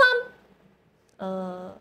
[1.18, 1.78] 呃，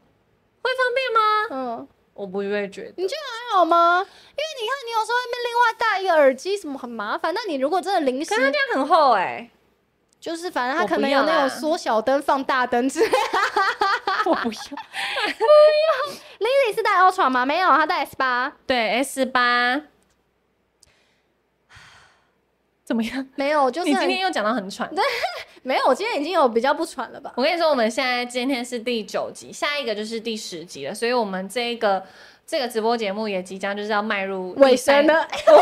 [0.61, 1.19] 会方便吗？
[1.51, 2.93] 嗯，我不会觉得。
[2.97, 3.99] 你觉得还好吗？
[4.01, 7.33] 因为你看，你有时候外面另外戴一个耳机，什么很麻烦。
[7.33, 9.51] 那你如果真的临时，可是它这样很厚哎、欸，
[10.19, 13.09] 就是反正它可能有那种缩小灯、放大灯之类。
[14.29, 16.13] 我不要，不要。
[16.39, 17.45] Lily 是戴 Ultra 吗？
[17.45, 18.53] 没有，她戴 S 八。
[18.67, 19.81] 对，S 八。
[22.85, 23.27] 怎么样？
[23.35, 24.89] 没有，就是你今天又讲到很喘。
[24.95, 25.03] 对，
[25.61, 27.31] 没有，我今天已经有比较不喘了吧？
[27.35, 32.03] 我跟你说，我们现在今天是第九集，下一个就是第十集了，所以我们这个
[32.49, 35.27] 这个直播节目也即将就是要迈入尾声了。
[35.45, 35.57] 不是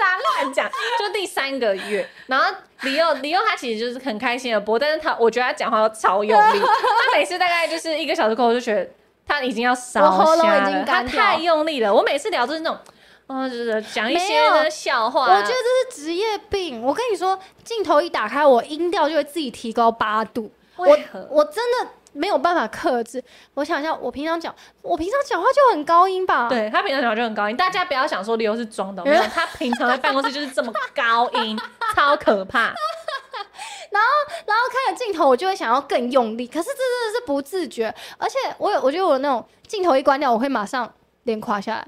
[0.00, 0.66] 啦，乱讲，
[0.98, 2.08] 就第三个月。
[2.26, 2.50] 然后
[2.80, 8.88] 李佑，李佑他其实就是很开心的播，但是他我觉得他讲话都超用力，他每次大概就是一个小时过后，我就觉得
[9.26, 11.92] 他已经要烧瞎了，他太用力了。
[11.92, 12.78] 我每次聊都是那种。
[13.26, 15.22] 哦，就是讲一些的笑话。
[15.22, 16.82] 我觉得这是职业病。
[16.82, 20.50] 我跟你说，镜头一打开，我音调就会自己提高八度。
[20.76, 20.86] 我
[21.30, 23.22] 我真的没有办法克制。
[23.54, 26.48] 我想一下，我平常讲，我平常讲话就很高音吧？
[26.48, 27.56] 对，他平常讲话就很高音。
[27.56, 31.58] 大家不要想说理由是装的， 没有，他平常在办公室就是这么高音，
[31.94, 32.74] 超可怕。
[33.90, 34.08] 然后
[34.46, 40.90] 然后看着镜头，我就会想要更用力，可是这真的是不自觉，而且我有我觉得我那种镜头一关掉，我会马上
[41.24, 41.86] 脸垮下来。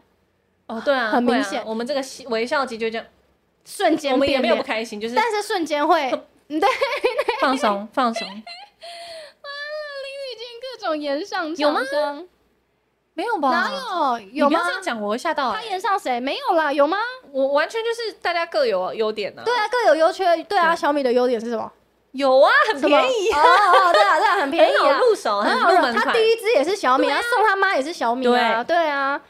[0.67, 3.07] 哦，对啊，很明显、啊，我们这个微笑肌就这样
[3.65, 6.11] 瞬间，我们也没有不开心，就是但是瞬间会，
[6.49, 6.69] 对，对，
[7.41, 8.29] 放松放松。
[11.57, 11.81] 有吗？
[13.15, 13.51] 没有吧？
[13.51, 13.71] 哪
[14.19, 14.27] 有？
[14.33, 14.61] 有吗？
[14.67, 15.57] 这样讲我会吓到、欸。
[15.57, 16.19] 他延上谁？
[16.19, 16.97] 没有啦，有吗？
[17.31, 19.43] 我完全就是大家各有优点呢。
[19.45, 20.37] 对啊，各有优缺。
[20.45, 21.71] 对啊，小米的优点是什么？
[22.13, 23.31] 有啊，很便宜。
[23.31, 25.95] 啊哦，对啊，对啊，很便宜，很好入手，很入门款。
[25.95, 28.65] 他第一支也是小米，他送他妈也是小米啊。
[28.65, 29.21] 对啊，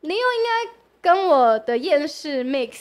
[0.00, 0.83] 你又应该。
[1.04, 2.76] 跟我的厌世 mix，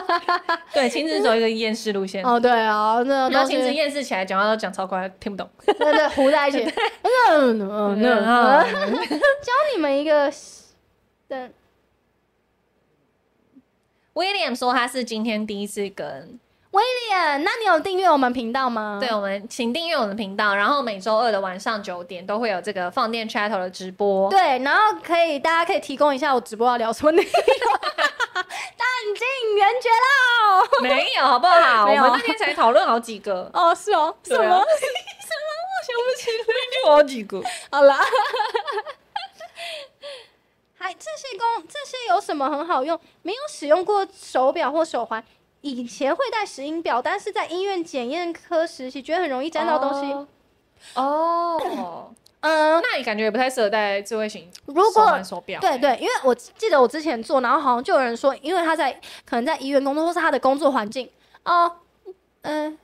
[0.72, 2.24] 对，亲自走一个厌世路线。
[2.24, 5.46] 哦，对啊，那然后晴子厌世起来，讲话都讲超快，听不懂。
[5.66, 6.64] 对对，糊在一起。
[7.28, 8.02] 嗯嗯嗯，
[9.44, 10.32] 教你们一个。
[11.28, 11.52] 等。
[14.14, 16.40] William 说他是今天第一次跟。
[16.76, 18.98] 威廉，那你有订阅我们频道吗？
[19.00, 24.28] 对，我们请订阅我们的频道，然后每周二的晚上九点都会有这个放电 chattle 的直播。
[24.28, 27.32] 对，然后可以大家可以提供一下我直播要聊什么内容。
[28.34, 30.82] 弹尽援绝喽！
[30.82, 31.86] 没有，好不好？
[31.86, 33.50] 我们那天才讨论好几个。
[33.54, 34.42] 哦，是哦，什么？
[34.42, 34.56] 什么？
[34.58, 36.44] 我想不起来，
[36.84, 37.42] 就 好几个。
[37.72, 37.94] 好了，
[40.78, 43.00] 还这些功，这些有什么很好用？
[43.22, 45.24] 没有使用过手表或手环。
[45.70, 50.12] 以前会带石英表，但是在医院检验科实习，觉得很容易沾到东西。
[50.94, 54.48] 哦，嗯，那你感觉也不太适合戴智慧型
[55.24, 55.60] 手表。
[55.60, 58.92] 对对，因为我记得我之前做，然后好像就有人说，因为他在
[59.24, 61.10] 可能在医院工作，或是他的工作环境
[61.44, 61.72] 哦，
[62.42, 62.78] 嗯、呃，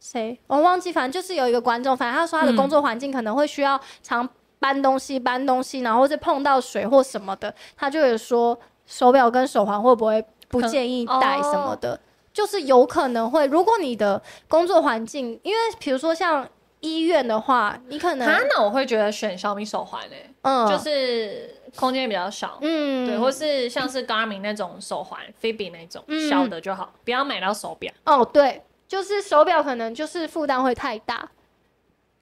[0.00, 4.28] 谁我忘记，反正就是有一个观众，反正他说他的工作环境可能会需要常
[4.58, 12.00] 搬东西、搬东西，然后是碰到水或什么的，他就有说手表跟手环会不会不建议戴什么的。
[12.34, 16.46] 就是有可能会，如果你的工作环境，因为比如说像
[16.80, 27.92] 医院的话，你可能，那我会觉得选小米手环诶、欸，嗯，就是空间比较小，嗯，对，或是像是 Garmin 那种手环，Fitbit 那种、嗯、小的就好，不要买到手表。
[28.04, 31.30] 哦，对，就是手表可能就是负担会太大，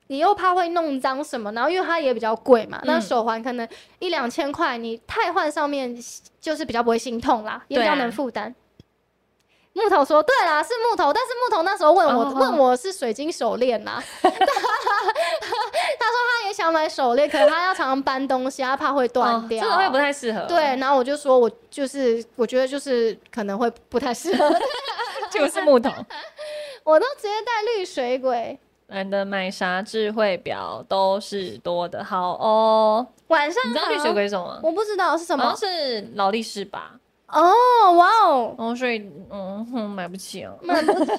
[0.08, 3.66] 你又怕会弄脏什么，然后因为它也比较贵嘛，那、嗯、手环可能
[3.98, 5.96] 一两千块，你太换上面
[6.38, 8.54] 就是比较不会心痛啦，也比较能负担。
[9.74, 12.40] 木头说：“对啦，是木头，但是木头那时候问我，oh, oh.
[12.42, 14.04] 问我是水晶手链呐、啊。
[14.22, 14.36] 他说
[15.98, 20.40] 他也想买手链，可是他要常常搬东西，他怕会断掉，这个会不太适合。
[20.46, 24.54] 对，然后我就说，我就是我觉得就是可能会不太适合，
[25.32, 25.90] 就是木头。
[26.84, 28.58] 我都直接带绿水鬼。
[28.88, 33.06] 懒得买啥智慧表都是多的好哦。
[33.28, 34.60] 晚上你知道绿水鬼是什么？
[34.62, 36.96] 我不知道是什么，好像是劳力士吧。”
[37.32, 41.10] 哦，哇哦，哦，所以，嗯哼，买不起啊，买不起。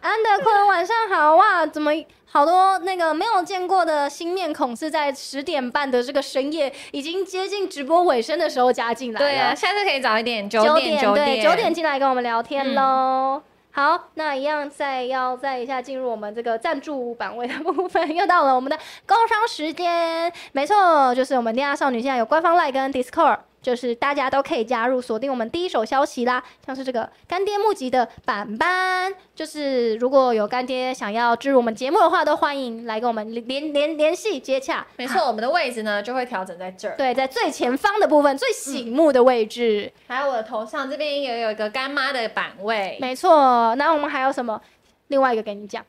[0.00, 1.66] 安德坤，晚上好哇！
[1.66, 1.90] 怎么
[2.26, 9.18] 好多那个没有见过的新面孔是在十点半的这个深夜，已经接近直播尾声的时候加进来？
[9.18, 12.82] 对啊，下次可以早一点，九点九点九点进来跟我们聊天喽。
[12.82, 18.78] 嗯、好，那一样再要再一下进入我们这个赞助版位的部分，又到了我们的
[19.08, 20.32] 工商时间。
[20.52, 23.38] 没错，就是我们恋爱少女现在有官方 LINE 跟 Discord。
[23.60, 26.42] 就是大家都可以加入，锁定我们第一手消息啦。
[26.64, 34.86] 像是这个干爹募集的板板，就是如果有干爹想要支持我们节目的话，都欢迎来跟我们联联联系接洽。
[34.96, 39.92] 没错，我们的位置呢就会调整在这儿，对，在最前方的部分，最醒目的位置。
[40.08, 42.96] 嗯、还有我的头上这边也有一个干妈的版位。
[43.00, 44.60] 没错，那我们还有什么？
[45.08, 45.84] 另外一个给你讲，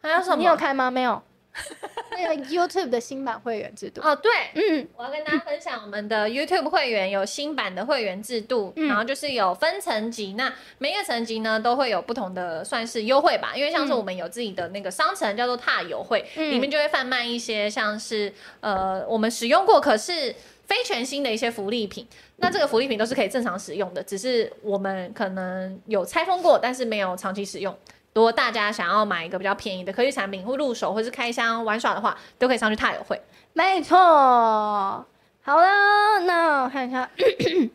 [0.00, 0.36] 还有什么？
[0.36, 0.90] 你有开吗？
[0.90, 1.20] 没有。
[2.10, 4.00] 那个 YouTube 的新版会员制度。
[4.02, 20.34] 哦，对，嗯，我要跟大家分享我们的 YouTube 会员有新版的会员制度，嗯、然后就是有分层级，那每一个层级呢都会有不同的算是优惠吧，因为像是我们有自己的那个商城叫做踏友会，嗯、里面就会贩卖一些像是呃我们使用过可是
[20.64, 22.06] 非全新的一些福利品，
[22.36, 27.76] 那这个福利品都是可以正常使用的，只是我们可能有拆封过，但是没有长期使用。
[28.14, 33.20] 如果大家想要买一个比较便宜的科技产品或入手，或是开箱玩耍的话，都可以上去踏友会。
[33.54, 37.08] 没错，好了，那我看一下，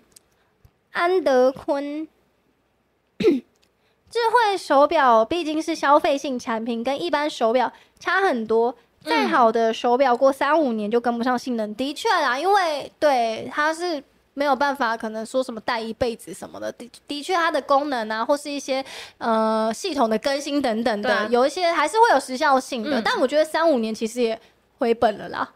[0.93, 2.07] 安德坤，
[3.17, 8.75] 智慧手表毕竟是消费性产品，跟一般手表差很多。
[9.03, 14.03] 再好的手表过三五年就跟不上性能，的确啦，因为对它是。
[14.37, 18.85] 没有办法，可能说什么带一辈子什么的，的的确它的功能啊，或是一些
[19.17, 22.99] 呃系统的更新等等的，啊、有一些还是会有时效性的。
[22.99, 24.39] 嗯、但我觉得三五年其实也
[24.77, 25.51] 回本了啦。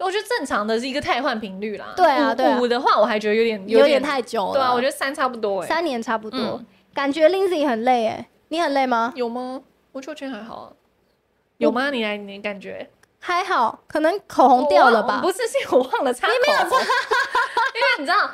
[0.00, 1.94] 我觉得正常的是一个汰换频率啦。
[1.96, 2.58] 对啊，对啊。
[2.60, 4.54] 五的话我还觉得有点有点，太久了。
[4.54, 5.72] 对啊，我觉得三差不多哎、欸。
[5.72, 9.12] 三年差不多，嗯、感觉 Lindsay 很累哎、欸，你很累吗？
[9.14, 9.62] 有吗？
[9.92, 10.72] 我觉得圈还好啊。
[11.58, 11.90] 有吗？
[11.90, 12.90] 你来，你感觉
[13.20, 13.78] 还好？
[13.86, 15.20] 可能口红掉了吧？
[15.22, 16.34] 不是，是我忘了擦口
[17.74, 18.30] 因为你知道，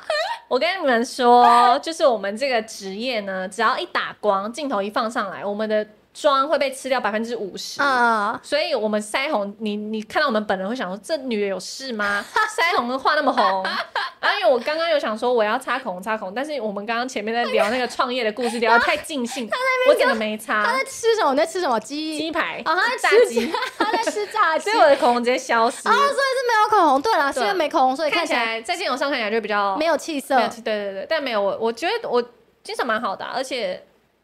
[0.48, 5.86] 我跟你们说，就是我们这个职业呢，只要一打光，镜头一放上来，我们的。
[6.14, 12.24] 妆会被吃掉百分之五十啊，所以我们腮红，你你看到我们本人会想说，这女的有事吗？
[12.54, 13.62] 腮红画那么红，
[14.20, 19.48] 啊，因为我刚刚有想说我要擦口红擦口红，但是我们刚刚前面在聊那个创业的故事，聊得太尽兴，
[19.88, 20.62] 我真的没擦。
[20.62, 21.32] 他在吃什么？
[21.32, 21.80] 你在吃什么？
[21.80, 22.74] 鸡鸡排啊？
[22.76, 27.00] 他在炸鸡，他在吃炸鸡，所以我的口红直接消失啊，所以是没有口红。
[27.00, 30.36] 对啦，是因为没口红，所以看起来在镜头上看起来就比较没有气色。
[30.36, 32.22] 对对对，但没有我，我觉得我
[32.62, 33.82] 精神蛮好的，而且。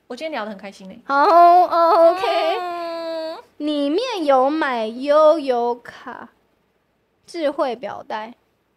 [0.09, 0.95] 我今天聊得很开心呢。
[1.05, 1.23] 好
[2.07, 3.37] ，OK。
[3.59, 6.31] 里面有买悠游卡，
[7.27, 8.33] 智慧表带，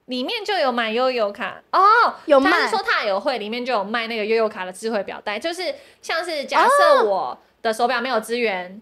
[0.08, 1.80] 里面就有买悠游卡哦。
[2.26, 8.82] 有卖，他是说他有会，里面就有卖那个悠游卡的智慧表带，就是像是假设我的手表没有支援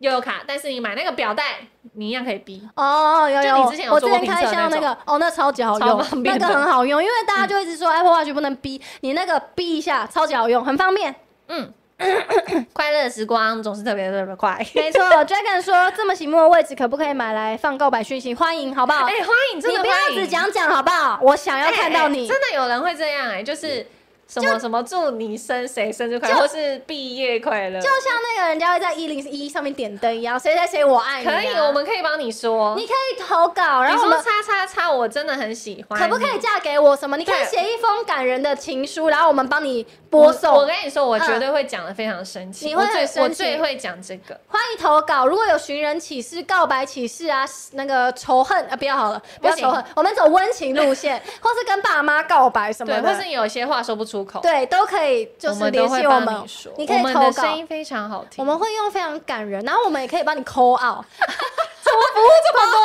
[0.00, 2.68] 悠游卡，但是你买那个表带，你一样可以逼。
[2.76, 3.56] 哦，有有。
[3.56, 11.14] 就你之前有做过评测的那个，哦，那超级好用，那个很好用，因为大家就一直说 Apple Watch 不能逼，你那个逼一下，超级好用，很方便。
[11.46, 11.72] 嗯。
[12.72, 14.56] 快乐的时光总是特别特别快。
[14.74, 18.34] 没错， Dragon 说这么醒目的位置可不可以买来放告白讯息？
[18.34, 19.06] 欢迎，好不好？
[19.06, 20.10] 哎、欸，欢迎，真的欢迎。
[20.10, 21.18] 你不要只讲讲好不好？
[21.22, 22.20] 我想要看到你。
[22.20, 23.86] 欸欸、真的有人会这样哎、欸，就是。
[24.28, 31.26] 什么什么祝你生谁生日快乐，或是毕业快乐，就像那个人家会在一零一上面点灯一样，谁谁谁我爱你。
[31.26, 35.98] 可以，我们可以帮你说，你可以投稿，然后我们叉叉叉，我真的很喜欢。
[35.98, 36.94] 可不可以嫁给我？
[36.94, 37.16] 什么？
[37.16, 40.54] 你可以写一封感人的情书，然后我们帮你播送。
[40.54, 42.68] 我跟你说，我绝对会讲的非常深情。
[42.68, 44.38] 你会很深情，我最会讲这个。
[44.46, 55.28] 欢迎投稿，如果有寻人启事、告白启事啊，那个仇恨啊，不要好了，不要仇恨，我们走温情路线， 或是跟爸妈告白什么的，或是有些话说不出口，对，都可以。
[55.38, 56.44] 就是联系我们，
[56.76, 61.04] 你可以投稿，声音非常好听，我们会用非常感人，然后我们也可以帮你 call out，
[61.80, 62.78] 怎么服务这么多？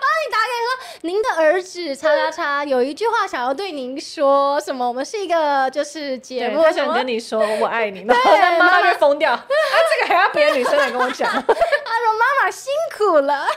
[0.00, 4.86] 帮你打给说，您的儿子叉叉叉有一句话想要对您说什么？
[4.86, 13.46] 我们是一个就是节目，我想跟你说我爱你， 然后让妈妈就疯掉，啊，这个还要别的女生来跟我讲， 他说妈妈辛苦了。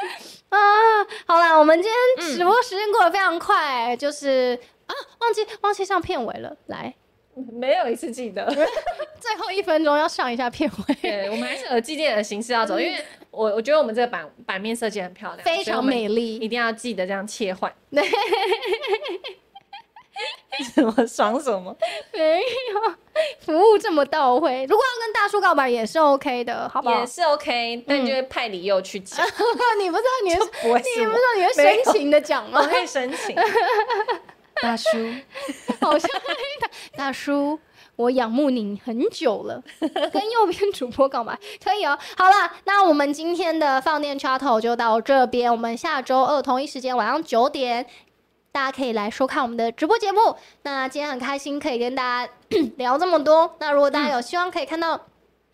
[0.50, 0.58] 啊，
[1.26, 3.56] 好啦，我们今天直播时间过得非常快，
[3.86, 6.94] 欸，嗯、就是啊，忘记忘记上片尾了，来，
[7.52, 8.44] 没有一次记得，
[9.20, 17.72] 最后一分钟要上一下片尾，对，我们还是有纪念的形式要走，嗯、因为我我觉得我们这个版版面设计很漂亮，非常美丽，一定要记得这样切换。
[20.74, 21.74] 什么爽什么？
[22.12, 22.94] 没有，
[23.40, 24.64] 服务这么到位。
[24.68, 27.00] 如果要跟大叔告白也是 OK 的，好不好？
[27.00, 29.24] 也是 OK，但就会派李佑去讲。
[29.78, 32.60] 你不知道你会， 你不知道你会深情的讲吗？
[32.62, 33.34] 我会深情。
[34.60, 34.88] 大叔，
[35.80, 36.10] 好像
[36.94, 37.58] 大叔，
[37.96, 39.62] 我仰慕你很久了。
[40.12, 41.98] 跟右边主播告白可以哦。
[42.18, 45.50] 好了，那我们今天的放电 chat 就到这边。
[45.50, 47.86] 我们下周二同一时间晚上九点。
[48.52, 50.36] 大家可以来收看我们的直播节目。
[50.62, 52.32] 那今天很开心可以跟大家
[52.78, 53.54] 聊这么多。
[53.58, 55.00] 那如果大家有希望可以看到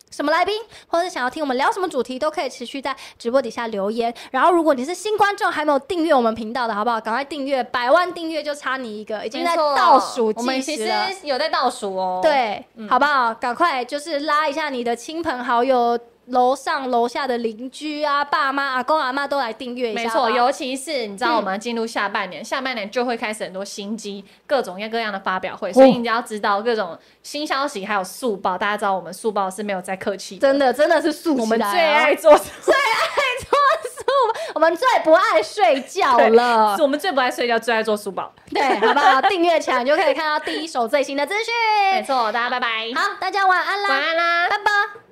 [0.09, 0.55] 什么来宾，
[0.87, 4.11] 或者想要听我们聊什么主题，都可以持续在直播底下留言。
[4.31, 6.99] 然后如果你是新观众，还没有订阅我们频道的，好不好？
[6.99, 10.41] 赶快订阅，百万订阅就差你一个，已经在倒数计时了。
[10.41, 12.19] 我们其实有在倒数哦。
[12.23, 13.33] 对，嗯、好不好？
[13.33, 15.99] 赶快就是拉一下你的亲朋好友。
[16.27, 20.03] 楼上楼下的邻居啊，爸妈、阿公、阿妈都来订阅一下。
[20.03, 28.57] 没错，尤其是你知道，我们进入下半年，嗯、下半年就会开始很多新机，各种各样的发表会，所以你要知道各种新消息，还有速报。
[28.57, 31.37] 大家知道，我们速报是没有在客气，真的，真的是速、哦。
[31.39, 33.09] 我们最爱做，最爱
[33.39, 33.57] 做
[33.89, 36.75] 速报，我们最不爱睡觉了。
[36.75, 38.33] 是我们最不爱睡觉，最爱做速报。
[38.49, 39.21] 对，好不好？
[39.21, 41.53] 订阅起来你就可以看到第一手最新的资讯。
[41.95, 42.67] 没错，大家拜拜。
[42.95, 45.06] 好，大家晚安啦，晚安啦，拜拜。